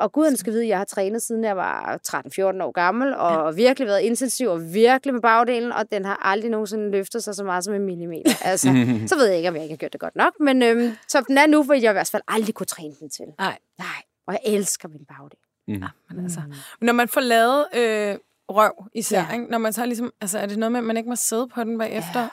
og 0.00 0.12
guderne 0.12 0.36
skal 0.36 0.52
vide, 0.52 0.62
at 0.62 0.68
jeg 0.68 0.78
har 0.78 0.84
trænet 0.84 1.22
siden 1.22 1.44
jeg 1.44 1.56
var 1.56 2.00
13-14 2.08 2.60
år 2.62 2.72
gammel, 2.72 3.14
og 3.16 3.32
ja. 3.44 3.50
virkelig 3.50 3.86
været 3.88 4.00
intensiv, 4.00 4.48
og 4.48 4.74
virkelig 4.74 5.14
med 5.14 5.22
bagdelen, 5.22 5.72
og 5.72 5.90
den 5.92 6.04
har 6.04 6.16
aldrig 6.26 6.50
nogensinde 6.50 6.90
løftet 6.90 7.24
sig 7.24 7.34
så 7.34 7.44
meget 7.44 7.64
som 7.64 7.74
en 7.74 7.82
millimeter. 7.86 8.30
Altså, 8.44 8.68
så 9.08 9.16
ved 9.16 9.26
jeg 9.26 9.36
ikke, 9.36 9.48
om 9.48 9.54
jeg 9.54 9.62
ikke 9.62 9.72
har 9.72 9.76
gjort 9.76 9.92
det 9.92 10.00
godt 10.00 10.16
nok, 10.16 10.32
men 10.40 10.62
øhm, 10.62 10.92
som 11.08 11.24
den 11.24 11.38
er 11.38 11.46
nu, 11.46 11.62
vil 11.62 11.80
jeg 11.80 11.90
i 11.90 11.92
hvert 11.92 12.08
fald 12.10 12.22
aldrig 12.28 12.54
kunne 12.54 12.66
træne 12.66 12.94
den 13.00 13.10
til. 13.10 13.24
Nej. 13.38 13.58
Nej, 13.78 14.02
og 14.26 14.32
jeg 14.34 14.40
elsker 14.54 14.88
min 14.88 15.04
bagdel. 15.08 15.38
Mm. 15.68 15.82
Men 16.10 16.24
altså, 16.24 16.40
når 16.80 16.92
man 16.92 17.08
får 17.08 17.20
lavet 17.20 17.66
øh, 17.74 18.18
røv 18.48 18.72
især, 18.94 19.18
ja. 19.20 19.26
Ja. 19.28 19.32
ikke? 19.32 19.50
når 19.50 19.58
man 19.58 19.72
så 19.72 19.86
ligesom, 19.86 20.12
altså 20.20 20.38
er 20.38 20.46
det 20.46 20.58
noget 20.58 20.72
med, 20.72 20.78
at 20.80 20.84
man 20.84 20.96
ikke 20.96 21.08
må 21.08 21.16
sidde 21.16 21.48
på 21.48 21.64
den 21.64 21.78
bagefter? 21.78 22.20
Ja. 22.20 22.28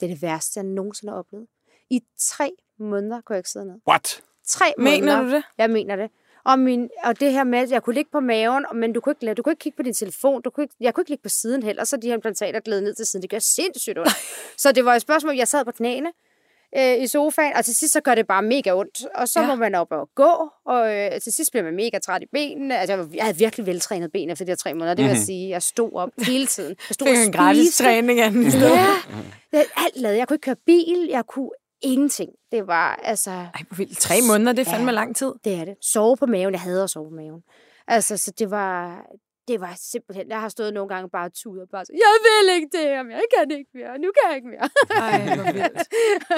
Det 0.00 0.06
er 0.10 0.14
det 0.14 0.22
værste, 0.22 0.58
jeg 0.58 0.64
nogensinde 0.64 1.12
har 1.12 1.18
oplevet. 1.18 1.46
I 1.90 2.00
tre 2.18 2.52
måneder 2.78 3.20
kunne 3.20 3.34
jeg 3.34 3.38
ikke 3.38 3.50
sidde 3.50 3.66
ned. 3.66 3.76
What? 3.88 4.22
Tre 4.46 4.64
Mener 4.78 5.16
måneder. 5.16 5.30
du 5.30 5.36
det? 5.36 5.44
Jeg 5.58 5.70
mener 5.70 5.96
det. 5.96 6.10
Og, 6.44 6.58
min, 6.58 6.90
og 7.04 7.20
det 7.20 7.32
her 7.32 7.44
med, 7.44 7.58
at 7.58 7.70
jeg 7.70 7.82
kunne 7.82 7.94
ligge 7.94 8.10
på 8.10 8.20
maven, 8.20 8.66
men 8.74 8.92
du 8.92 9.00
kunne 9.00 9.10
ikke, 9.10 9.24
lade- 9.24 9.34
du 9.34 9.42
kunne 9.42 9.52
ikke 9.52 9.60
kigge 9.62 9.76
på 9.76 9.82
din 9.82 9.94
telefon, 9.94 10.42
du 10.42 10.50
kunne 10.50 10.64
ikke, 10.64 10.74
jeg 10.80 10.94
kunne 10.94 11.02
ikke 11.02 11.10
ligge 11.10 11.22
på 11.22 11.28
siden 11.28 11.62
heller, 11.62 11.84
så 11.84 11.96
de 11.96 12.06
her 12.06 12.14
implantater 12.14 12.60
gled 12.60 12.80
ned 12.80 12.94
til 12.94 13.06
siden. 13.06 13.22
Det 13.22 13.30
gør 13.30 13.38
sindssygt 13.38 13.98
ondt. 13.98 14.10
så 14.62 14.72
det 14.72 14.84
var 14.84 14.94
et 14.94 15.02
spørgsmål, 15.02 15.36
jeg 15.36 15.48
sad 15.48 15.64
på 15.64 15.72
knæene 15.72 16.12
øh, 16.78 17.02
i 17.02 17.06
sofaen, 17.06 17.52
og 17.56 17.64
til 17.64 17.74
sidst 17.74 17.92
så 17.92 18.00
gør 18.00 18.14
det 18.14 18.26
bare 18.26 18.42
mega 18.42 18.72
ondt. 18.74 19.06
Og 19.14 19.28
så 19.28 19.40
Ja. 19.40 19.46
må 19.46 19.54
man 19.54 19.74
op 19.74 19.86
og 19.90 20.08
gå, 20.14 20.48
og 20.66 20.96
øh, 20.96 21.20
til 21.20 21.32
sidst 21.32 21.50
bliver 21.52 21.64
man 21.64 21.74
mega 21.76 21.98
træt 21.98 22.22
i 22.22 22.26
benene. 22.32 22.78
Altså, 22.78 23.08
jeg, 23.14 23.24
havde 23.24 23.36
virkelig 23.38 23.66
veltrænet 23.66 24.12
ben 24.12 24.30
efter 24.30 24.44
de 24.44 24.50
her 24.50 24.56
tre 24.56 24.74
måneder, 24.74 24.94
det 24.94 25.04
vil 25.04 25.08
jeg 25.10 25.18
sige. 25.18 25.48
Jeg 25.48 25.62
stod 25.62 25.92
op 25.92 26.10
hele 26.26 26.46
tiden. 26.46 26.76
Jeg 26.88 26.94
stod 26.94 27.06
og 27.08 27.14
en 27.26 27.32
gratis 27.32 27.76
træning 27.76 28.20
anden 28.20 28.46
i 28.46 28.50
stedet. 28.50 28.70
Ja, 28.70 28.86
jeg, 29.52 29.64
alt 29.76 29.96
lavede. 29.96 30.18
Jeg 30.18 30.28
kunne 30.28 30.34
ikke 30.34 30.44
køre 30.44 30.56
bil, 30.66 31.06
jeg 31.10 31.24
kunne 31.26 31.50
ingenting. 31.82 32.30
Det 32.52 32.66
var, 32.66 33.00
altså... 33.04 33.30
Ej, 33.30 33.62
vildt. 33.76 33.98
Tre 33.98 34.14
måneder, 34.28 34.52
det 34.52 34.66
er 34.66 34.70
fandme 34.70 34.90
Ja. 34.90 34.94
lang 34.94 35.16
tid. 35.16 35.32
Det 35.44 35.54
er 35.54 35.64
det. 35.64 35.74
Sove 35.82 36.16
på 36.16 36.26
maven. 36.26 36.52
Jeg 36.54 36.60
hader 36.60 36.84
at 36.84 36.90
sove 36.90 37.08
på 37.10 37.14
maven. 37.14 37.40
Altså, 37.88 38.16
så 38.16 38.32
det 38.38 38.50
var, 38.50 39.02
det 39.50 39.60
var 39.66 39.74
simpelthen... 39.92 40.24
Jeg 40.34 40.40
har 40.44 40.48
stået 40.56 40.74
nogle 40.74 40.88
gange 40.92 41.06
bare 41.18 41.28
tudet 41.40 41.62
og 41.62 41.68
bare 41.74 41.84
så, 41.84 41.92
jeg 42.04 42.12
vil 42.26 42.46
ikke 42.56 42.68
det 42.76 42.84
her 42.92 43.02
mere. 43.02 43.16
Jeg 43.22 43.28
kan 43.34 43.58
ikke 43.58 43.70
mere. 43.74 43.92
Nu 44.04 44.08
kan 44.16 44.22
jeg 44.28 44.36
ikke 44.38 44.48
mere. 44.54 44.66
Ej, 45.04 45.36
hvor 45.36 45.52
vildt. 45.58 45.82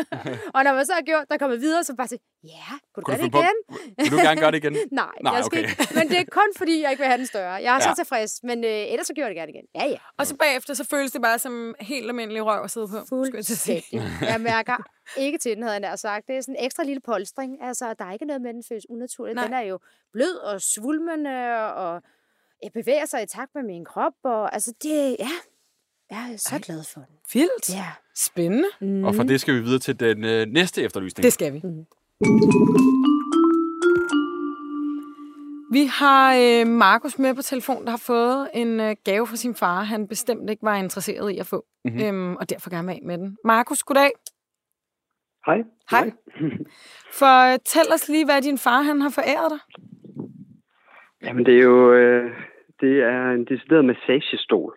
og 0.57 0.61
når 0.64 0.72
man 0.79 0.85
så 0.87 0.92
har 0.98 1.03
gjort, 1.11 1.25
der 1.31 1.37
kommer 1.42 1.57
videre, 1.57 1.85
så 1.85 1.94
bare 2.01 2.09
sige, 2.09 2.20
ja, 2.44 2.70
kunne 2.94 3.03
du 3.03 3.05
Kunne 3.05 3.05
gøre 3.05 3.16
du 3.16 3.22
det 3.25 3.33
finde 3.35 3.37
på- 3.38 3.42
igen? 3.42 3.98
Vil 3.98 4.11
du 4.14 4.16
gerne 4.27 4.40
gøre 4.40 4.51
det 4.55 4.61
igen? 4.64 4.72
Nej, 5.03 5.07
Nej, 5.22 5.33
jeg 5.37 5.44
skal 5.44 5.59
okay. 5.64 5.70
ikke. 5.70 5.94
Men 5.98 6.05
det 6.12 6.18
er 6.25 6.25
kun 6.40 6.51
fordi, 6.61 6.75
jeg 6.83 6.90
ikke 6.90 7.01
vil 7.03 7.07
have 7.12 7.18
den 7.18 7.27
større. 7.35 7.53
Jeg 7.66 7.70
er 7.77 7.81
Ja. 7.85 7.88
så 7.88 7.92
tilfreds, 8.01 8.33
men 8.42 8.64
øh, 8.64 8.92
ellers 8.92 9.07
så 9.07 9.14
gjorde 9.14 9.27
jeg 9.29 9.35
det 9.37 9.40
gerne 9.40 9.53
igen. 9.57 9.66
Ja, 9.81 9.85
ja. 9.96 10.01
Og 10.18 10.27
så 10.27 10.35
bagefter, 10.37 10.75
så 10.75 10.85
føles 10.94 11.12
det 11.12 11.22
bare 11.22 11.38
som 11.38 11.75
helt 11.81 12.07
almindelig 12.09 12.42
røv 12.44 12.61
at 12.64 12.70
sidde 12.70 12.87
på. 12.92 12.98
skulle 13.07 13.27
jeg. 13.27 13.44
Fuldstændig. 13.46 13.85
Jeg 14.33 14.40
mærker 14.40 14.77
ikke 15.16 15.38
til 15.38 15.51
den, 15.55 15.62
havde 15.62 15.72
jeg 15.72 15.81
nær 15.81 15.96
sagt. 15.96 16.27
Det 16.29 16.37
er 16.37 16.40
sådan 16.40 16.57
en 16.59 16.64
ekstra 16.64 16.83
lille 16.85 17.01
polstring. 17.01 17.62
Altså, 17.62 17.94
der 17.98 18.05
er 18.05 18.12
ikke 18.12 18.25
noget 18.25 18.42
med, 18.42 18.55
den 18.55 18.62
føles 18.68 18.87
unaturligt. 18.90 19.35
Nej. 19.37 19.44
Den 19.44 19.55
er 19.55 19.61
jo 19.61 19.79
blød 20.12 20.35
og 20.37 20.61
svulmende, 20.61 21.37
og 21.75 22.03
jeg 22.62 22.72
bevæger 22.72 23.07
sig 23.07 23.22
i 23.22 23.27
takt 23.27 23.55
med 23.55 23.62
min 23.62 23.85
krop. 23.85 24.12
Og, 24.25 24.55
altså, 24.55 24.75
det 24.83 25.16
ja, 25.18 25.31
jeg 26.11 26.33
er 26.33 26.37
så 26.37 26.59
glad 26.66 26.85
for 26.94 27.01
den. 27.01 27.16
Vildt. 27.33 27.75
Ja. 27.75 27.87
Spændende. 28.16 28.68
Mm. 28.81 29.05
Og 29.05 29.14
for 29.14 29.22
det 29.22 29.40
skal 29.40 29.55
vi 29.55 29.61
videre 29.61 29.79
til 29.79 30.01
den 30.01 30.25
øh, 30.25 30.46
næste 30.46 30.83
efterlysning. 30.83 31.22
Det 31.22 31.33
skal 31.33 31.53
vi. 31.53 31.62
Vi 35.72 35.85
har 35.85 36.35
øh, 36.35 36.66
Markus 36.66 37.18
med 37.18 37.35
på 37.35 37.42
telefon, 37.42 37.85
der 37.85 37.90
har 37.90 37.96
fået 37.96 38.51
en 38.55 38.81
øh, 38.81 38.96
gave 39.05 39.27
fra 39.27 39.37
sin 39.37 39.55
far, 39.55 39.83
han 39.83 40.09
bestemt 40.09 40.51
ikke 40.51 40.62
var 40.62 40.77
interesseret 40.77 41.31
i 41.31 41.38
at 41.38 41.46
få. 41.46 41.64
Mhm. 41.85 41.94
Mm-hmm. 41.94 42.09
Øhm, 42.09 42.37
og 42.37 42.51
derfor 42.51 42.70
gerne 42.70 42.87
vil 42.87 42.94
af 42.94 43.01
med 43.03 43.18
den. 43.18 43.37
Markus, 43.44 43.83
goddag. 43.83 44.11
Hej. 45.46 45.59
Hej. 45.90 46.11
Fortæl 47.20 47.92
os 47.94 48.09
lige, 48.09 48.25
hvad 48.25 48.42
din 48.42 48.59
far 48.59 48.83
han 48.83 49.01
har 49.01 49.11
foræret 49.11 49.51
dig. 49.51 49.59
Jamen, 51.22 51.46
det 51.46 51.59
er 51.59 51.62
jo 51.62 51.92
øh, 51.92 52.31
det 52.83 52.95
er 53.03 53.31
en 53.31 53.45
decideret 53.45 53.85
massagestol. 53.85 54.73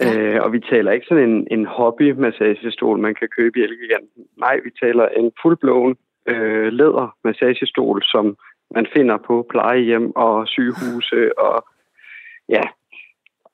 Ja. 0.00 0.06
Øh, 0.20 0.38
og 0.44 0.52
vi 0.52 0.60
taler 0.60 0.92
ikke 0.92 1.06
sådan 1.08 1.28
en, 1.30 1.46
en 1.50 1.66
hobby-massagestol, 1.66 2.98
man 2.98 3.14
kan 3.14 3.28
købe 3.36 3.58
i 3.58 3.62
Elgiganten. 3.62 4.22
Nej, 4.38 4.60
vi 4.64 4.70
taler 4.82 5.08
en 5.08 5.32
fuldblåen 5.42 5.96
øh, 6.28 6.68
læder-massagestol, 6.72 8.02
som 8.02 8.36
man 8.74 8.86
finder 8.96 9.16
på 9.16 9.46
plejehjem 9.50 10.16
og 10.16 10.48
sygehuse. 10.48 11.38
Og 11.38 11.66
ja, 12.48 12.62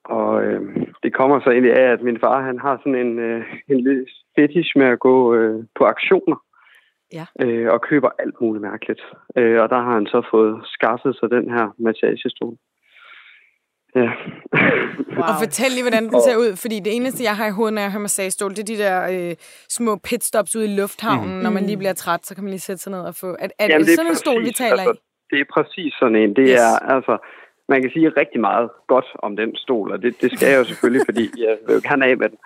og 0.03 0.43
øh, 0.43 0.61
det 1.03 1.13
kommer 1.13 1.39
så 1.39 1.49
egentlig 1.49 1.73
af, 1.73 1.91
at 1.91 2.01
min 2.01 2.19
far 2.19 2.41
han 2.41 2.59
har 2.59 2.77
sådan 2.77 2.95
en, 2.95 3.19
øh, 3.19 3.43
en 3.67 3.77
lille 3.83 4.05
fetish 4.35 4.71
med 4.75 4.85
at 4.85 4.99
gå 4.99 5.35
øh, 5.35 5.63
på 5.75 5.83
aktioner. 5.85 6.43
Ja. 7.13 7.25
Øh, 7.41 7.73
og 7.73 7.81
køber 7.81 8.09
alt 8.19 8.41
muligt 8.41 8.61
mærkeligt. 8.61 9.01
Øh, 9.37 9.61
og 9.61 9.69
der 9.69 9.79
har 9.81 9.93
han 9.93 10.05
så 10.05 10.21
fået 10.31 10.61
skaffet 10.65 11.15
sig 11.15 11.29
den 11.29 11.49
her 11.49 11.75
massagestol. 11.77 12.55
Ja. 13.95 14.09
Wow. 15.17 15.27
Og 15.29 15.33
fortæl 15.43 15.71
lige, 15.71 15.83
hvordan 15.83 16.03
den 16.09 16.21
ser 16.21 16.37
ud. 16.43 16.51
Fordi 16.61 16.79
det 16.85 16.95
eneste, 16.95 17.23
jeg 17.23 17.35
har 17.35 17.47
i 17.47 17.51
hovedet, 17.51 17.73
når 17.73 17.81
jeg 17.81 17.91
hører 17.91 18.01
massagestol, 18.01 18.51
det 18.51 18.59
er 18.59 18.63
de 18.75 18.77
der 18.85 18.97
øh, 19.29 19.35
små 19.69 19.95
pitstops 20.07 20.55
ude 20.55 20.65
i 20.73 20.75
lufthavnen. 20.81 21.35
Mm. 21.35 21.41
Når 21.43 21.49
man 21.49 21.63
lige 21.63 21.77
bliver 21.77 21.93
træt, 21.93 22.25
så 22.25 22.35
kan 22.35 22.43
man 22.43 22.51
lige 22.51 22.59
sætte 22.59 22.81
sig 22.83 22.91
ned 22.91 22.99
og 23.01 23.15
få... 23.15 23.27
Er, 23.39 23.47
er 23.59 23.67
Jamen, 23.69 23.85
det 23.87 23.95
sådan 23.95 24.11
en 24.11 24.15
stol, 24.15 24.41
vi 24.43 24.51
taler 24.51 24.71
altså, 24.71 24.91
i? 24.91 24.97
Det 25.31 25.39
er 25.39 25.45
præcis 25.53 25.93
sådan 25.99 26.15
en. 26.15 26.29
Det 26.35 26.45
Yes. 26.49 26.59
er 26.61 26.73
altså, 26.95 27.17
man 27.69 27.81
kan 27.81 27.91
sige 27.93 28.09
rigtig 28.21 28.39
meget 28.49 28.69
godt 28.87 29.05
om 29.25 29.35
den 29.35 29.55
stol, 29.55 29.91
og 29.91 30.01
det, 30.03 30.21
det 30.21 30.29
skal 30.35 30.47
jeg 30.49 30.59
jo 30.59 30.63
selvfølgelig, 30.63 31.05
fordi 31.09 31.25
jeg 31.47 31.53
vil 31.67 31.73
jo 31.77 31.81
gerne 31.89 32.05
af 32.05 32.17
med 32.17 32.29
den. 32.29 32.39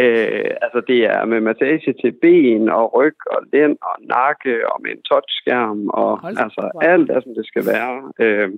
Øh, 0.00 0.50
altså, 0.64 0.80
det 0.90 0.98
er 1.14 1.24
med 1.24 1.40
massage 1.40 1.92
til 2.02 2.12
ben 2.22 2.68
og 2.78 2.84
ryg 2.96 3.16
og 3.34 3.40
lænd 3.52 3.76
og 3.88 3.94
nakke 4.16 4.52
og 4.70 4.76
med 4.82 4.90
en 4.90 5.02
touchskærm 5.10 5.88
og 5.88 6.10
Hold 6.20 6.36
altså 6.44 6.62
Wow. 6.74 6.90
alt 6.92 7.10
er, 7.10 7.20
som 7.20 7.32
det 7.38 7.46
skal 7.46 7.64
være. 7.74 7.92
Øh, 8.24 8.48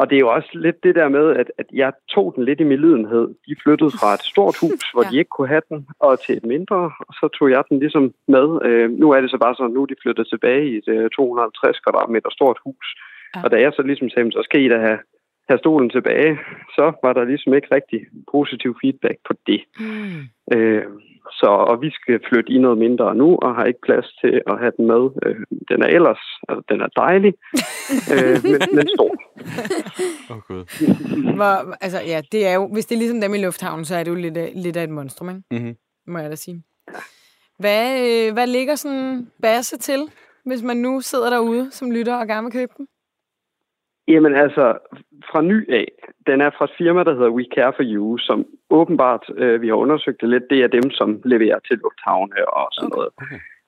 og 0.00 0.10
det 0.10 0.16
er 0.16 0.20
jo 0.26 0.30
også 0.38 0.50
lidt 0.54 0.78
det 0.84 0.94
der 0.94 1.08
med, 1.08 1.26
at, 1.40 1.48
at 1.58 1.66
jeg 1.72 1.92
tog 2.14 2.32
den 2.36 2.44
lidt 2.44 2.60
i 2.60 2.64
min 2.70 2.80
lidenhed. 2.80 3.24
De 3.46 3.54
flyttede 3.62 3.90
fra 4.00 4.14
et 4.14 4.22
stort 4.32 4.56
hus, 4.62 4.82
hvor 4.92 5.02
Ja. 5.04 5.08
de 5.10 5.18
ikke 5.18 5.34
kunne 5.36 5.48
have 5.54 5.62
den, 5.68 5.86
og 5.98 6.20
til 6.24 6.36
et 6.36 6.46
mindre, 6.54 6.80
og 7.08 7.12
så 7.20 7.28
tog 7.38 7.50
jeg 7.50 7.62
den 7.68 7.78
ligesom 7.78 8.04
med. 8.28 8.46
Øh, 8.68 8.90
nu 8.90 9.06
er 9.10 9.20
det 9.20 9.30
så 9.30 9.38
bare 9.44 9.54
sådan, 9.54 9.74
nu 9.74 9.82
er 9.82 9.86
de 9.86 10.02
flyttet 10.02 10.26
tilbage 10.28 10.64
i 10.70 10.76
et 10.76 10.88
øh, 10.88 11.10
250 11.10 11.80
kvadratmeter 11.84 12.30
stort 12.30 12.58
hus. 12.64 12.86
Ja. 13.34 13.40
Og 13.44 13.50
da 13.50 13.56
jeg 13.60 13.72
så 13.76 13.82
ligesom 13.82 14.08
sagde, 14.10 14.32
så 14.32 14.42
skal 14.44 14.60
I 14.64 14.68
da 14.68 14.78
have, 14.86 14.98
have 15.48 15.58
stolen 15.58 15.90
tilbage, 15.90 16.38
så 16.76 16.92
var 17.02 17.12
der 17.12 17.24
ligesom 17.24 17.54
ikke 17.54 17.74
rigtig 17.74 18.00
positiv 18.32 18.76
feedback 18.82 19.18
på 19.28 19.32
det. 19.46 19.60
Mm. 19.78 20.20
Øh, 20.54 20.84
så, 21.40 21.46
og 21.70 21.80
vi 21.80 21.90
skal 21.90 22.20
flytte 22.28 22.52
i 22.52 22.58
noget 22.58 22.78
mindre 22.78 23.14
nu, 23.14 23.36
og 23.42 23.54
har 23.54 23.64
ikke 23.64 23.80
plads 23.88 24.06
til 24.20 24.42
at 24.46 24.58
have 24.58 24.72
den 24.76 24.86
med. 24.86 25.02
Øh, 25.26 25.36
den 25.70 25.82
er 25.82 25.86
ellers, 25.86 26.22
altså 26.48 26.62
den 26.68 26.80
er 26.80 26.90
dejlig, 26.96 27.32
øh, 28.14 28.36
men, 28.50 28.60
men 28.76 28.86
stor. 28.96 29.12
Åh, 30.30 30.36
oh, 30.36 30.42
Gud. 30.48 30.64
Hvor, 31.34 31.74
altså, 31.84 32.00
ja, 32.12 32.20
det 32.32 32.46
er 32.46 32.54
jo, 32.54 32.68
hvis 32.72 32.86
det 32.86 32.94
er 32.94 32.98
ligesom 32.98 33.20
dem 33.20 33.34
i 33.34 33.42
lufthavnen, 33.44 33.84
så 33.84 33.96
er 33.96 34.02
det 34.04 34.10
jo 34.10 34.16
lidt, 34.16 34.36
af- 34.36 34.52
lidt 34.54 34.76
af 34.76 34.84
et 34.84 34.90
monstrum, 34.90 35.28
ikke? 35.28 35.42
Mm-hmm. 35.50 35.76
må 36.06 36.18
jeg 36.18 36.30
da 36.30 36.36
sige. 36.36 36.62
Hvad, 37.58 37.84
øh, 38.06 38.32
hvad 38.32 38.46
ligger 38.46 38.74
sådan 38.74 38.98
en 38.98 39.30
basse 39.42 39.78
til, 39.78 40.00
hvis 40.44 40.62
man 40.62 40.76
nu 40.76 41.00
sidder 41.00 41.30
derude 41.30 41.70
som 41.70 41.90
lytter 41.90 42.14
og 42.16 42.26
gerne 42.26 42.44
vil 42.44 42.52
købe 42.52 42.72
den? 42.76 42.86
Jamen 44.08 44.34
altså, 44.34 44.64
fra 45.30 45.42
ny 45.42 45.72
af, 45.72 45.88
den 46.26 46.40
er 46.40 46.50
fra 46.58 46.64
et 46.64 46.70
firma, 46.78 47.04
der 47.04 47.12
hedder 47.14 47.30
We 47.30 47.46
Care 47.54 47.72
For 47.76 47.82
You, 47.94 48.18
som 48.18 48.44
åbenbart, 48.70 49.24
øh, 49.36 49.62
vi 49.62 49.68
har 49.68 49.74
undersøgt 49.74 50.20
det 50.20 50.28
lidt, 50.28 50.44
det 50.50 50.58
er 50.62 50.68
dem, 50.68 50.90
som 50.90 51.20
leverer 51.24 51.58
til 51.58 51.78
lufthavne 51.78 52.48
og 52.48 52.68
sådan 52.72 52.90
Okay. 52.92 52.96
noget. 52.96 53.12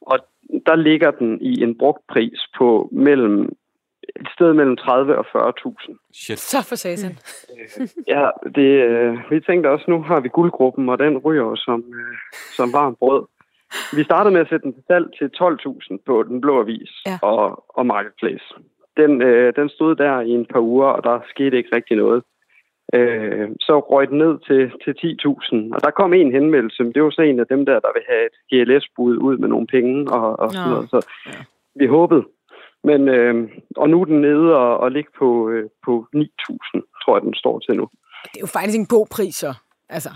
Og 0.00 0.18
der 0.66 0.76
ligger 0.76 1.10
den 1.10 1.40
i 1.40 1.62
en 1.62 1.78
brugt 1.78 2.02
pris 2.08 2.40
på 2.58 2.88
mellem 2.92 3.48
et 4.20 4.28
sted 4.34 4.52
mellem 4.52 4.76
30 4.76 5.18
og 5.18 5.26
40.000. 5.26 6.10
Shit. 6.14 6.38
Så 6.38 6.66
for 6.68 6.74
satan. 6.76 7.18
Ja, 8.08 8.28
det, 8.54 8.70
øh, 8.90 9.18
vi 9.30 9.40
tænkte 9.40 9.70
også, 9.70 9.84
nu 9.88 10.02
har 10.02 10.20
vi 10.20 10.28
guldgruppen, 10.28 10.88
og 10.88 10.98
den 10.98 11.18
ryger 11.18 11.54
som, 11.54 11.84
øh, 11.94 12.14
som 12.56 12.72
varmt 12.72 12.98
brød. 12.98 13.24
Vi 13.96 14.04
startede 14.04 14.32
med 14.32 14.40
at 14.40 14.48
sætte 14.48 14.64
den 14.64 14.72
til 14.74 14.82
salg 14.86 15.06
til 15.18 15.30
12.000 15.34 15.98
på 16.06 16.22
Den 16.22 16.40
Blå 16.40 16.60
Avis 16.60 16.90
Ja. 17.06 17.18
og, 17.22 17.64
og 17.68 17.86
Marketplace. 17.86 18.44
Den, 18.96 19.22
øh, 19.22 19.52
den 19.56 19.68
stod 19.68 19.96
der 19.96 20.20
i 20.20 20.30
en 20.30 20.46
par 20.52 20.60
uger, 20.60 20.86
og 20.86 21.04
der 21.04 21.20
skete 21.30 21.56
ikke 21.56 21.76
rigtig 21.76 21.96
noget. 21.96 22.22
Øh, 22.94 23.48
så 23.60 23.78
røg 23.78 24.08
den 24.08 24.18
ned 24.18 24.34
til, 24.46 24.60
til 24.84 24.92
10.000, 25.02 25.74
og 25.74 25.80
der 25.84 25.90
kom 25.90 26.12
en 26.12 26.32
henvendelse, 26.32 26.82
men 26.82 26.92
det 26.92 27.02
var 27.02 27.10
så 27.10 27.22
en 27.22 27.40
af 27.40 27.46
dem 27.46 27.66
der, 27.66 27.80
der 27.80 27.92
vil 27.96 28.02
have 28.10 28.24
et 28.30 28.36
GLS-bud 28.50 29.16
ud 29.16 29.36
med 29.38 29.48
nogle 29.48 29.66
penge 29.66 30.12
og, 30.12 30.38
og 30.38 30.52
sådan 30.52 30.70
noget. 30.70 30.90
Så 30.90 31.06
vi 31.80 31.86
håbede. 31.86 32.24
Men, 32.84 33.08
øh, 33.08 33.48
og 33.76 33.90
nu 33.90 34.00
er 34.00 34.04
den 34.04 34.20
nede 34.20 34.56
og, 34.56 34.78
og 34.78 34.90
ligger 34.92 35.10
på, 35.18 35.50
øh, 35.50 35.68
på 35.84 36.06
9.000, 36.16 37.02
tror 37.04 37.16
jeg, 37.16 37.22
den 37.22 37.34
står 37.34 37.58
til 37.58 37.74
nu. 37.76 37.88
Det 38.24 38.36
er 38.36 38.40
jo 38.40 38.46
faktisk 38.46 38.78
en 38.78 38.86
god 38.86 39.06
pris, 39.16 39.34
så. 39.34 39.54
Altså, 39.88 40.10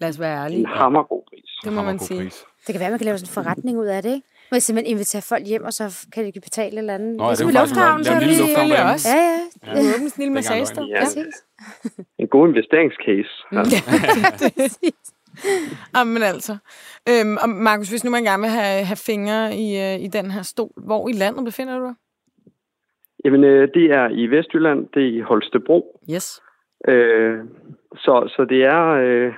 lad 0.00 0.08
os 0.08 0.20
være 0.20 0.36
En 0.36 0.44
ærlige. 0.44 0.66
hammergod 0.66 1.22
pris. 1.30 1.50
Det 1.64 1.72
må 1.72 1.82
man 1.82 1.98
sige. 1.98 2.20
pris. 2.20 2.46
Det 2.66 2.72
kan 2.74 2.80
være, 2.80 2.90
man 2.90 2.98
kan 2.98 3.04
lave 3.04 3.18
sådan 3.18 3.30
en 3.30 3.38
forretning 3.44 3.78
ud 3.78 3.86
af 3.86 4.02
det, 4.02 4.12
ikke? 4.14 4.26
Man 4.50 4.56
kan 4.56 4.60
simpelthen 4.60 4.92
invitere 4.94 5.22
folk 5.22 5.44
hjem, 5.46 5.64
og 5.64 5.72
så 5.72 6.06
kan 6.12 6.24
de 6.34 6.40
betale 6.40 6.72
et 6.72 6.78
eller 6.78 6.94
andet. 6.94 7.16
Nå, 7.16 7.24
ja, 7.24 7.30
det 7.30 7.40
er 7.40 7.44
jo 7.46 7.50
faktisk 7.52 7.74
en 7.98 8.04
så 8.04 8.12
er 8.12 8.20
lille 8.20 8.34
det 8.34 8.40
lufthavn 8.40 8.70
derinde. 8.70 8.92
også. 8.94 9.08
Ja, 9.08 9.22
ja. 9.30 9.40
Ja. 9.66 9.94
Åbner 9.94 10.08
sådan 10.10 10.24
en 10.26 10.32
lille 10.34 10.66
det- 10.76 10.88
Ja. 10.94 11.00
Præcis. 11.04 11.34
En 12.18 12.28
god 12.28 12.48
investeringscase. 12.48 13.32
Altså, 13.58 13.76
Jamen 15.96 16.22
altså. 16.22 16.56
Øhm, 17.10 17.36
og 17.42 17.48
Markus, 17.48 17.88
hvis 17.90 18.04
nu 18.04 18.10
man 18.10 18.24
gerne 18.24 18.40
vil 18.42 18.50
have, 18.50 18.84
have 18.84 18.96
fingre 18.96 19.56
i, 19.56 19.66
øh, 19.86 20.00
i 20.06 20.08
den 20.08 20.30
her 20.30 20.42
stol, 20.42 20.70
hvor 20.76 21.08
i 21.08 21.12
landet 21.12 21.44
befinder 21.44 21.78
du 21.78 21.84
dig? 21.84 21.94
Jamen, 23.24 23.44
øh, 23.44 23.68
det 23.74 23.84
er 23.84 24.08
i 24.22 24.26
Vestjylland, 24.26 24.80
det 24.94 25.02
er 25.02 25.12
i 25.18 25.20
Holstebro. 25.20 26.00
Yes. 26.14 26.40
Øh, 26.88 27.38
så, 27.96 28.32
så 28.36 28.46
det 28.48 28.60
er... 28.64 28.82
Øh, 29.06 29.32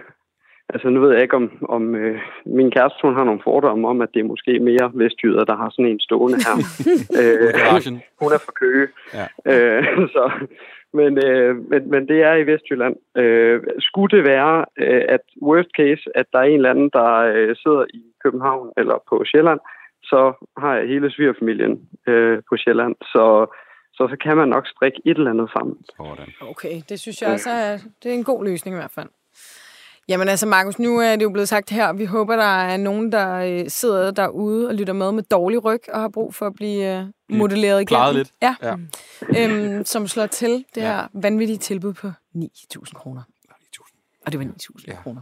altså, 0.73 0.89
nu 0.89 1.01
ved 1.01 1.13
jeg 1.13 1.23
ikke, 1.23 1.37
om, 1.37 1.51
om 1.69 1.95
øh, 1.95 2.21
min 2.47 2.71
kæreste 2.71 2.99
hun 3.03 3.15
har 3.15 3.25
nogle 3.25 3.41
fordomme 3.45 3.89
om, 3.89 4.01
at 4.01 4.09
det 4.15 4.21
er 4.21 4.33
måske 4.33 4.59
mere 4.59 4.91
vestjyder, 4.95 5.45
der 5.45 5.57
har 5.57 5.71
sådan 5.71 5.91
en 5.91 6.01
stående 6.01 6.39
her. 6.47 6.57
øh, 7.21 7.49
hun 8.21 8.33
er 8.33 8.41
fra 8.47 8.53
Køge. 8.53 8.89
Ja. 9.19 9.27
Øh, 9.53 9.85
så, 10.15 10.25
men, 10.93 11.25
øh, 11.27 11.57
men, 11.71 11.91
men 11.91 12.09
det 12.09 12.23
er 12.23 12.35
i 12.35 12.47
Vestjylland. 12.47 12.97
Øh, 13.17 13.61
skulle 13.79 14.17
det 14.17 14.25
være, 14.25 14.65
øh, 14.79 15.03
at 15.09 15.25
worst 15.43 15.71
case, 15.77 16.03
at 16.15 16.27
der 16.33 16.39
er 16.39 16.43
en 16.43 16.55
eller 16.55 16.71
anden, 16.71 16.91
der 16.93 17.11
øh, 17.35 17.57
sidder 17.57 17.85
i 17.95 18.03
København 18.25 18.73
eller 18.77 18.97
på 19.09 19.25
Sjælland, 19.25 19.61
så 20.03 20.47
har 20.59 20.77
jeg 20.77 20.89
hele 20.89 21.11
svigerfamilien 21.11 21.89
øh, 22.07 22.43
på 22.49 22.57
Sjælland. 22.57 22.95
Så, 23.01 23.25
så 23.95 24.03
så 24.11 24.17
kan 24.25 24.37
man 24.37 24.49
nok 24.49 24.67
strikke 24.67 25.01
et 25.05 25.17
eller 25.17 25.31
andet 25.31 25.51
sammen. 25.57 25.77
Sådan. 25.97 26.33
Okay, 26.41 26.75
det 26.89 27.01
synes 27.01 27.23
jeg 27.23 27.33
også 27.33 27.51
er, 27.51 27.79
det 28.03 28.11
er 28.11 28.15
en 28.15 28.25
god 28.25 28.45
løsning 28.45 28.77
i 28.77 28.81
hvert 28.81 28.97
fald. 28.99 29.09
Jamen 30.09 30.29
altså, 30.29 30.47
Markus, 30.47 30.79
nu 30.79 30.99
er 31.01 31.17
det 31.17 31.23
jo 31.23 31.31
blevet 31.31 31.49
sagt 31.49 31.71
her, 31.71 31.93
vi 31.93 32.05
håber, 32.05 32.37
der 32.37 32.45
er 32.45 32.77
nogen, 32.77 33.13
der 33.13 33.35
øh, 33.35 33.65
sidder 33.69 34.11
derude 34.11 34.69
og 34.69 34.75
lytter 34.75 34.93
med 34.93 35.13
med 35.13 35.23
dårlig 35.23 35.65
ryg 35.65 35.81
og 35.93 36.01
har 36.01 36.09
brug 36.09 36.35
for 36.35 36.47
at 36.47 36.55
blive 36.55 36.99
øh, 37.01 37.07
modelleret 37.39 37.73
igennem. 37.81 37.87
klaret 37.87 38.15
lidt. 38.15 38.31
Ja, 38.43 38.55
Ja. 38.63 38.77
øhm, 39.39 39.85
som 39.85 40.09
slår 40.09 40.27
til 40.27 40.51
det 40.75 40.81
Ja. 40.83 40.83
her 40.83 41.09
vanvittige 41.13 41.59
tilbud 41.59 41.93
på 41.93 42.07
9.000 42.37 42.95
kroner. 42.95 43.23
Og 44.27 44.33
det 44.33 44.39
var 44.41 44.45
9.000 44.47 44.85
Ja. 44.87 44.93
ja. 44.93 44.99
kroner. 45.03 45.21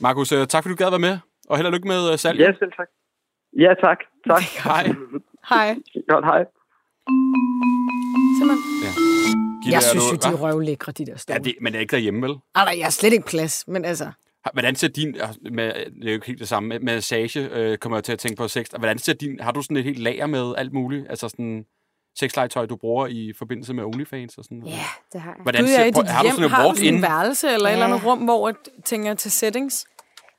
Markus, 0.00 0.32
øh, 0.32 0.46
tak 0.46 0.62
fordi 0.64 0.74
du 0.74 0.84
gad 0.84 0.90
være 0.90 0.98
med, 0.98 1.18
og 1.48 1.56
held 1.56 1.66
og 1.66 1.72
lykke 1.72 1.88
med 1.88 2.16
salget. 2.16 2.40
Ja, 2.44 2.52
selv 2.58 2.72
tak. 2.76 2.88
Ja, 3.58 3.74
tak. 3.84 3.98
Tak. 4.28 4.42
Hej. 4.64 4.84
Hej, 5.48 5.76
Godt, 6.08 6.24
hej. 6.24 6.44
Simon. 8.38 9.49
Gitte, 9.62 9.74
Jeg 9.74 9.82
synes 9.82 10.04
du- 10.04 10.10
jo, 10.10 10.16
de 10.16 10.28
er 10.36 10.40
røvlækre, 10.42 10.92
de 10.92 11.06
der 11.06 11.12
Ja, 11.12 11.16
stole. 11.16 11.38
det, 11.44 11.54
men 11.60 11.72
det 11.72 11.78
er 11.78 11.80
ikke 11.80 11.92
derhjemme, 11.92 12.22
vel? 12.28 12.36
Nej, 12.54 12.74
jeg 12.78 12.84
har 12.86 12.90
slet 12.90 13.12
ikke 13.12 13.26
plads, 13.26 13.64
men 13.68 13.84
altså... 13.84 14.10
Hvordan 14.52 14.76
ser 14.76 14.88
din, 14.88 15.16
med, 15.52 15.64
det 15.74 16.04
er 16.04 16.10
jo 16.10 16.12
ikke 16.12 16.26
helt 16.26 16.38
det 16.38 16.48
samme, 16.48 16.68
med 16.68 16.80
massage 16.80 17.40
øh, 17.40 17.78
kommer 17.78 17.96
jeg 17.98 18.04
til 18.04 18.12
at 18.12 18.18
tænke 18.18 18.36
på 18.36 18.48
sex. 18.48 18.66
Hvordan 18.78 18.98
ser 18.98 19.12
din, 19.12 19.40
har 19.40 19.52
du 19.52 19.62
sådan 19.62 19.76
et 19.76 19.84
helt 19.84 19.98
lager 19.98 20.26
med 20.26 20.54
alt 20.58 20.72
muligt? 20.72 21.06
Altså 21.10 21.28
sådan 21.28 21.64
sexlegetøj, 22.18 22.66
du 22.66 22.76
bruger 22.76 23.06
i 23.06 23.32
forbindelse 23.38 23.74
med 23.74 23.84
OnlyFans 23.84 24.38
og 24.38 24.44
sådan 24.44 24.62
Ja, 24.66 24.78
det 25.12 25.20
har 25.20 25.30
jeg. 25.30 25.42
Hvordan 25.42 25.64
Du 25.64 25.70
er 25.70 25.72
i 25.72 25.74
ser, 25.74 25.92
prøv, 25.92 26.02
dit 26.02 26.10
har 26.10 26.22
du 26.22 26.26
hjem, 26.26 26.32
sådan 26.34 26.44
et 26.44 26.50
har 26.50 26.68
du 26.70 26.76
sådan 26.76 26.94
en 26.94 27.02
værelse 27.02 27.48
eller 27.48 27.66
et 27.66 27.70
Ja. 27.70 27.72
eller 27.72 27.86
andet 27.86 28.04
rum, 28.06 28.18
hvor 28.18 28.48
at, 28.48 28.54
tænker 28.84 29.14
til 29.14 29.30
settings? 29.30 29.84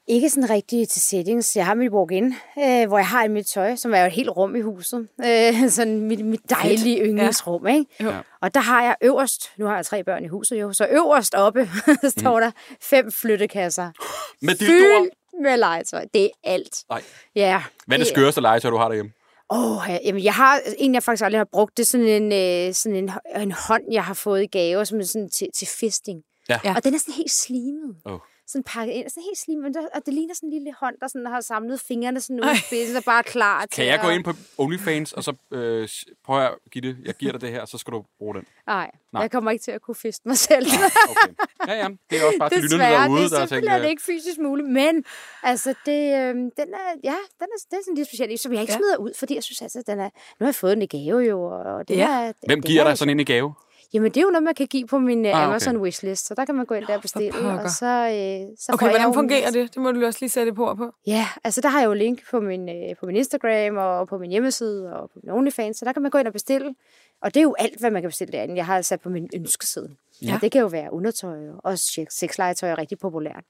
Ikke 0.07 0.29
sådan 0.29 0.49
rigtig 0.49 0.89
til 0.89 1.01
settings. 1.01 1.55
Jeg 1.55 1.65
har 1.65 1.73
mit 1.73 1.91
walk-in, 1.91 2.35
øh, 2.59 2.87
hvor 2.87 2.97
jeg 2.97 3.07
har 3.07 3.27
mit 3.27 3.47
tøj, 3.47 3.75
som 3.75 3.93
er 3.93 3.99
jo 3.99 4.05
et 4.05 4.11
helt 4.11 4.29
rum 4.29 4.55
i 4.55 4.61
huset. 4.61 5.07
Øh, 5.25 5.69
sådan 5.77 6.01
mit, 6.01 6.25
mit 6.25 6.49
dejlige 6.49 7.05
yndlingsrum, 7.05 7.67
ikke? 7.67 7.85
Jo. 8.03 8.13
Og 8.41 8.53
der 8.53 8.59
har 8.59 8.83
jeg 8.83 8.95
øverst, 9.01 9.51
nu 9.57 9.65
har 9.65 9.75
jeg 9.75 9.85
tre 9.85 10.03
børn 10.03 10.23
i 10.23 10.27
huset 10.27 10.61
jo, 10.61 10.73
så 10.73 10.87
øverst 10.91 11.35
oppe 11.35 11.69
står 12.17 12.39
der 12.39 12.51
fem 12.81 13.11
flyttekasser. 13.11 13.91
Med 14.45 14.55
dildoer? 14.55 15.01
Fyldt 15.01 15.13
med 15.41 15.57
legetøj. 15.57 16.05
Det 16.13 16.25
er 16.25 16.29
alt. 16.43 16.83
Nej. 16.89 17.01
Ja. 17.35 17.63
Hvad 17.87 17.97
er 17.97 18.03
det 18.03 18.07
skøreste 18.07 18.41
legetøj, 18.41 18.71
du 18.71 18.77
har 18.77 18.87
derhjemme? 18.87 19.11
Åh, 19.49 19.77
oh, 19.77 19.97
jamen, 20.05 20.23
jeg 20.23 20.33
har 20.33 20.59
en, 20.77 20.93
jeg 20.93 21.03
faktisk 21.03 21.25
aldrig 21.25 21.39
har 21.39 21.47
brugt. 21.51 21.77
Det 21.77 21.83
er 21.83 21.87
sådan 21.87 22.07
en, 22.07 22.31
øh, 22.31 22.73
sådan 22.73 22.95
en, 22.95 23.11
en 23.41 23.51
hånd, 23.51 23.83
jeg 23.91 24.03
har 24.03 24.13
fået 24.13 24.43
i 24.43 24.45
gave, 24.45 24.85
som 24.85 24.99
er 24.99 25.03
sådan 25.03 25.29
til, 25.29 25.47
til 25.57 25.67
fisting. 25.67 26.21
Ja. 26.49 26.59
Ja. 26.63 26.75
Og 26.75 26.83
den 26.83 26.93
er 26.93 26.97
sådan 26.97 27.13
helt 27.13 27.31
slimet. 27.31 27.95
Åh. 28.05 28.19
Sådan 28.51 28.63
pakket 28.63 28.93
ind, 28.93 29.09
sådan 29.09 29.23
helt 29.23 29.37
slimet. 29.37 29.63
men 29.63 29.73
der- 29.73 29.87
Og 29.95 30.01
det 30.05 30.13
ligner 30.13 30.33
sådan 30.35 30.49
en 30.49 30.53
lille 30.53 30.73
hånd, 30.79 30.95
der 31.01 31.07
sådan 31.07 31.25
har 31.25 31.41
samlet 31.41 31.81
fingrene 31.87 32.21
sådan 32.21 32.39
ud 32.43 32.49
i 32.53 32.57
spidsen, 32.67 32.95
og 32.97 33.03
bare 33.03 33.17
er 33.19 33.23
klar 33.23 33.61
til 33.65 33.69
Kan 33.75 33.85
jeg 33.85 33.99
gå 34.01 34.07
at- 34.07 34.15
ind 34.15 34.23
på 34.23 34.31
OnlyFans, 34.57 35.13
og 35.13 35.23
så 35.23 35.33
øh, 35.51 35.89
prøv 36.25 36.41
at 36.45 36.51
give 36.71 36.81
det, 36.87 36.97
jeg 37.05 37.13
giver 37.15 37.31
dig 37.31 37.41
det 37.41 37.49
her, 37.51 37.65
så 37.65 37.77
skal 37.77 37.93
du 37.93 38.03
bruge 38.19 38.35
den. 38.35 38.43
Nej, 38.67 38.91
Nej. 39.13 39.21
jeg 39.21 39.31
kommer 39.31 39.51
ikke 39.51 39.63
til 39.63 39.71
at 39.71 39.81
kunne 39.81 39.95
fiste 39.95 40.27
mig 40.27 40.37
selv. 40.37 40.65
Okay. 41.09 41.33
Ja, 41.67 41.73
ja, 41.73 41.87
det 42.09 42.21
er 42.21 42.25
også 42.25 42.39
bare 42.39 42.49
til 42.49 42.61
lytterne 42.63 42.83
derude, 42.83 43.23
det 43.23 43.31
der 43.31 43.37
er 43.37 43.39
har 43.39 43.47
tænkt, 43.47 43.49
simpelthen 43.49 43.83
øh, 43.83 43.89
ikke 43.89 44.01
fysisk 44.03 44.37
muligt, 44.39 44.69
men 44.69 45.03
altså, 45.43 45.69
det, 45.85 46.01
øh, 46.19 46.35
den 46.35 46.49
er, 46.57 46.89
ja, 47.03 47.17
den 47.39 47.47
er, 47.55 47.59
den 47.69 47.77
er 47.79 47.83
sådan 47.85 47.95
lidt 47.95 48.07
speciel, 48.07 48.39
som 48.39 48.53
jeg 48.53 48.61
ikke 48.61 48.73
Ja. 48.73 48.77
smider 48.77 48.97
ud, 48.97 49.11
fordi 49.19 49.35
jeg 49.35 49.43
synes 49.43 49.61
altså, 49.61 49.83
den 49.87 49.99
er, 49.99 50.09
nu 50.39 50.43
har 50.43 50.47
jeg 50.47 50.55
fået 50.55 50.77
den 50.77 50.81
i 50.81 50.87
gave 50.87 51.19
jo, 51.19 51.43
og 51.43 51.87
det 51.87 51.97
Ja. 51.97 52.07
er, 52.09 52.33
hvem 52.47 52.61
det 52.61 52.69
giver 52.69 52.83
er 52.83 52.87
dig 52.87 52.97
sådan 52.97 53.09
en 53.09 53.19
i 53.19 53.23
gave? 53.23 53.53
Jamen, 53.93 54.11
det 54.11 54.17
er 54.17 54.21
jo 54.21 54.29
noget, 54.29 54.43
man 54.43 54.53
kan 54.55 54.67
give 54.67 54.87
på 54.87 54.99
min 54.99 55.25
Ah, 55.25 55.31
ah, 55.31 55.37
okay. 55.39 55.47
Amazon 55.47 55.77
wishlist, 55.77 56.25
så 56.27 56.33
der 56.35 56.45
kan 56.45 56.55
man 56.55 56.65
gå 56.65 56.75
ind 56.75 56.85
der 56.85 56.95
og 56.95 57.01
bestille, 57.01 57.49
og 57.63 57.69
så, 57.69 57.85
øh, 57.85 58.57
så 58.59 58.71
Okay, 58.73 58.89
hvordan 58.89 59.13
fungerer 59.13 59.51
det? 59.51 59.73
Det 59.75 59.81
må 59.81 59.91
du 59.91 60.05
også 60.05 60.19
lige 60.21 60.29
sætte 60.29 60.53
på 60.53 60.75
på. 60.75 60.91
Ja, 61.07 61.27
altså 61.43 61.61
der 61.61 61.69
har 61.69 61.79
jeg 61.79 61.87
jo 61.87 61.93
link 61.93 62.29
på 62.31 62.39
min, 62.39 62.69
øh, 62.69 62.95
på 62.99 63.05
min 63.05 63.15
Instagram 63.15 63.77
og 63.77 64.07
på 64.07 64.17
min 64.17 64.31
hjemmeside 64.31 64.93
og 64.95 65.09
på 65.09 65.19
min 65.23 65.31
OnlyFans, 65.31 65.77
så 65.77 65.85
der 65.85 65.93
kan 65.93 66.01
man 66.01 66.11
gå 66.11 66.17
ind 66.17 66.27
og 66.27 66.33
bestille. 66.33 66.75
Og 67.21 67.33
det 67.33 67.39
er 67.39 67.43
jo 67.43 67.55
alt, 67.59 67.79
hvad 67.79 67.91
man 67.91 68.01
kan 68.01 68.09
bestille 68.09 68.31
derinde. 68.31 68.55
Jeg 68.55 68.65
har 68.65 68.81
sat 68.81 69.01
på 69.01 69.09
min 69.09 69.29
ønskeside. 69.35 69.95
Ja. 70.21 70.27
Ja. 70.27 70.37
Det 70.41 70.51
kan 70.51 70.61
jo 70.61 70.67
være 70.67 70.93
undertøj 70.93 71.37
og 71.63 71.73
sex- 71.73 72.17
sexlegetøj 72.19 72.69
er 72.69 72.77
rigtig 72.77 72.99
populært. 72.99 73.43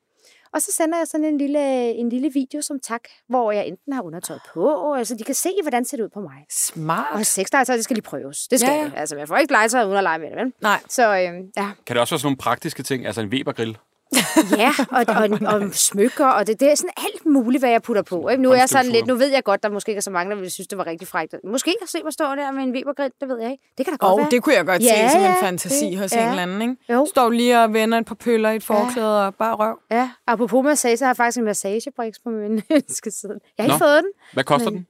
Og 0.54 0.62
så 0.62 0.72
sender 0.72 0.98
jeg 0.98 1.08
sådan 1.08 1.26
en 1.26 1.38
lille, 1.38 1.92
en 1.92 2.10
lille 2.10 2.32
video 2.34 2.62
som 2.62 2.80
tak, 2.80 3.02
hvor 3.30 3.52
jeg 3.52 3.68
enten 3.68 3.94
har 3.94 4.02
undertøj 4.02 4.38
på, 4.54 4.94
altså 4.94 5.16
de 5.16 5.24
kan 5.24 5.36
se, 5.36 5.50
hvordan 5.64 5.82
det 5.84 5.90
ser 5.90 6.04
ud 6.04 6.10
på 6.10 6.20
mig. 6.20 6.46
Smart. 6.50 7.08
Og 7.14 7.26
sexlegetøj, 7.26 7.76
det 7.76 7.84
skal 7.84 7.94
lige 7.96 8.04
prøves. 8.04 8.48
Det 8.48 8.60
skal 8.60 8.72
Ja, 8.72 8.82
ja. 8.82 8.92
Altså, 8.96 9.18
jeg 9.18 9.28
får 9.28 9.38
ikke 9.38 9.54
legetøj 9.54 9.84
uden 9.84 9.98
at 9.98 10.04
lege 10.04 10.20
med 10.20 10.30
det, 10.30 10.38
vel? 10.38 10.54
Nej. 10.62 10.80
Så 10.90 11.08
øh, 11.08 11.34
ja, 11.58 11.72
Kan 11.86 11.96
det 11.96 11.98
også 11.98 12.14
være 12.14 12.20
sådan 12.20 12.26
nogle 12.26 12.38
praktiske 12.38 12.84
ting, 12.84 13.06
altså 13.06 13.22
en 13.22 13.28
Weber-grill? 13.28 13.78
Ja, 14.58 14.72
og, 14.92 15.06
og, 15.52 15.56
og 15.62 15.74
smykker, 15.74 16.26
og 16.26 16.48
det, 16.48 16.60
det 16.60 16.72
er 16.72 16.76
sådan 16.76 16.90
alt 16.98 17.26
muligt, 17.26 17.62
hvad 17.62 17.70
jeg 17.70 17.82
putter 17.82 18.02
på. 18.02 18.28
Ikke? 18.30 18.44
Nu 18.44 18.52
er 18.52 18.56
jeg 18.56 18.70
sådan 18.70 18.92
lidt, 18.92 19.08
nu 19.08 19.16
ved 19.16 19.28
jeg 19.32 19.44
godt, 19.44 19.64
der 19.64 19.70
måske 19.70 19.90
ikke 19.92 19.98
er 19.98 20.02
så 20.02 20.12
mange, 20.12 20.30
der 20.30 20.36
ville 20.36 20.50
synes, 20.50 20.68
det 20.68 20.78
var 20.78 20.88
rigtig 20.88 21.08
frækt. 21.08 21.36
Måske 21.44 21.76
at 21.82 21.90
se 21.90 22.04
mig 22.04 22.14
stå 22.14 22.24
der 22.24 22.52
med 22.52 22.64
en 22.64 22.72
Webergrill, 22.72 23.12
det 23.22 23.30
ved 23.30 23.40
jeg 23.42 23.52
ikke. 23.52 23.64
Det 23.78 23.86
kan 23.86 23.94
da 23.94 23.98
godt 23.98 24.12
Og 24.12 24.18
være. 24.20 24.30
det 24.32 24.44
kunne 24.44 24.56
jeg 24.56 24.66
godt 24.66 24.82
Ja, 24.84 25.08
se 25.08 25.12
som 25.12 25.20
en 25.22 25.26
ja, 25.28 25.42
fantasi 25.42 25.86
det- 25.86 25.98
hos 26.00 26.12
ja. 26.14 26.24
en 26.24 26.30
eller 26.30 26.44
anden, 26.44 26.62
ikke? 26.62 26.76
Jo. 26.94 27.06
Står 27.10 27.30
lige 27.30 27.60
og 27.64 27.74
vender 27.74 27.98
et 27.98 28.06
par 28.06 28.16
pøller 28.16 28.50
i 28.52 28.56
et 28.56 28.64
forklæde 28.64 29.26
og 29.28 29.36
bare 29.36 29.56
røv. 29.56 29.80
Ja, 29.92 30.12
apropos 30.28 30.64
massage, 30.64 30.98
så 30.98 31.06
har 31.06 31.10
jeg 31.10 31.18
faktisk 31.18 31.38
en 31.38 31.44
massagebriks 31.46 32.20
på 32.20 32.30
min 32.30 32.62
ønskeside. 32.78 33.40
Jeg 33.58 33.66
har 33.66 33.74
ikke 33.74 33.84
fået 33.84 34.04
den. 34.04 34.12
Hvad 34.34 34.44
koster 34.44 34.70
Men- 34.70 34.78
den? 34.78 34.88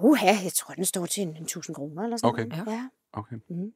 Uha, 0.00 0.26
jeg 0.26 0.52
tror, 0.56 0.74
den 0.74 0.84
står 0.84 1.06
til 1.06 1.22
en, 1.22 1.28
en 1.28 1.42
1000 1.42 1.74
kroner 1.76 2.02
eller 2.02 2.16
sådan 2.16 2.28
Okay. 2.28 2.44
noget. 2.46 2.66
Ja. 2.66 2.82
Okay. 3.12 3.36
Mhm. 3.50 3.72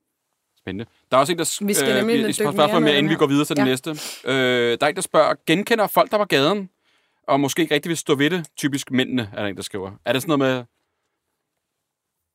Spændende. 0.64 0.90
Der 1.10 1.16
er 1.16 1.20
også 1.20 1.32
en, 1.32 1.38
der 1.38 1.64
Vi 1.66 1.74
skal 1.74 1.88
øh, 1.90 1.96
nemlig 1.96 2.24
et 2.28 2.34
spørgsmål 2.34 2.82
mere 2.82 2.90
inden 2.90 3.04
den 3.04 3.10
vi 3.10 3.14
går 3.14 3.26
videre 3.26 3.44
til 3.44 3.56
den 3.56 3.64
Ja. 3.66 3.70
næste. 3.70 3.90
Øh, 4.24 4.78
der 4.80 4.86
er 4.86 4.86
en, 4.86 4.94
der 4.96 5.00
spørger, 5.02 5.34
genkender 5.46 5.86
folk, 5.86 6.10
der 6.10 6.16
var 6.16 6.24
gaden, 6.24 6.70
og 7.28 7.40
måske 7.40 7.62
ikke 7.62 7.74
rigtig 7.74 7.88
vil 7.88 7.96
stå 7.96 8.14
ved 8.14 8.30
det? 8.30 8.46
Typisk 8.56 8.90
mændene, 8.90 9.30
er 9.32 9.42
der 9.42 9.48
en, 9.48 9.56
der 9.56 9.62
skriver. 9.62 9.92
Er 10.04 10.12
det 10.12 10.22
sådan 10.22 10.38
noget 10.38 10.54
med... 10.54 10.64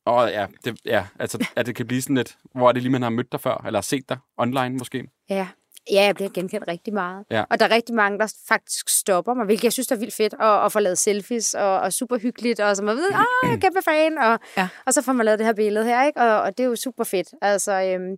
Åh, 0.06 0.14
oh, 0.14 0.30
ja, 0.30 0.46
det, 0.64 0.80
ja, 0.84 1.06
altså, 1.18 1.46
at 1.56 1.66
det 1.66 1.74
kan 1.74 1.86
blive 1.86 2.02
sådan 2.02 2.16
lidt, 2.16 2.38
hvor 2.54 2.68
er 2.68 2.72
det 2.72 2.82
lige, 2.82 2.92
man 2.92 3.02
har 3.02 3.10
mødt 3.10 3.32
dig 3.32 3.40
før, 3.40 3.62
eller 3.66 3.80
set 3.80 4.08
dig 4.08 4.18
online 4.36 4.70
måske. 4.78 5.08
Ja. 5.30 5.48
Ja, 5.92 6.02
jeg 6.02 6.14
bliver 6.14 6.30
genkendt 6.30 6.68
rigtig 6.68 6.94
meget. 6.94 7.24
Ja. 7.30 7.44
Og 7.50 7.60
der 7.60 7.66
er 7.66 7.70
rigtig 7.74 7.94
mange, 7.94 8.18
der 8.18 8.32
faktisk 8.48 8.88
stopper 8.88 9.34
mig, 9.34 9.44
hvilket 9.46 9.64
jeg 9.64 9.72
synes 9.72 9.90
er 9.92 9.96
vildt 9.96 10.14
fedt, 10.14 10.34
og, 10.34 10.60
og 10.60 10.72
får 10.72 10.80
lavet 10.80 10.98
selfies, 10.98 11.54
og, 11.54 11.80
og 11.80 11.92
super 11.92 12.18
hyggeligt, 12.18 12.60
og 12.60 12.76
så 12.76 12.82
man 12.82 12.96
ved, 12.96 13.08
ah, 13.12 13.24
jeg 13.42 13.52
er 13.52 13.56
kæmpe 13.60 13.82
fan, 13.84 14.18
og, 14.18 14.38
Ja. 14.56 14.68
og 14.86 14.94
så 14.94 15.02
får 15.02 15.12
man 15.12 15.24
lavet 15.26 15.38
det 15.38 15.46
her 15.46 15.54
billede 15.54 15.84
her, 15.84 16.06
ikke? 16.06 16.20
Og, 16.20 16.40
og 16.42 16.58
det 16.58 16.64
er 16.64 16.68
jo 16.68 16.76
super 16.76 17.04
fedt. 17.04 17.28
Altså, 17.42 17.72
øhm, 17.72 18.16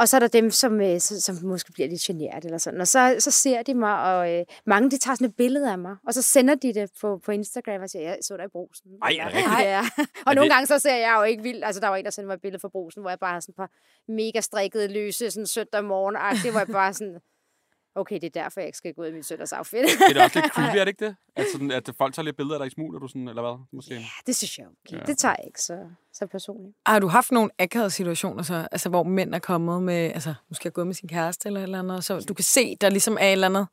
og 0.00 0.08
så 0.08 0.16
er 0.16 0.20
der 0.20 0.28
dem, 0.28 0.50
som, 0.50 0.80
øh, 0.80 1.00
som, 1.00 1.36
måske 1.42 1.72
bliver 1.72 1.88
lidt 1.88 2.02
generet 2.02 2.44
eller 2.44 2.58
sådan. 2.58 2.80
Og 2.80 2.88
så, 2.88 3.16
så 3.18 3.30
ser 3.30 3.62
de 3.62 3.74
mig, 3.74 4.14
og 4.14 4.32
øh, 4.34 4.44
mange 4.66 4.90
de 4.90 4.98
tager 4.98 5.14
sådan 5.14 5.28
et 5.28 5.36
billede 5.36 5.70
af 5.72 5.78
mig, 5.78 5.96
og 6.06 6.14
så 6.14 6.22
sender 6.22 6.54
de 6.54 6.74
det 6.74 6.90
på, 7.00 7.20
på 7.24 7.32
Instagram 7.32 7.82
og 7.82 7.90
siger, 7.90 8.02
jeg 8.02 8.18
så 8.22 8.36
dig 8.36 8.44
i 8.44 8.48
brusen. 8.48 8.90
Ej, 9.02 9.08
er 9.08 9.26
Eller, 9.26 9.26
rigtigt? 9.26 9.60
Ja. 9.60 9.80
Er 9.80 9.84
Og 10.26 10.34
nogle 10.34 10.48
det- 10.48 10.54
gange 10.54 10.66
så 10.66 10.78
ser 10.78 10.96
jeg 10.96 11.14
jo 11.18 11.22
ikke 11.22 11.42
vildt. 11.42 11.64
Altså, 11.64 11.80
der 11.80 11.88
var 11.88 11.96
en, 11.96 12.04
der 12.04 12.10
sendte 12.10 12.26
mig 12.26 12.34
et 12.34 12.40
billede 12.40 12.60
fra 12.60 12.68
brusen, 12.68 13.00
hvor 13.02 13.10
jeg 13.10 13.18
bare 13.18 13.32
har 13.32 13.40
sådan 13.40 13.52
et 13.52 13.56
par 13.56 13.70
mega 14.08 14.40
strikkede 14.40 14.88
løse, 14.88 15.30
sådan 15.30 15.46
søndag 15.46 15.84
morgen 15.84 16.14
var 16.54 16.58
jeg 16.60 16.68
bare 16.72 16.92
sådan, 16.94 17.18
okay, 17.94 18.14
det 18.14 18.24
er 18.24 18.42
derfor, 18.42 18.60
jeg 18.60 18.66
ikke 18.66 18.78
skal 18.78 18.94
gå 18.94 19.02
ud 19.02 19.06
i 19.06 19.12
min 19.12 19.22
søndags 19.22 19.52
outfit. 19.52 19.84
Det 20.08 20.16
er 20.16 20.24
også 20.24 20.40
lidt 20.40 20.52
creepy, 20.54 20.76
er 20.76 20.84
det 20.84 20.88
ikke 20.88 21.06
det? 21.06 21.16
At, 21.36 21.46
sådan, 21.52 21.70
at 21.70 21.90
folk 21.98 22.14
tager 22.14 22.24
lidt 22.24 22.36
billeder 22.36 22.54
af 22.54 22.60
dig 22.60 22.66
i 22.66 22.70
smug, 22.70 23.00
du 23.00 23.08
sådan, 23.08 23.28
eller 23.28 23.42
hvad? 23.42 23.64
Måske. 23.72 24.06
det 24.26 24.36
synes 24.36 24.58
jeg 24.58 24.66
okay. 24.66 24.96
Ja. 24.96 25.02
Det 25.06 25.18
tager 25.18 25.34
jeg 25.38 25.46
ikke 25.46 25.62
så, 25.62 25.78
så 26.12 26.26
personligt. 26.26 26.76
Har 26.86 26.98
du 26.98 27.06
haft 27.08 27.32
nogle 27.32 27.50
akavede 27.58 27.90
situationer, 27.90 28.42
så, 28.42 28.68
altså, 28.72 28.88
hvor 28.88 29.02
mænd 29.02 29.34
er 29.34 29.38
kommet 29.38 29.82
med, 29.82 29.94
altså, 29.94 30.34
måske 30.48 30.64
har 30.64 30.70
gået 30.70 30.86
med 30.86 30.94
sin 30.94 31.08
kæreste 31.08 31.46
eller 31.46 31.60
et 31.60 31.64
eller 31.64 31.78
andet, 31.78 32.04
så 32.04 32.24
du 32.28 32.34
kan 32.34 32.44
se, 32.44 32.76
der 32.80 32.88
ligesom 32.88 33.16
er 33.20 33.26
et 33.26 33.32
eller 33.32 33.48
andet 33.48 33.66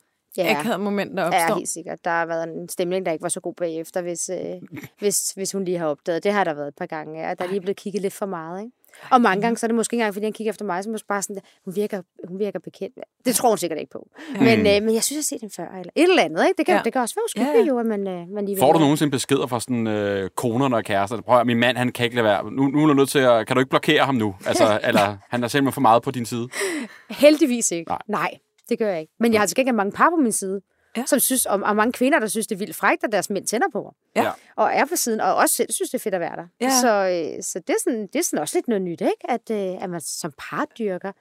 Ja. 0.43 0.60
akavet 0.60 0.80
moment, 0.80 1.17
der 1.17 1.21
Ja, 1.23 1.28
opstår? 1.28 1.56
helt 1.56 1.69
sikkert. 1.69 2.00
Der 2.06 2.12
har 2.12 2.26
været 2.26 2.43
en 2.43 2.69
stemning, 2.69 3.06
der 3.06 3.12
ikke 3.12 3.23
var 3.23 3.30
så 3.30 3.39
god 3.39 3.54
bagefter, 3.54 4.02
hvis, 4.02 4.30
øh, 4.30 4.38
hvis, 5.00 5.32
hvis 5.32 5.52
hun 5.52 5.65
lige 5.65 5.78
har 5.78 5.88
opdaget. 5.88 6.23
Det 6.23 6.32
har 6.34 6.43
der 6.43 6.54
været 6.54 6.67
et 6.67 6.76
par 6.76 6.86
gange, 6.86 7.19
ja. 7.28 7.34
Der 7.34 7.45
er 7.45 7.50
lige 7.50 7.62
blevet 7.62 7.78
kigget 7.78 8.02
lidt 8.02 8.13
for 8.13 8.26
meget, 8.26 8.62
ikke? 8.62 8.71
Og 9.12 9.21
mange 9.21 9.41
gange, 9.41 9.58
så 9.58 9.65
er 9.65 9.67
det 9.67 9.76
måske 9.76 9.93
ikke 9.95 10.02
engang, 10.02 10.13
fordi 10.13 10.26
han 10.26 10.34
kigger 10.34 10.52
efter 10.52 10.66
mig, 10.66 10.84
så 10.84 10.89
er 10.89 10.93
det 10.95 11.03
bare 11.07 11.22
sådan, 11.22 11.41
hun 11.66 11.76
virker, 11.76 12.01
hun 12.28 12.39
virker 12.39 12.59
bekendt. 12.59 12.95
Det 13.26 13.36
tror 13.36 13.49
hun 13.49 13.57
sikkert 13.57 13.80
ikke 13.80 13.91
på. 13.91 14.07
Ja. 14.36 14.39
Men, 14.39 14.59
øh, 14.59 14.84
men 14.86 14.93
jeg 14.93 15.03
synes, 15.03 15.12
jeg 15.12 15.18
har 15.18 15.22
set 15.24 15.41
den 15.41 15.51
før, 15.51 15.78
eller 15.80 15.91
et 15.95 16.03
eller 16.09 16.24
andet, 16.24 16.47
ikke? 16.47 16.57
Det 16.57 16.66
kan, 16.66 16.74
Ja. 16.74 16.78
ja. 16.78 16.84
det 16.84 16.93
kan 16.93 17.01
også 17.01 17.16
være 17.16 17.24
uskyldigt 17.26 17.53
Ja, 17.53 17.59
ja. 17.59 17.66
jo, 17.68 17.80
at 17.80 17.86
man, 17.86 18.07
øh, 18.07 18.28
man 18.30 18.45
lige 18.45 18.57
Får 18.59 18.74
du 18.74 18.80
nogensinde 18.80 19.12
beskeder 19.12 19.47
fra 19.47 19.59
sådan 19.59 19.88
øh, 19.88 20.30
koner 20.30 20.76
og 20.78 20.84
kærester? 20.84 21.22
Prøv 21.22 21.39
at, 21.39 21.47
min 21.47 21.57
mand, 21.59 21.78
han 21.78 21.91
kan 21.91 22.03
ikke 22.03 22.16
lade 22.16 22.26
være. 22.26 22.51
Nu, 22.51 22.68
nu 22.68 22.84
er 22.84 22.88
du 22.88 22.93
nødt 22.93 23.09
til 23.09 23.20
at... 23.20 23.47
Kan 23.47 23.55
du 23.55 23.59
ikke 23.59 23.70
blokere 23.70 24.05
ham 24.05 24.16
nu? 24.16 24.36
Altså, 24.45 24.80
eller 24.88 25.18
han 25.30 25.43
er 25.43 25.47
simpelthen 25.47 25.74
for 25.74 25.82
meget 25.82 26.03
på 26.03 26.12
din 26.12 26.26
side. 26.26 26.47
Heldigvis 27.09 27.72
ikke. 27.72 27.89
Nej. 27.89 27.99
Nej. 28.07 28.32
Det 28.70 28.80
gør 28.80 28.89
jeg 28.89 29.01
ikke. 29.01 29.13
Men 29.20 29.34
jeg 29.34 29.41
har 29.41 29.45
til 29.45 29.55
gengæld 29.55 29.76
mange 29.76 29.91
par 29.91 30.09
på 30.09 30.15
min 30.15 30.32
side. 30.32 30.61
Ja. 30.97 31.05
som 31.05 31.20
synes, 31.20 31.45
og, 31.45 31.59
og 31.63 31.76
mange 31.76 31.91
kvinder, 31.91 32.20
der 32.20 32.28
synes, 32.28 32.47
det 32.47 32.55
er 32.55 32.59
vildt 32.59 32.76
frækt, 32.76 33.03
at 33.03 33.11
deres 33.11 33.30
mænd 33.30 33.47
tænder 33.47 33.68
på. 33.74 33.95
Ja. 34.15 34.24
Ja. 34.24 34.32
Og 34.55 34.70
er 34.74 34.86
på 34.86 34.95
siden, 34.95 35.22
og 35.22 35.36
også 35.36 35.55
selv 35.55 35.72
synes, 35.72 35.89
det 35.89 35.97
er 35.97 36.01
fedt 36.01 36.15
at 36.15 36.22
være 36.22 36.36
der. 36.36 36.47
Ja. 36.61 36.70
Så, 36.82 36.88
øh, 36.88 37.43
så 37.43 37.59
det, 37.59 37.70
er 37.70 37.80
sådan, 37.84 38.07
det 38.07 38.15
er 38.15 38.24
sådan 38.24 38.39
også 38.39 38.57
lidt 38.57 38.68
noget 38.68 38.82
nyt, 38.82 39.01
ikke? 39.01 39.30
At, 39.30 39.51
øh, 39.51 39.84
at 39.84 39.89
man 39.89 40.01
som 40.01 40.34
par 40.49 40.65
dyrker 40.80 41.11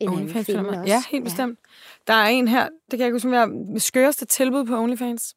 en 0.00 0.08
anden 0.08 0.22
OnlyFans 0.22 0.46
kvinde 0.46 0.60
filmer. 0.60 0.80
også. 0.80 0.92
Ja, 0.92 1.02
helt 1.10 1.24
bestemt. 1.24 1.58
Der 2.06 2.14
er 2.14 2.26
en 2.26 2.48
her, 2.48 2.64
det 2.64 2.90
kan 2.90 2.98
jeg 2.98 3.06
ikke 3.06 3.14
huske, 3.14 3.28
er 3.36 3.78
skøreste 3.78 4.26
tilbud 4.26 4.64
på 4.64 4.76
OnlyFans. 4.76 5.34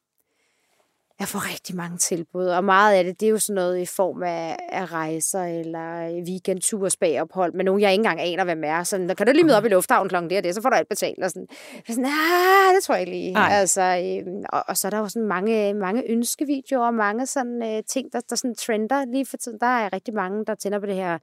Jeg 1.22 1.28
får 1.28 1.52
rigtig 1.52 1.76
mange 1.76 1.98
tilbud, 1.98 2.46
og 2.46 2.64
meget 2.64 2.94
af 2.94 3.04
det, 3.04 3.20
det 3.20 3.26
er 3.26 3.30
jo 3.30 3.38
sådan 3.38 3.54
noget 3.54 3.78
i 3.78 3.86
form 3.86 4.22
af, 4.22 4.56
af 4.68 4.92
rejser 4.92 5.42
eller 5.44 6.22
weekendture, 6.28 6.90
spagophold, 6.90 7.52
men 7.52 7.66
nogen, 7.66 7.80
jeg 7.80 7.92
ikke 7.92 8.00
engang 8.00 8.20
aner, 8.20 8.44
hvem 8.44 8.64
er. 8.64 8.82
Sådan, 8.82 9.08
der 9.08 9.14
kan 9.14 9.26
du 9.26 9.32
lige 9.32 9.44
møde 9.44 9.56
op 9.56 9.64
i 9.64 9.68
lufthavnen 9.68 10.08
klokken 10.08 10.30
det 10.30 10.38
og 10.38 10.44
det, 10.44 10.54
så 10.54 10.62
får 10.62 10.70
du 10.70 10.76
alt 10.76 10.88
betalt. 10.88 11.24
Og 11.24 11.30
sådan, 11.30 11.46
er 11.88 11.92
sådan 11.92 12.04
ah, 12.04 12.74
det 12.74 12.84
tror 12.84 12.94
jeg 12.94 13.06
lige. 13.06 13.32
Nej. 13.32 13.48
Altså, 13.52 13.82
øhm, 13.82 14.44
og, 14.48 14.64
og, 14.68 14.76
så 14.76 14.88
er 14.88 14.90
der 14.90 14.98
jo 14.98 15.08
sådan 15.08 15.28
mange, 15.28 15.74
mange 15.74 16.02
ønskevideoer, 16.10 16.86
og 16.86 16.94
mange 16.94 17.26
sådan 17.26 17.62
øh, 17.62 17.82
ting, 17.88 18.12
der, 18.12 18.20
der 18.30 18.36
sådan 18.36 18.54
trender 18.54 19.04
lige 19.04 19.26
for 19.26 19.36
tiden. 19.36 19.60
Der 19.60 19.66
er 19.66 19.92
rigtig 19.92 20.14
mange, 20.14 20.44
der 20.44 20.54
tænder 20.54 20.78
på 20.78 20.86
det 20.86 20.94
her 20.94 21.18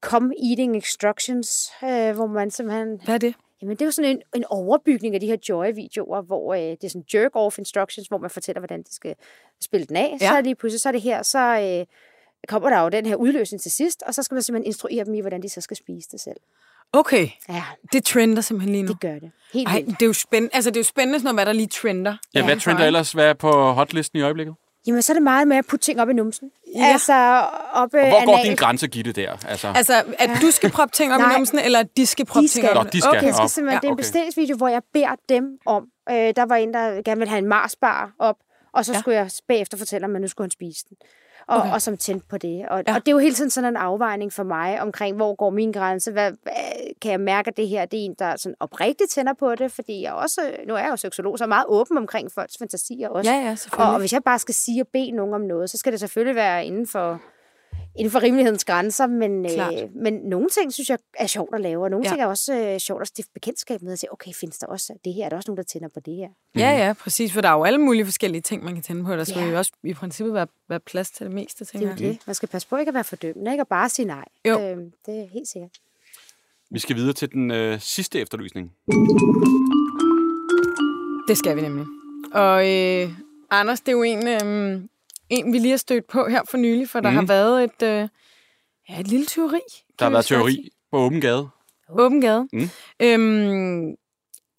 come 0.00 0.34
eating 0.50 0.74
instructions, 0.74 1.72
øh, 1.84 2.14
hvor 2.14 2.26
man 2.26 2.50
simpelthen 2.50 3.00
Hvad 3.04 3.14
er 3.14 3.18
det? 3.18 3.34
Jamen, 3.62 3.76
det 3.76 3.82
er 3.82 3.86
jo 3.86 3.90
sådan 3.90 4.10
en, 4.10 4.22
en 4.36 4.44
overbygning 4.50 5.14
af 5.14 5.20
de 5.20 5.26
her 5.26 5.36
Joy-videoer, 5.48 6.22
hvor 6.22 6.54
øh, 6.54 6.60
det 6.60 6.84
er 6.84 6.88
sådan 6.88 7.04
jerk-off 7.14 7.58
instructions, 7.58 8.08
hvor 8.08 8.18
man 8.18 8.30
fortæller, 8.30 8.60
hvordan 8.60 8.82
de 8.82 8.94
skal 8.94 9.14
spille 9.60 9.86
den 9.86 9.96
af. 9.96 10.16
Ja. 10.20 10.24
Ja. 10.24 10.28
Så 10.30 10.36
er 10.36 10.40
lige 10.40 10.54
pludselig, 10.54 10.80
så 10.80 10.88
er 10.88 10.92
det 10.92 11.02
her, 11.02 11.22
så 11.22 11.38
øh, 11.38 11.86
kommer 12.48 12.70
der 12.70 12.80
jo 12.82 12.88
den 12.88 13.06
her 13.06 13.16
udløsning 13.16 13.62
til 13.62 13.70
sidst, 13.70 14.02
og 14.06 14.14
så 14.14 14.22
skal 14.22 14.34
man 14.34 14.42
simpelthen 14.42 14.66
instruere 14.66 15.04
dem 15.04 15.14
i, 15.14 15.20
hvordan 15.20 15.42
de 15.42 15.48
så 15.48 15.60
skal 15.60 15.76
spise 15.76 16.08
det 16.12 16.20
selv. 16.20 16.36
Okay, 16.92 17.28
Ja, 17.48 17.64
det 17.92 18.04
trender 18.04 18.42
simpelthen 18.42 18.72
lige 18.72 18.82
nu. 18.82 18.88
det 18.92 19.00
gør 19.00 19.18
det. 19.18 19.30
Helt 19.52 19.68
Ej, 19.68 19.74
vildt. 19.80 19.90
det 19.90 20.02
er 20.02 20.06
jo 20.06 20.12
spændende, 20.12 20.54
altså 20.54 20.70
det 20.70 20.76
er 20.76 20.80
jo 20.80 20.84
spændende 20.84 21.18
sådan 21.18 21.24
noget, 21.24 21.36
hvad 21.36 21.46
der 21.46 21.52
lige 21.52 21.66
trender. 21.66 22.10
Ja, 22.10 22.16
hvad 22.32 22.42
indenfor, 22.42 22.70
trender 22.70 22.86
ellers? 22.86 23.12
Hvad 23.12 23.24
er 23.28 23.34
på 23.34 23.72
hotlisten 23.72 24.18
i 24.18 24.22
øjeblikket? 24.22 24.54
Jamen, 24.86 25.02
så 25.02 25.12
er 25.12 25.14
det 25.14 25.22
meget 25.22 25.48
med 25.48 25.56
at 25.56 25.66
putte 25.66 25.84
ting 25.84 26.00
op 26.00 26.08
i 26.10 26.12
numsen. 26.12 26.50
Ja. 26.74 26.80
Ja. 26.80 26.92
Altså, 26.92 27.12
op 27.72 27.94
Og 27.94 28.08
hvor 28.08 28.24
går 28.26 28.32
anal. 28.32 28.46
din 28.46 28.56
grænse, 28.56 28.88
Gitte, 28.88 29.12
der? 29.12 29.36
Altså, 29.48 29.72
Altså, 29.76 30.02
at 30.18 30.30
du 30.42 30.50
skal 30.50 30.70
proppe 30.70 30.92
ting 30.92 31.12
op 31.14 31.20
i 31.20 31.24
numsen, 31.38 31.58
eller 31.58 31.78
at 31.78 31.96
de 31.96 32.06
skal 32.06 32.26
proppe 32.26 32.42
De 32.42 32.48
ting 32.48 32.68
op? 32.68 32.84
Nå, 32.84 32.90
de 32.90 33.00
skal. 33.00 33.10
Okay. 33.18 33.26
Det 33.26 33.34
skal 33.34 33.48
simpelthen, 33.48 33.74
Ja, 33.76 33.80
det 33.80 33.84
er 33.84 33.88
en 33.88 33.92
okay. 33.92 34.00
bestillingsvideo, 34.00 34.56
hvor 34.56 34.68
jeg 34.68 34.82
beder 34.92 35.14
dem 35.28 35.58
om. 35.66 35.86
Øh, 36.10 36.16
der 36.16 36.44
var 36.46 36.56
en, 36.56 36.74
der 36.74 37.02
gerne 37.02 37.18
ville 37.18 37.28
have 37.28 37.38
en 37.38 37.48
Mars-bar 37.48 38.12
op, 38.18 38.36
og 38.72 38.84
så 38.84 38.92
Ja. 38.92 38.96
ja. 38.96 39.00
skulle 39.00 39.16
jeg 39.16 39.30
bagefter 39.48 39.76
fortælle 39.78 40.04
ham, 40.04 40.14
at 40.14 40.20
nu 40.20 40.28
skulle 40.28 40.44
han 40.44 40.50
spise 40.50 40.84
den. 40.88 40.96
Og, 41.46 41.58
Okay. 41.58 41.72
og 41.72 41.82
som 41.82 41.96
tændte 41.96 42.26
på 42.30 42.38
det. 42.38 42.66
Og, 42.70 42.82
Ja. 42.86 42.94
og 42.94 43.00
det 43.00 43.08
er 43.08 43.12
jo 43.12 43.18
hele 43.18 43.34
tiden 43.34 43.50
sådan 43.50 43.70
en 43.70 43.76
afvejning 43.76 44.32
for 44.32 44.42
mig 44.42 44.80
omkring, 44.80 45.16
hvor 45.16 45.34
går 45.34 45.50
min 45.50 45.72
grænse? 45.72 46.12
Hvad, 46.12 46.32
hvad, 46.42 46.52
kan 47.02 47.10
jeg 47.10 47.20
mærke, 47.20 47.48
at 47.48 47.56
det 47.56 47.68
her 47.68 47.84
det 47.84 48.00
er 48.00 48.04
en, 48.04 48.14
der 48.18 48.36
sådan 48.36 48.56
oprigtigt 48.60 49.10
tænder 49.10 49.32
på 49.32 49.54
det? 49.54 49.72
Fordi 49.72 50.02
jeg 50.02 50.12
også, 50.12 50.40
nu 50.68 50.74
er 50.74 50.78
jeg 50.78 50.90
jo 50.90 50.96
seksolog, 50.96 51.38
så 51.38 51.44
er 51.44 51.48
meget 51.48 51.64
åben 51.68 51.98
omkring 51.98 52.32
folks 52.32 52.56
fantasier 52.58 53.08
også. 53.08 53.30
Ja, 53.30 53.36
ja, 53.36 53.56
Og, 53.72 53.92
og 53.92 53.98
hvis 53.98 54.12
jeg 54.12 54.22
bare 54.24 54.38
skal 54.38 54.54
sige 54.54 54.82
og 54.82 54.88
bede 54.92 55.10
nogen 55.10 55.34
om 55.34 55.40
noget, 55.40 55.70
så 55.70 55.78
skal 55.78 55.92
det 55.92 56.00
selvfølgelig 56.00 56.36
være 56.36 56.66
inden 56.66 56.86
for, 56.86 57.20
inden 57.96 58.10
for 58.10 58.22
rimelighedens 58.22 58.64
grænser, 58.64 59.06
men, 59.06 59.44
Klart. 59.48 59.74
øh, 59.82 59.88
men 59.96 60.14
nogle 60.14 60.48
ting 60.48 60.72
synes 60.72 60.90
jeg 60.90 60.98
er 61.18 61.26
sjovt 61.26 61.54
at 61.54 61.60
lave, 61.60 61.84
og 61.84 61.90
nogle 61.90 62.06
Ja. 62.06 62.10
ting 62.10 62.22
er 62.22 62.26
også 62.26 62.54
øh, 62.54 62.78
sjovt 62.78 63.02
at 63.02 63.08
stifte 63.08 63.30
bekendtskab 63.34 63.82
med, 63.82 63.92
og 63.92 63.98
sige, 63.98 64.12
okay, 64.12 64.32
findes 64.32 64.58
der 64.58 64.66
også 64.66 64.92
det 65.04 65.14
her? 65.14 65.24
Er 65.24 65.28
der 65.28 65.36
også 65.36 65.50
nogen, 65.50 65.56
der 65.56 65.62
tænder 65.62 65.88
på 65.88 66.00
det 66.00 66.14
her? 66.16 66.28
Ja, 66.56 66.86
ja, 66.86 66.92
præcis, 66.92 67.32
for 67.32 67.40
der 67.40 67.48
er 67.48 67.52
jo 67.52 67.64
alle 67.64 67.78
mulige 67.78 68.04
forskellige 68.04 68.40
ting, 68.40 68.64
man 68.64 68.74
kan 68.74 68.82
tænde 68.82 69.04
på. 69.04 69.12
Der 69.16 69.24
skal 69.24 69.38
Ja. 69.42 69.46
jo 69.50 69.58
også 69.58 69.72
i 69.82 69.94
princippet 69.94 70.34
være, 70.34 70.46
være 70.68 70.80
plads 70.80 71.10
til 71.10 71.26
det 71.26 71.34
meste, 71.34 71.64
Det 71.64 71.68
tænker 71.68 71.88
er 71.88 71.96
jo 71.96 72.04
jeg. 72.06 72.12
det. 72.14 72.18
Man 72.26 72.34
skal 72.34 72.48
passe 72.48 72.68
på 72.68 72.76
ikke 72.76 72.88
at 72.90 72.94
være 72.94 73.04
fordømmende, 73.04 73.50
ikke? 73.52 73.62
Og 73.62 73.68
bare 73.68 73.88
sige 73.88 74.06
nej. 74.06 74.24
Jo. 74.48 74.60
Øh, 74.60 74.76
det 75.06 75.20
er 75.20 75.26
helt 75.32 75.48
sikkert. 75.48 75.70
vi 76.70 76.78
skal 76.78 76.96
videre 76.96 77.12
til 77.12 77.32
den 77.32 77.50
øh, 77.50 77.80
sidste 77.80 78.20
efterlysning. 78.20 78.72
Det 81.28 81.38
skal 81.38 81.56
vi 81.56 81.60
nemlig. 81.60 81.86
Og 82.32 82.70
øh, 82.70 83.08
Anders, 83.50 83.80
det 83.80 83.88
er 83.88 83.92
jo 83.96 84.02
en, 84.02 84.28
øh, 84.28 84.82
en, 85.30 85.52
vi 85.52 85.58
lige 85.58 85.70
har 85.70 85.76
stødt 85.76 86.06
på 86.06 86.28
her 86.28 86.42
for 86.50 86.56
nylig, 86.56 86.88
for 86.88 87.00
der 87.00 87.10
Mhm. 87.10 87.16
har 87.18 87.26
været 87.26 87.64
et, 87.64 87.82
øh, 87.82 88.08
ja, 88.88 89.00
et 89.00 89.08
lille 89.08 89.26
teori. 89.26 89.60
Der 89.98 90.04
har 90.04 90.10
været 90.10 90.24
teori 90.24 90.68
på 90.92 90.98
åben 90.98 91.20
gade. 91.20 91.48
Åben 91.98 92.20
gade. 92.20 92.48
Mm. 92.52 92.68
Øhm, 93.02 93.94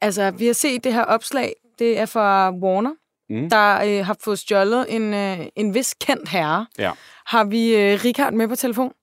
altså, 0.02 0.32
vi 0.32 0.46
har 0.46 0.54
set 0.54 0.84
det 0.84 0.94
her 0.94 1.04
opslag. 1.04 1.54
Det 1.80 2.00
er 2.00 2.06
fra 2.06 2.52
Warner, 2.52 2.92
Mm. 3.30 3.50
der 3.50 3.82
øh, 4.00 4.06
har 4.06 4.18
fået 4.24 4.40
stjålet 4.40 4.96
en, 4.96 5.14
øh, 5.14 5.40
en 5.56 5.74
vis 5.74 5.94
kendt 5.94 6.30
herre. 6.30 6.68
Ja. 6.78 6.92
Har 7.26 7.44
vi 7.44 7.76
øh, 7.76 8.00
Richard 8.06 8.34
med 8.34 8.48
på 8.48 8.56
telefon? 8.56 8.94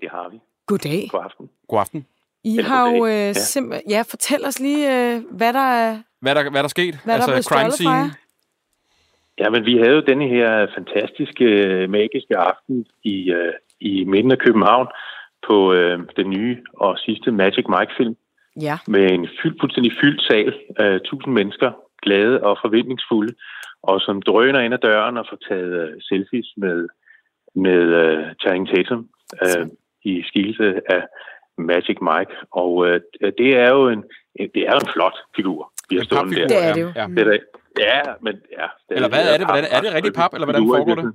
Det 0.00 0.10
har 0.10 0.28
vi. 0.30 0.40
Goddag. 0.66 1.08
God 1.10 1.20
aften. 1.24 1.50
God 1.68 1.80
aften. 1.80 2.06
I 2.44 2.56
Eller 2.58 2.68
har 2.70 2.90
jo 2.90 3.06
øh, 3.06 3.12
Ja. 3.12 3.32
simpelthen... 3.32 3.90
Ja, 3.90 4.02
fortæl 4.02 4.44
os 4.46 4.58
lige, 4.60 5.14
øh, 5.14 5.22
hvad 5.30 5.52
der 5.52 5.58
er, 5.72 6.02
Hvad 6.20 6.36
er 6.36 6.42
der, 6.42 6.50
hvad 6.50 6.60
er 6.60 6.62
der 6.62 6.68
sket? 6.68 6.98
hvad 7.04 7.14
der 7.18 7.22
er 7.22 7.26
blevet 7.26 7.44
stjålet 7.44 7.74
fra 7.82 7.90
jer. 7.92 8.10
Ja, 9.38 9.50
men 9.50 9.66
vi 9.66 9.76
havde 9.76 9.94
jo 9.94 10.00
denne 10.00 10.28
her 10.28 10.66
fantastiske, 10.74 11.46
magiske 11.88 12.36
aften 12.36 12.86
i, 13.04 13.30
øh, 13.30 13.52
i 13.80 14.04
midten 14.04 14.32
af 14.32 14.38
København 14.38 14.88
på 15.46 15.72
øh, 15.72 15.98
den 16.16 16.30
nye 16.30 16.56
og 16.74 16.98
sidste 16.98 17.32
Magic 17.32 17.64
Mike-film 17.68 18.16
Ja. 18.60 18.78
med 18.88 19.10
en 19.10 19.28
fyldt, 19.42 19.60
fuldstændig 19.60 19.92
fyldt 20.00 20.22
sal. 20.22 20.54
Øh, 20.80 21.00
tusind 21.04 21.34
mennesker, 21.34 21.70
glade 22.02 22.42
og 22.42 22.58
forventningsfulde, 22.64 23.34
og 23.82 24.00
som 24.00 24.22
drøner 24.22 24.60
ind 24.60 24.74
ad 24.74 24.78
døren 24.78 25.16
og 25.16 25.26
får 25.30 25.38
taget 25.48 25.72
øh, 25.82 25.94
selfies 26.00 26.46
med, 26.56 26.88
med 27.54 27.82
øh, 28.02 28.24
Channing 28.40 28.68
Tatum 28.68 29.08
øh, 29.42 29.66
i 30.04 30.22
skikkelse 30.26 30.80
af 30.90 31.02
Magic 31.58 31.98
Mike. 32.00 32.32
Og 32.50 32.86
øh, 32.88 33.00
det 33.38 33.56
er 33.56 33.70
jo 33.70 33.88
en, 33.88 34.04
det 34.38 34.62
er 34.68 34.72
jo 34.72 34.80
en 34.86 34.92
flot 34.94 35.18
figur, 35.36 35.72
vi 35.90 35.96
har 35.96 36.00
En 36.00 36.06
stående 36.06 36.36
der. 36.36 36.46
Det 36.46 36.64
er 36.64 36.74
det 36.74 36.82
jo. 36.82 36.90
Ja. 36.96 37.06
Det 37.06 37.18
er 37.18 37.38
ja, 37.78 38.00
men 38.22 38.34
ja. 38.58 38.66
det 38.88 38.94
Eller 38.96 39.08
hvad 39.08 39.24
er 39.32 39.36
det? 39.38 39.46
Hvordan- 39.46 39.70
er 39.70 39.80
det 39.80 39.94
rigtig 39.94 40.12
pap, 40.14 40.34
eller 40.34 40.46
hvordan 40.46 40.62
i 40.64 40.66
foregår 40.68 40.94
det? 40.94 41.12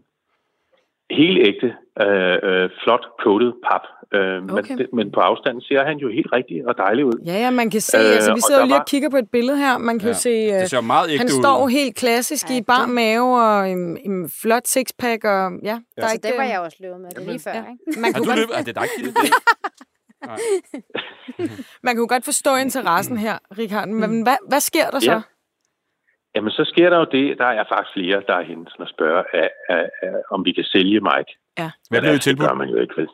Helt 1.11 1.39
ægte, 1.47 1.67
øh, 2.01 2.37
øh, 2.43 2.69
flot 2.83 3.05
coated 3.23 3.51
pap. 3.67 3.81
Øh, 4.13 4.43
Okay. 4.43 4.69
men, 4.69 4.77
det, 4.77 4.87
men 4.93 5.11
på 5.11 5.19
afstand 5.19 5.61
ser 5.61 5.83
han 5.85 5.97
jo 5.97 6.07
helt 6.17 6.27
rigtig 6.33 6.67
og 6.67 6.77
dejlig 6.77 7.05
ud. 7.05 7.13
Ja, 7.25 7.33
ja, 7.33 7.49
man 7.51 7.69
kan 7.69 7.81
se, 7.81 7.97
Øh, 7.97 8.05
altså 8.15 8.33
vi 8.33 8.39
sidder 8.41 8.59
jo 8.59 8.61
der 8.61 8.65
lige 8.65 8.73
var- 8.73 8.79
og 8.79 8.85
kigger 8.87 9.09
på 9.09 9.17
et 9.17 9.29
billede 9.31 9.57
her, 9.57 9.77
man 9.77 9.99
kan 9.99 10.07
Ja. 10.07 10.13
jo 10.13 10.19
se, 10.19 10.29
øh, 10.29 10.59
Det 10.61 10.69
ser 10.69 10.81
meget 10.81 11.09
ægte 11.09 11.17
han 11.17 11.25
ud. 11.27 11.41
står 11.43 11.67
helt 11.67 11.95
klassisk 11.95 12.49
i 12.49 12.53
Ja, 12.53 12.61
bar 12.67 12.85
det- 12.85 12.89
mave 12.89 13.41
og 13.41 13.69
en, 13.69 13.97
en 14.05 14.29
flot 14.41 14.67
sixpack, 14.67 15.23
og 15.23 15.51
ja, 15.63 15.77
der 15.95 16.03
er 16.03 16.07
Så 16.07 16.13
ikke... 16.13 16.27
det 16.27 16.33
var 16.37 16.43
øh, 16.43 16.49
jeg 16.49 16.59
også 16.59 16.77
løbet 16.79 16.99
med, 17.01 17.09
det 17.09 17.23
lige 17.27 17.39
før, 17.39 17.51
ja. 17.51 17.57
ikke? 17.59 18.01
Man 18.01 18.13
Har 18.13 18.19
kunne, 18.19 18.25
du 18.25 18.29
godt, 18.29 18.39
løbet? 18.39 18.57
Er 18.59 18.63
det 18.63 18.75
dig, 18.75 18.87
Gitte? 18.97 19.11
man 21.83 21.95
kunne 21.95 22.07
godt 22.07 22.25
forstå 22.25 22.55
interessen 22.55 23.17
her, 23.17 23.37
Richard, 23.57 23.87
men 23.87 24.21
hvad, 24.21 24.35
hvad 24.49 24.59
sker 24.59 24.89
der 24.89 24.99
så? 24.99 25.11
Ja. 25.11 25.21
Jamen, 26.35 26.51
så 26.51 26.63
sker 26.65 26.89
der 26.89 26.97
jo 26.97 27.05
det, 27.11 27.37
der 27.37 27.45
er 27.45 27.63
faktisk 27.71 27.93
flere, 27.93 28.23
der 28.27 28.33
er 28.35 28.41
henne 28.43 28.65
og 28.79 28.87
spørger, 28.87 29.23
af, 29.33 29.49
af, 29.69 29.89
af, 30.01 30.13
om 30.31 30.45
vi 30.45 30.51
kan 30.51 30.63
sælge 30.63 30.99
Mike. 30.99 31.31
Ja. 31.59 31.71
Hvad 31.89 32.01
blev 32.01 32.13
Det 32.13 32.21
tilbudt? 32.21 32.47
gør 32.49 32.55
man 32.55 32.69
jo 32.69 32.77
ikke, 32.77 32.93
vel? 32.97 33.07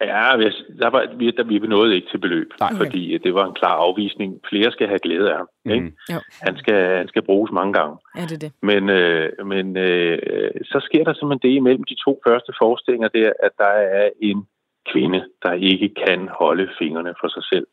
Ja, 0.00 0.36
hvis- 0.36 0.64
der 0.80 0.90
var, 0.90 1.06
vi, 1.16 1.30
der, 1.30 1.44
vi 1.44 1.58
nåede 1.58 1.94
ikke 1.94 2.08
til 2.10 2.18
beløb, 2.18 2.48
Nej. 2.60 2.70
Fordi 2.76 3.18
det 3.18 3.34
var 3.34 3.46
en 3.46 3.54
klar 3.54 3.76
afvisning. 3.86 4.40
Flere 4.48 4.72
skal 4.72 4.86
have 4.88 4.98
glæde 4.98 5.30
af 5.30 5.36
ham. 5.36 5.48
Mhm. 5.64 5.74
Ikke? 5.74 5.92
Jo. 6.12 6.18
Han, 6.42 6.56
skal, 6.58 6.96
han 6.96 7.08
skal 7.08 7.22
bruges 7.22 7.52
mange 7.52 7.72
gange. 7.72 7.96
Ja, 8.16 8.22
det 8.22 8.32
er 8.32 8.38
det. 8.38 8.52
Men, 8.62 8.88
øh, 8.88 9.46
men 9.46 9.76
øh, 9.76 10.18
så 10.64 10.80
sker 10.84 11.04
der 11.04 11.12
simpelthen 11.14 11.50
det 11.50 11.56
imellem 11.56 11.84
de 11.84 11.96
to 12.04 12.20
første 12.26 12.52
forestillinger 12.62 13.08
der, 13.08 13.32
at 13.42 13.50
der 13.58 13.72
er 14.00 14.10
en 14.22 14.46
kvinde, 14.92 15.24
der 15.42 15.52
ikke 15.52 15.88
kan 16.06 16.28
holde 16.38 16.68
fingrene 16.78 17.14
for 17.20 17.28
sig 17.28 17.44
selv. 17.52 17.66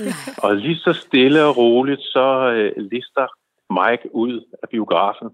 og 0.44 0.56
lige 0.56 0.76
så 0.76 0.92
stille 0.92 1.44
og 1.44 1.56
roligt, 1.56 2.00
så 2.02 2.26
øh, 2.56 2.72
lister 2.92 3.26
Mike 3.70 4.14
ud 4.14 4.44
af 4.62 4.68
biografen. 4.68 5.28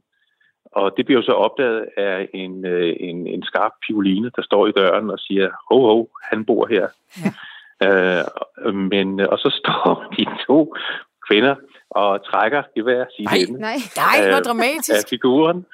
Og 0.72 0.92
det 0.96 1.04
bliver 1.06 1.18
jo 1.20 1.24
så 1.26 1.32
opdaget 1.32 1.86
af 1.96 2.28
en, 2.34 2.64
øh, 2.66 2.96
en, 3.00 3.26
en 3.26 3.42
skarp 3.42 3.72
pioline, 3.86 4.30
der 4.36 4.42
står 4.42 4.66
i 4.66 4.72
døren 4.72 5.10
og 5.10 5.18
siger, 5.18 5.50
ho, 5.70 5.86
ho, 5.86 6.08
han 6.30 6.44
bor 6.44 6.66
her. 6.66 6.86
Ja. 7.24 7.32
Øh, 7.82 8.74
men, 8.74 9.20
og 9.20 9.38
så 9.38 9.60
står 9.60 10.04
de 10.18 10.26
to 10.46 10.74
kvinder 11.28 11.54
og 11.90 12.24
trækker 12.24 12.62
i 12.76 12.80
hver 12.80 13.04
sin 13.16 13.24
Nej. 13.24 13.36
ende 13.48 13.60
Nej, 13.60 13.76
Nej, 13.96 14.28
hvor 14.28 14.38
Øh, 14.38 14.44
dramatisk. 14.44 14.90
af 14.90 15.08
figuren. 15.10 15.66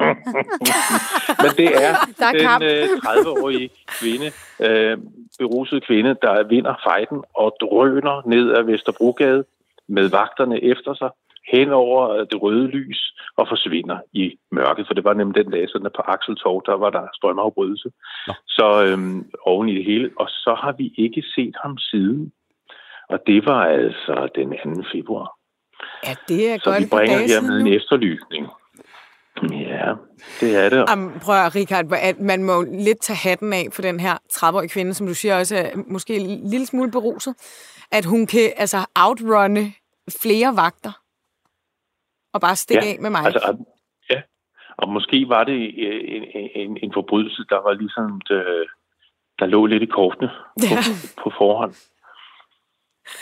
Men 1.42 1.50
det 1.56 1.68
er, 1.86 1.92
Der 2.18 2.26
er 2.26 2.38
kamp. 2.42 2.62
den 2.64 2.70
øh, 2.70 2.84
30-årige 2.84 3.70
kvinde, 4.00 4.26
øh, 4.60 4.98
berusede 5.38 5.80
kvinde, 5.80 6.16
der 6.22 6.42
vinder 6.42 6.74
fejden 6.84 7.24
og 7.34 7.56
drøner 7.60 8.22
ned 8.26 8.52
ad 8.52 8.62
Vesterbrogade 8.62 9.44
med 9.88 10.08
vagterne 10.10 10.64
efter 10.64 10.94
sig 10.94 11.10
hen 11.52 11.68
over 11.68 12.10
øh, 12.10 12.26
det 12.30 12.42
røde 12.42 12.66
lys 12.66 13.00
og 13.36 13.48
forsvinder 13.48 13.98
i 14.12 14.38
mørket. 14.52 14.86
For 14.86 14.94
det 14.94 15.04
var 15.04 15.14
nemlig 15.14 15.44
den 15.44 15.52
dag, 15.52 15.68
sådan 15.68 15.86
at 15.86 15.92
på 15.96 16.02
Axeltorv, 16.02 16.62
der 16.66 16.76
var 16.76 16.90
der 16.90 17.06
strømafbrydelse. 17.14 17.88
Nå. 18.26 18.34
Så 18.48 18.84
øhm, 18.86 19.30
oven 19.46 19.68
i 19.68 19.74
det 19.74 19.84
hele. 19.84 20.10
Og 20.18 20.28
så 20.28 20.56
har 20.62 20.72
vi 20.72 20.94
ikke 20.98 21.22
set 21.34 21.54
ham 21.62 21.78
siden. 21.78 22.32
Og 23.08 23.18
det 23.26 23.46
var 23.46 23.62
altså 23.64 24.28
den 24.34 24.50
2. 24.76 24.82
februar. 24.92 25.28
Ja, 26.06 26.14
det 26.28 26.50
er 26.50 26.58
Så 26.58 26.70
godt 26.70 26.82
vi 26.82 26.88
bringer 26.90 27.18
hermed 27.18 27.60
en 27.60 27.66
efterlysning. 27.66 28.46
Ja, 29.50 29.92
det 30.40 30.56
er 30.64 30.68
det. 30.68 30.84
Jamen, 30.88 31.20
prøv 31.20 31.34
at, 31.34 31.54
Richard, 31.54 31.84
at 31.92 32.20
man 32.20 32.44
må 32.44 32.62
lidt 32.62 33.00
tage 33.00 33.16
hatten 33.16 33.52
af 33.52 33.66
for 33.72 33.82
den 33.82 34.00
her 34.00 34.14
30-årige 34.32 34.68
kvinde, 34.68 34.94
som 34.94 35.06
du 35.06 35.14
siger 35.14 35.38
også 35.38 35.56
er 35.56 35.70
måske 35.86 36.16
en 36.16 36.50
lille 36.50 36.66
smule 36.66 36.90
beruset, 36.90 37.34
at 37.92 38.04
hun 38.04 38.26
kan 38.26 38.52
altså 38.56 38.78
outrunne 38.96 39.72
flere 40.22 40.56
vagter. 40.56 41.01
Og 42.32 42.40
bare 42.40 42.56
stikke 42.56 42.84
Ja, 42.86 42.92
af 42.92 42.98
med 43.00 43.10
mig. 43.10 43.24
Altså, 43.24 43.64
ja, 44.10 44.22
og 44.76 44.88
måske 44.88 45.28
var 45.28 45.44
det 45.44 45.74
øh, 45.78 46.00
en, 46.04 46.24
en, 46.54 46.78
en 46.82 46.92
forbrydelse, 46.92 47.44
der 47.48 47.62
var 47.62 47.72
ligesom, 47.72 48.20
øh, 48.30 48.66
der 49.38 49.46
lå 49.46 49.66
lidt 49.66 49.82
i 49.82 49.86
kortene 49.86 50.28
på, 50.28 50.62
Ja. 50.70 50.76
på 51.22 51.32
forhånd. 51.38 51.74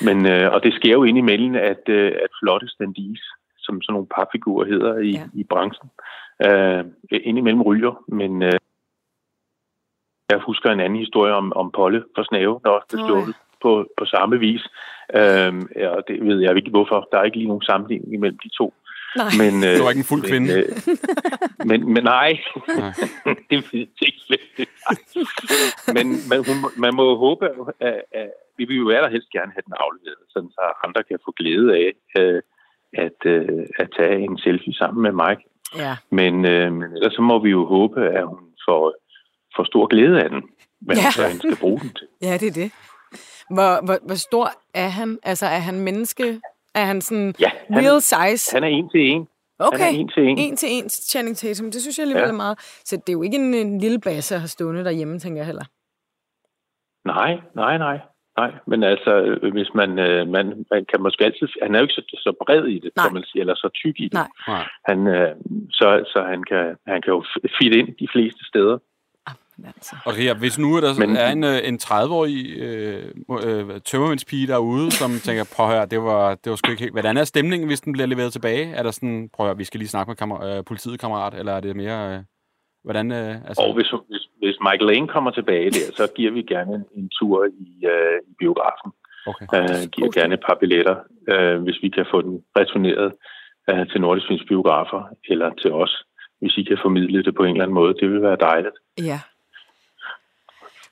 Men, 0.05 0.27
øh, 0.27 0.53
og 0.53 0.63
det 0.63 0.75
sker 0.75 0.93
jo 0.93 1.05
indimellem, 1.05 1.55
at, 1.55 1.89
øh, 1.89 2.13
at 2.25 2.29
flotte 2.43 2.69
standees, 2.69 3.23
som 3.59 3.83
sådan 3.83 3.93
nogle 3.93 4.09
papfigurer 4.17 4.67
hedder 4.67 4.99
i, 4.99 5.11
Ja. 5.11 5.25
i 5.35 5.45
branchen, 5.45 5.91
øh, 6.47 6.85
indimellem 7.11 7.63
ryger, 7.63 8.05
men 8.09 8.43
øh, 8.43 8.53
jeg 10.31 10.39
husker 10.39 10.71
en 10.71 10.81
anden 10.81 10.99
historie 10.99 11.33
om, 11.35 11.53
om 11.57 11.71
Polle 11.73 12.05
for 12.15 12.23
Snave, 12.23 12.61
der 12.65 12.71
også 12.71 12.87
blev 12.89 13.07
slået 13.07 13.35
på, 13.63 13.87
på 13.97 14.05
samme 14.05 14.39
vis. 14.39 14.63
Øh, 15.15 15.53
og 15.97 16.03
det 16.09 16.27
ved 16.27 16.39
jeg 16.41 16.57
ikke 16.57 16.71
hvorfor. 16.71 17.09
Der 17.13 17.19
er 17.19 17.23
ikke 17.25 17.37
lige 17.37 17.49
nogen 17.49 17.63
sammenligning 17.63 18.15
imellem 18.15 18.39
de 18.39 18.49
to. 18.49 18.75
Nej. 19.17 19.31
Men, 19.43 19.65
øh, 19.65 19.79
Du 19.79 19.83
var 19.83 19.91
ikke 19.91 19.99
en 20.07 20.13
fuld 20.13 20.23
kvinde. 20.31 20.49
Men, 20.55 20.65
øh, 20.65 21.67
men, 21.69 21.93
men 21.95 22.03
nej, 22.05 22.39
Nej. 22.79 22.93
det 23.51 23.59
ved 23.73 23.87
jeg 24.01 24.09
ikke 24.09 24.67
men 25.97 26.07
man, 26.29 26.39
man 26.77 26.95
må 26.95 27.17
håbe, 27.17 27.45
at, 27.81 28.03
at 28.13 28.31
vi 28.59 28.65
vil 28.65 28.77
jo 28.77 28.91
allerhelst 28.91 29.29
gerne 29.31 29.53
have 29.57 29.63
den 29.67 29.75
afleveret, 29.85 30.23
sådan 30.29 30.51
så 30.51 30.65
andre 30.87 31.03
kan 31.03 31.19
få 31.25 31.33
glæde 31.41 31.69
af 31.85 31.91
øh, 32.21 32.43
at, 33.07 33.19
øh, 33.27 33.67
at 33.79 33.89
tage 33.99 34.19
en 34.29 34.39
selfie 34.39 34.75
sammen 34.75 35.03
med 35.03 35.13
Mike. 35.23 35.43
Ja. 35.77 35.97
Men, 36.11 36.45
øh, 36.45 36.73
men 36.73 36.93
ellers 36.97 37.13
så 37.15 37.23
må 37.23 37.39
vi 37.43 37.51
jo 37.51 37.67
håbe, 37.67 38.01
at 38.19 38.27
hun 38.27 38.39
får, 38.69 38.95
får 39.57 39.65
stor 39.65 39.87
glæde 39.87 40.23
af 40.25 40.31
den, 40.31 40.43
hvad 40.81 40.97
Ja. 40.97 41.03
hun 41.03 41.13
så 41.13 41.39
skal 41.39 41.57
bruge 41.57 41.81
den 41.81 41.91
til. 41.99 42.07
ja, 42.23 42.33
det 42.41 42.49
er 42.49 42.53
det. 42.63 42.71
Hvor, 43.55 43.85
hvor, 43.85 43.99
hvor 44.07 44.15
stor 44.15 44.51
er 44.75 44.89
han? 44.89 45.19
Altså, 45.23 45.47
er 45.47 45.59
han 45.59 45.81
menneske? 45.81 46.41
Er 46.81 46.85
han 46.85 47.01
sådan 47.01 47.35
Ja, 47.41 47.51
han, 47.71 47.85
real 47.85 48.01
size? 48.01 48.57
han 48.57 48.65
er 48.65 48.69
en 48.69 48.91
til 48.91 49.01
en. 49.11 49.27
Okay, 49.59 49.79
Han 49.79 49.95
er 49.95 49.99
en 49.99 50.09
til 50.09 50.23
en. 50.29 50.39
en 50.39 50.57
til 50.57 50.69
en 50.73 50.89
til 50.89 51.05
Channing 51.05 51.37
Tatum. 51.37 51.71
Det 51.71 51.81
synes 51.83 51.99
jeg 51.99 52.05
alligevel 52.05 52.23
Ja. 52.29 52.29
er 52.33 52.37
meget. 52.45 52.59
Så 52.85 52.97
det 52.97 53.09
er 53.09 53.13
jo 53.13 53.23
ikke 53.23 53.37
en, 53.37 53.55
en 53.55 53.79
lille 53.79 54.01
basse 54.01 54.35
at 54.35 54.41
have 54.41 54.49
stående 54.49 54.85
derhjemme, 54.85 55.19
tænker 55.19 55.39
jeg 55.39 55.47
heller. 55.47 55.65
Nej, 57.05 57.33
nej, 57.55 57.79
nej. 57.79 57.99
Nej, 58.37 58.51
men 58.67 58.83
altså, 58.83 59.13
øh, 59.23 59.53
hvis 59.53 59.71
man, 59.75 59.99
øh, 59.99 60.29
man, 60.29 60.47
man 60.71 60.85
kan 60.91 61.03
måske 61.03 61.25
altid... 61.25 61.49
Han 61.63 61.75
er 61.75 61.79
jo 61.79 61.83
ikke 61.85 61.95
så, 61.95 62.03
så 62.27 62.33
bred 62.45 62.65
i 62.65 62.79
det, 62.79 62.91
Nej. 62.97 63.05
kan 63.07 63.15
man 63.15 63.25
sige, 63.25 63.41
eller 63.41 63.55
så 63.55 63.69
tyk 63.75 63.97
i 64.01 64.09
det. 64.13 64.13
Nej. 64.49 64.65
Han, 64.89 65.07
øh, 65.07 65.31
så 65.71 65.87
så 66.13 66.23
han, 66.33 66.45
kan, 66.45 66.77
han 66.87 67.03
kan 67.03 67.13
jo 67.17 67.25
fit 67.59 67.75
ind 67.81 67.89
de 68.03 68.09
fleste 68.13 68.43
steder. 68.51 68.79
Men 69.61 69.73
altså. 69.77 69.97
Og 70.07 70.13
Ria, 70.19 70.35
hvis 70.35 70.59
nu 70.59 70.81
der 70.81 71.07
Men... 71.07 71.17
Er 71.17 71.31
en, 71.33 71.45
øh, 71.45 71.59
en 71.69 71.79
30-årig 71.83 72.41
øh, 72.67 73.05
øh, 73.47 73.81
tømmermændspige 73.81 74.47
derude, 74.47 74.91
som 74.91 75.11
tænker, 75.27 75.45
prøv 75.57 75.67
at 75.67 75.73
høre, 75.73 75.87
det 75.87 76.03
var, 76.03 76.35
det 76.35 76.51
var 76.51 76.57
sgu 76.57 76.71
ikke 76.71 76.83
helt... 76.83 76.95
Hvordan 76.95 77.17
er 77.17 77.25
stemningen, 77.25 77.69
hvis 77.69 77.81
den 77.81 77.93
bliver 77.93 78.07
leveret 78.07 78.33
tilbage? 78.33 78.65
Er 78.75 78.83
der 78.83 78.91
sådan, 78.91 79.29
prøv 79.35 79.47
at 79.47 79.49
høre, 79.49 79.57
vi 79.57 79.65
skal 79.65 79.79
lige 79.79 79.89
snakke 79.89 80.11
med 80.11 80.17
kammer, 80.17 80.39
øh, 80.47 80.65
politiet, 80.65 81.01
kammerat, 81.01 81.35
eller 81.35 81.53
er 81.53 81.61
det 81.61 81.77
mere... 81.77 82.15
Øh, 82.15 82.21
hvordan... 82.85 83.13
Øh, 83.13 83.35
altså... 83.49 83.63
Og 83.63 83.75
hvis, 83.75 83.91
hvis, 84.09 84.25
hvis 84.43 84.57
Michael 84.67 84.87
Lane 84.91 85.09
kommer 85.09 85.31
tilbage 85.31 85.71
der, 85.71 85.87
så 85.95 86.13
giver 86.17 86.33
vi 86.33 86.43
gerne 86.43 86.75
en, 86.75 86.85
en 86.97 87.11
tur 87.19 87.45
i, 87.45 87.87
øh, 87.93 88.19
i 88.31 88.33
biografen. 88.39 88.91
Okay. 89.27 89.47
Øh, 89.57 89.89
giver 89.95 90.11
gerne 90.19 90.35
et 90.35 90.45
par 90.49 90.57
billetter, 90.61 90.97
øh, 91.33 91.63
hvis 91.63 91.79
vi 91.83 91.89
kan 91.89 92.07
få 92.11 92.23
den 92.23 92.35
returneret 92.59 93.13
øh, 93.71 93.89
til 93.91 94.01
Nordisk 94.01 94.27
Films 94.29 94.45
biografer, 94.49 95.03
eller 95.33 95.51
til 95.63 95.73
os, 95.73 96.05
hvis 96.41 96.57
I 96.57 96.63
kan 96.63 96.79
formidle 96.83 97.23
det 97.23 97.35
på 97.35 97.43
en 97.45 97.51
eller 97.51 97.65
anden 97.65 97.75
måde. 97.75 97.95
Det 98.01 98.11
vil 98.11 98.23
være 98.23 98.37
dejligt. 98.41 98.77
Ja. 98.99 99.21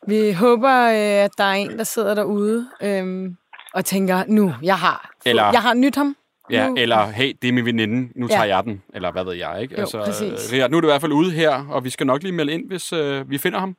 Vi 0.06 0.32
håber, 0.32 0.74
øh, 0.88 1.24
at 1.24 1.30
der 1.38 1.44
er 1.44 1.52
en, 1.54 1.78
der 1.78 1.84
sidder 1.84 2.14
derude 2.14 2.66
øhm, 2.82 3.36
og 3.74 3.84
tænker, 3.84 4.24
nu, 4.28 4.52
jeg 4.62 4.74
har, 4.76 5.10
Eller- 5.26 5.42
jeg 5.52 5.60
har 5.62 5.74
nyt 5.74 5.96
ham. 5.96 6.16
Ja, 6.50 6.68
Nu- 6.68 6.74
eller 6.78 7.06
hey, 7.06 7.32
det 7.42 7.48
er 7.48 7.52
min 7.52 7.64
veninde, 7.66 8.08
nu 8.20 8.26
Ja. 8.30 8.34
tager 8.34 8.44
jeg 8.46 8.64
den, 8.64 8.82
eller 8.94 9.12
hvad 9.12 9.24
ved 9.24 9.32
jeg, 9.34 9.58
ikke? 9.62 9.80
Jo, 9.80 9.86
præcis. 10.04 10.52
Ria, 10.52 10.68
nu 10.68 10.76
er 10.76 10.80
du 10.80 10.86
i 10.86 10.90
hvert 10.90 11.00
fald 11.00 11.12
ude 11.12 11.30
her, 11.30 11.66
og 11.70 11.84
vi 11.84 11.90
skal 11.90 12.06
nok 12.06 12.22
lige 12.22 12.32
melde 12.32 12.52
ind, 12.52 12.68
hvis 12.68 12.92
øh, 12.92 13.30
vi 13.30 13.38
finder 13.38 13.58
ham. 13.58 13.76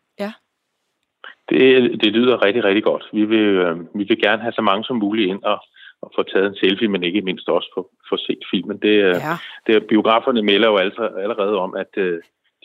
Det, 1.49 2.01
det 2.03 2.11
lyder 2.11 2.43
rigtig, 2.45 2.63
rigtig 2.63 2.83
godt. 2.83 3.03
Vi 3.13 3.25
vil, 3.25 3.47
øh, 3.65 3.79
vi 3.95 4.03
vil 4.09 4.21
gerne 4.21 4.41
have 4.41 4.51
så 4.51 4.61
mange 4.61 4.83
som 4.83 4.95
muligt 4.97 5.29
ind 5.29 5.43
og, 5.43 5.59
og 6.01 6.11
få 6.15 6.23
taget 6.23 6.47
en 6.47 6.55
selfie, 6.55 6.87
men 6.87 7.03
ikke 7.03 7.21
mindst 7.21 7.49
også 7.49 7.69
få, 7.77 7.89
få 8.09 8.17
set 8.17 8.39
filmen. 8.51 8.77
Det, 8.77 8.95
øh, 9.07 9.15
Ja. 9.27 9.35
det, 9.67 9.87
biograferne 9.87 10.41
melder 10.43 10.67
jo 10.67 10.77
altså, 10.77 11.03
allerede 11.23 11.55
om, 11.57 11.75
at 11.75 11.91
øh, 11.97 12.19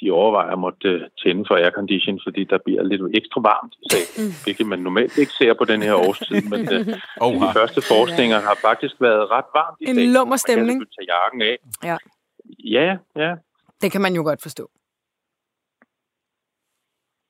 de 0.05 0.11
overvejer 0.21 0.53
at 0.53 0.59
måtte 0.67 0.89
øh, 0.89 1.01
tænde 1.23 1.45
for 1.49 1.55
aircondition, 1.57 2.21
fordi 2.27 2.43
der 2.53 2.59
bliver 2.65 2.83
lidt 2.83 3.03
ekstra 3.19 3.41
varmt 3.51 3.75
i 3.83 3.85
salen, 3.93 4.33
hvilket 4.45 4.67
man 4.73 4.79
normalt 4.79 5.19
ikke 5.23 5.33
ser 5.41 5.53
på 5.61 5.65
den 5.65 5.83
her 5.83 5.95
årstid. 5.95 6.41
Men 6.53 6.61
øh, 6.75 6.83
Oh, 7.21 7.35
de 7.35 7.49
første 7.59 7.81
forskninger 7.93 8.39
har 8.49 8.57
faktisk 8.69 8.95
været 9.01 9.31
ret 9.31 9.49
varmt 9.61 9.79
i 9.81 9.85
En 9.89 9.95
salen. 9.95 10.13
lummer 10.13 10.33
Man 10.39 10.39
stemning. 10.47 10.79
kan 10.81 10.87
selvfølgelig 10.87 10.97
tage 10.99 11.09
jakken 11.17 11.41
af. 11.51 11.57
Ja. 11.91 11.97
Ja, 12.77 12.89
ja, 13.25 13.33
Det 13.83 13.93
kan 13.93 14.01
man 14.01 14.15
jo 14.15 14.23
godt 14.23 14.43
forstå. 14.43 14.65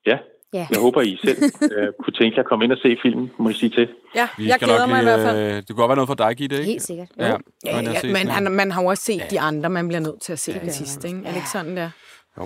ja. 0.05 0.17
Ja. 0.53 0.67
Jeg 0.71 0.79
håber, 0.81 1.01
I 1.01 1.17
selv 1.25 1.37
øh, 1.77 1.87
kunne 2.03 2.13
tænke 2.13 2.35
jer 2.37 2.43
at 2.43 2.49
komme 2.49 2.65
ind 2.65 2.71
og 2.71 2.77
se 2.77 2.97
filmen, 3.01 3.31
må 3.37 3.49
I 3.49 3.53
sige 3.53 3.69
til. 3.69 3.89
Ja, 4.15 4.27
Vi 4.37 4.47
jeg 4.47 4.59
glæder 4.59 4.79
nok 4.79 4.89
mig 4.89 5.01
i 5.01 5.03
hvert 5.03 5.19
fald. 5.19 5.37
Øh, 5.37 5.55
det 5.55 5.67
kunne 5.67 5.75
godt 5.75 5.89
være 5.89 5.95
noget 5.95 6.07
for 6.07 6.15
dig, 6.15 6.35
Gitte, 6.37 6.55
ikke? 6.55 6.65
Helt 6.71 6.81
sikkert. 6.81 7.07
Ja. 7.17 7.25
Ja, 7.25 7.37
ja, 7.65 7.71
han, 7.71 8.27
her. 8.43 8.49
man 8.49 8.71
har 8.71 8.81
jo 8.81 8.87
også 8.87 9.03
set 9.03 9.21
de 9.31 9.39
andre, 9.39 9.69
man 9.69 9.87
bliver 9.87 9.99
nødt 9.99 10.21
til 10.21 10.33
at 10.33 10.39
se 10.39 10.51
ja, 10.51 10.59
det 10.59 10.73
sidste, 10.73 11.07
man. 11.07 11.17
ikke? 11.17 11.27
Er 11.27 11.31
det 11.31 11.37
ikke 11.37 11.49
sådan 11.49 11.77
der? 11.77 11.89
Jo. 12.37 12.45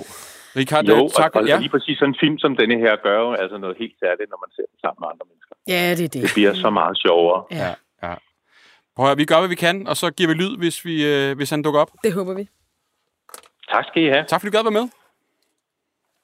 Richard, 0.56 0.86
Jo, 0.86 1.10
tak. 1.18 1.36
og, 1.36 1.42
og 1.42 1.48
ja. 1.48 1.58
lige 1.60 1.70
præcis 1.70 1.98
sådan 2.00 2.10
en 2.14 2.18
film 2.20 2.38
som 2.38 2.56
denne 2.56 2.78
her 2.78 2.96
gør 3.04 3.20
jo 3.20 3.34
altså 3.34 3.58
noget 3.58 3.76
helt 3.80 3.96
særligt, 4.00 4.30
når 4.30 4.40
man 4.46 4.52
ser 4.56 4.64
den 4.72 4.80
sammen 4.84 5.00
med 5.02 5.08
andre 5.14 5.26
mennesker. 5.32 5.56
Ja, 5.68 5.90
det 5.98 6.04
er 6.06 6.08
det. 6.16 6.22
Det 6.22 6.32
bliver 6.34 6.54
så 6.54 6.70
meget 6.70 6.98
sjovere. 7.06 7.44
Ja, 7.52 7.58
Ja, 7.68 7.74
ja. 8.10 8.16
Prøv 8.96 9.12
at 9.12 9.18
vi 9.18 9.26
gør, 9.26 9.40
hvad 9.40 9.50
vi 9.50 9.56
kan, 9.56 9.88
og 9.88 9.98
så 9.98 10.12
giver 10.12 10.28
vi 10.28 10.34
lyd, 10.34 10.58
hvis, 10.58 10.86
vi, 10.86 11.06
øh, 11.06 11.36
hvis 11.38 11.50
han 11.50 11.62
dukker 11.62 11.80
op. 11.82 11.92
det 12.04 12.14
håber 12.14 12.34
vi. 12.34 12.50
Tak 13.72 13.86
skal 13.88 14.04
I 14.04 14.08
have. 14.08 14.26
Tak, 14.28 14.42
fordi 14.42 14.52
du 14.52 14.58
gad 14.58 14.64
være 14.64 14.72
med. 14.80 14.88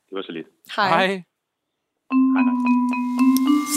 Det 0.07 0.13
var 0.17 0.21
så 0.21 0.31
lidt. 0.31 0.47
Hej. 0.75 0.87
Hej. 0.89 1.23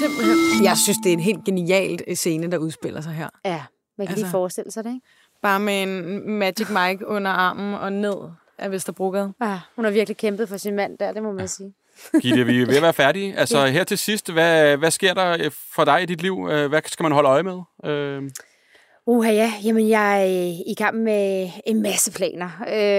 Simpelthen. 0.01 0.65
Jeg 0.65 0.77
synes, 0.77 0.99
det 1.05 1.09
er 1.09 1.13
en 1.13 1.21
helt 1.31 1.45
genialt 1.45 2.03
øh, 2.09 2.15
scene, 2.17 2.51
der 2.51 2.59
udspiller 2.59 3.01
sig 3.01 3.13
her. 3.13 3.29
Ja, 3.45 3.63
man 3.99 4.07
kan 4.07 4.13
Altså- 4.13 4.25
lige 4.25 4.31
forestille 4.31 4.71
sig 4.71 4.85
det, 4.85 4.91
ikke? 4.95 5.07
Bare 5.43 5.61
med 5.61 5.83
en 5.83 6.31
Magic 6.39 6.69
Mike 6.71 7.07
under 7.07 7.31
armen 7.31 7.75
og 7.75 7.93
ned 7.93 8.17
af 8.59 8.71
Vesterbrogade. 8.71 9.33
Ja, 9.43 9.61
hun 9.77 9.85
har 9.85 9.93
virkelig 9.93 10.17
kæmpet 10.17 10.49
for 10.49 10.57
sin 10.57 10.77
mand 10.77 10.99
der, 10.99 11.13
det 11.13 11.23
må 11.23 11.33
man 11.33 11.49
sige. 11.49 11.75
Gitte, 12.23 12.45
vi 12.45 12.63
er 12.63 12.67
ved 12.67 12.77
at 12.77 12.83
være 12.83 12.93
færdige. 12.93 13.35
Altså, 13.41 13.67
her 13.67 13.85
til 13.85 13.99
sidst, 13.99 14.33
hvad, 14.33 14.77
hvad 14.77 14.91
sker 14.91 15.15
der 15.15 15.37
øh, 15.45 15.51
for 15.75 15.85
dig 15.85 16.03
i 16.03 16.07
dit 16.07 16.23
liv? 16.23 16.49
Øh, 16.51 16.69
Hvad 16.69 16.81
skal 16.87 17.03
man 17.03 17.13
holde 17.13 17.29
øje 17.29 17.43
med? 17.43 17.61
Øh, 17.85 18.23
Uha 19.07 19.33
ja, 19.33 19.53
jamen 19.65 19.89
jeg 19.89 20.23
er 20.23 20.25
i 20.67 20.75
gang 20.79 20.97
med 20.97 21.51
en 21.67 21.83
masse 21.83 22.13
planer. 22.13 22.51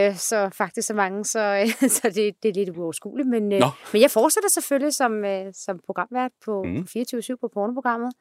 Øh, 0.10 0.16
så 0.16 0.49
faktisk 0.53 0.88
så 0.88 0.93
mange, 0.93 1.26
så, 1.26 1.39
øh, 1.84 1.89
så 1.97 2.01
det, 2.16 2.34
det 2.43 2.49
er 2.49 2.53
lidt 2.53 2.70
uoverskueligt. 2.78 3.30
Men, 3.30 3.51
øh, 3.53 3.62
men 3.93 4.01
jeg 4.01 4.12
fortsætter 4.12 4.49
selvfølgelig 4.49 4.93
som, 4.93 5.26
øh, 5.26 5.45
som 5.53 5.80
programvært 5.86 6.32
på 6.45 6.64
Mm. 6.64 6.70
mm. 6.70 6.88
24-7 6.97 7.36
på 7.41 7.49
pornoprogrammet. 7.53 8.12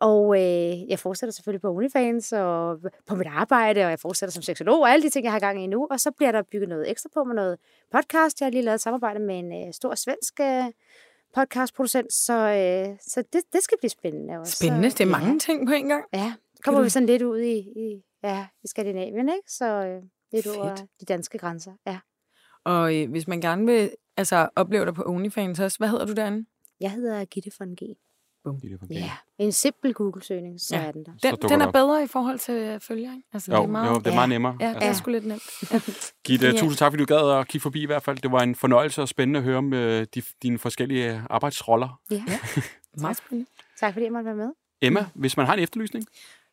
Og 0.00 0.36
øh, 0.36 0.88
jeg 0.90 0.98
fortsætter 0.98 1.32
selvfølgelig 1.32 1.60
på 1.60 1.74
OnlyFans 1.74 2.32
og 2.32 2.78
på 3.06 3.14
mit 3.14 3.26
arbejde, 3.26 3.84
og 3.84 3.90
jeg 3.90 4.00
fortsætter 4.00 4.32
som 4.32 4.42
seksolog 4.42 4.80
og 4.80 4.90
alle 4.90 5.02
de 5.02 5.10
ting, 5.10 5.24
jeg 5.24 5.32
har 5.32 5.38
gang 5.40 5.64
i 5.64 5.66
nu. 5.66 5.86
Og 5.90 6.00
så 6.00 6.10
bliver 6.10 6.32
der 6.32 6.42
bygget 6.42 6.68
noget 6.68 6.90
ekstra 6.90 7.08
på 7.14 7.24
med 7.24 7.34
noget 7.34 7.58
podcast. 7.92 8.40
Jeg 8.40 8.46
har 8.46 8.50
lige 8.50 8.62
lavet 8.62 8.74
et 8.74 8.80
samarbejde 8.80 9.20
med 9.20 9.38
en 9.38 9.66
øh, 9.66 9.72
stor 9.74 9.94
svensk 9.94 10.40
øh, 10.40 10.64
podcastproducent, 11.34 12.12
så, 12.12 12.32
øh, 12.34 12.96
så 13.00 13.22
det, 13.32 13.42
det 13.52 13.62
skal 13.62 13.78
blive 13.80 13.90
spændende. 13.90 14.38
Også. 14.38 14.56
Spændende. 14.56 14.88
Det 14.90 15.00
er 15.00 15.04
Ja. 15.04 15.10
mange 15.10 15.38
ting 15.38 15.66
på 15.66 15.72
en 15.72 15.88
gang. 15.88 16.04
Ja, 16.12 16.34
kommer 16.64 16.82
vi 16.82 16.88
sådan 16.88 17.06
lidt 17.06 17.22
ud 17.22 17.38
i, 17.38 17.56
i, 17.58 18.02
ja, 18.22 18.46
i 18.64 18.66
Skandinavien, 18.68 19.28
ikke? 19.28 19.52
Så 19.52 19.64
øh, 19.84 20.02
lidt 20.32 20.44
Fedt. 20.44 20.56
over 20.56 20.74
de 21.00 21.04
danske 21.08 21.38
grænser. 21.38 21.72
Ja. 21.86 21.98
Og 22.64 22.96
øh, 22.96 23.10
hvis 23.10 23.28
man 23.28 23.40
gerne 23.40 23.66
vil 23.66 23.90
altså, 24.16 24.48
opleve 24.56 24.84
dig 24.84 24.94
på 24.94 25.02
OnlyFans 25.06 25.60
også, 25.60 25.78
hvad 25.78 25.88
hedder 25.88 26.06
du 26.06 26.12
derinde? 26.12 26.46
Jeg 26.80 26.90
hedder 26.92 27.24
Gitte 27.24 27.50
von 27.58 27.74
G. 27.74 27.82
Gitte, 28.62 28.78
Ja, 28.90 28.96
yeah. 28.98 29.10
en 29.38 29.52
simpel 29.52 29.94
Google-søgning, 29.94 30.60
så 30.60 30.76
Ja. 30.76 30.80
ja. 30.82 30.88
er 30.88 30.92
den 30.92 31.04
der. 31.04 31.12
Den, 31.36 31.48
den 31.48 31.60
er 31.60 31.66
op. 31.66 31.72
bedre 31.72 32.04
i 32.04 32.06
forhold 32.06 32.38
til 32.38 32.80
følger, 32.80 33.12
ikke? 33.12 33.22
Altså, 33.32 33.52
Jo, 33.52 33.58
det 33.58 33.64
er 33.64 33.68
meget, 33.70 33.90
jo, 33.90 33.94
det 33.98 34.06
er 34.06 34.10
ja. 34.10 34.14
meget 34.14 34.28
nemmere. 34.28 34.56
Ja, 34.60 34.68
det 34.68 34.76
er 34.76 34.80
Altså, 34.80 35.00
sgu 35.02 35.10
lidt 35.10 35.26
nemt. 35.26 35.42
Ja. 35.72 35.80
Gitte, 36.24 36.46
Ja. 36.46 36.52
tusind 36.52 36.76
tak, 36.76 36.92
fordi 36.92 37.04
du 37.04 37.14
gad 37.14 37.38
at 37.40 37.48
kigge 37.48 37.62
forbi 37.62 37.82
i 37.82 37.86
hvert 37.86 38.02
fald. 38.02 38.18
Det 38.18 38.32
var 38.32 38.40
en 38.42 38.54
fornøjelse 38.54 39.02
og 39.02 39.08
spændende 39.08 39.38
at 39.38 39.44
høre 39.44 39.56
om 39.58 39.72
øh, 39.72 40.06
de, 40.14 40.22
dine 40.42 40.58
forskellige 40.58 41.22
arbejdsroller. 41.30 42.00
Ja. 42.10 42.22
Meget 43.00 43.16
spændende. 43.16 43.50
Tak 43.80 43.92
fordi 43.92 44.04
jeg 44.04 44.12
måtte 44.12 44.26
være 44.26 44.34
med. 44.36 44.50
Emma, 44.82 45.06
hvis 45.14 45.36
man 45.36 45.46
har 45.46 45.54
en 45.54 45.60
efterlysning, 45.60 46.04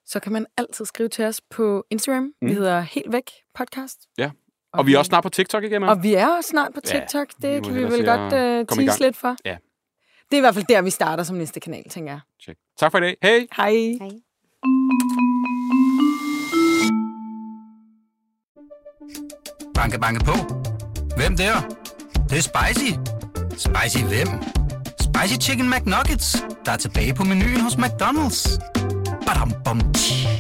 Så 0.06 0.20
kan 0.20 0.32
man 0.32 0.46
altid 0.58 0.86
skrive 0.86 1.10
til 1.10 1.26
os 1.26 1.42
på 1.42 1.86
Instagram. 1.90 2.24
Mm. 2.42 2.48
Vi 2.48 2.54
hedder 2.54 2.82
Helt 2.82 3.12
Væk 3.12 3.32
Podcast. 3.56 4.00
Ja. 4.18 4.32
og 4.74 4.88
vi 4.88 4.94
er 4.94 4.98
også 4.98 5.10
snart 5.10 5.24
på 5.24 5.30
TikTok 5.30 5.64
igen, 5.64 5.74
Emma. 5.74 5.90
Og 5.90 6.04
vi 6.04 6.14
er 6.14 6.28
også 6.28 6.50
snart 6.50 6.74
på 6.74 6.80
Ja, 6.94 7.00
TikTok. 7.00 7.28
vi 7.42 7.48
må 7.48 7.54
det 7.56 7.64
kan 7.64 7.76
vi 7.76 7.84
vel 7.84 8.06
godt 8.06 8.70
uh, 8.72 8.78
tease 8.86 9.02
lidt 9.02 9.16
for. 9.18 9.36
Ja. 9.46 9.58
Det 10.30 10.34
er 10.34 10.38
i 10.38 10.42
hvert 10.42 10.54
fald 10.54 10.66
der, 10.70 10.82
vi 10.82 10.90
starter 10.90 11.24
som 11.24 11.36
næste 11.36 11.60
kanal, 11.60 11.84
tænker 11.90 12.12
jeg. 12.12 12.20
Check. 12.42 12.60
Tak 12.80 12.92
for 12.92 12.98
i 12.98 13.02
dag. 13.02 13.18
Hej! 13.22 13.48
Hej. 13.56 13.98
Hej. 14.02 14.10
Banke, 19.76 20.00
banke 20.00 20.26
på. 20.26 20.34
Hvem 21.18 21.38
der? 21.38 21.54
Det, 22.14 22.30
det 22.30 22.38
er 22.38 22.42
spicy. 22.42 22.92
Spicy 23.58 24.04
hvem? 24.04 24.28
Spicy 25.00 25.48
Chicken 25.50 25.70
McNuggets, 25.70 26.46
der 26.66 26.72
er 26.72 26.78
tilbage 26.78 27.14
på 27.14 27.24
menuen 27.24 27.62
hos 27.62 27.74
McDonald's. 27.74 28.60
Badum, 29.26 29.52
bom, 29.66 29.94
tji. 29.94 30.35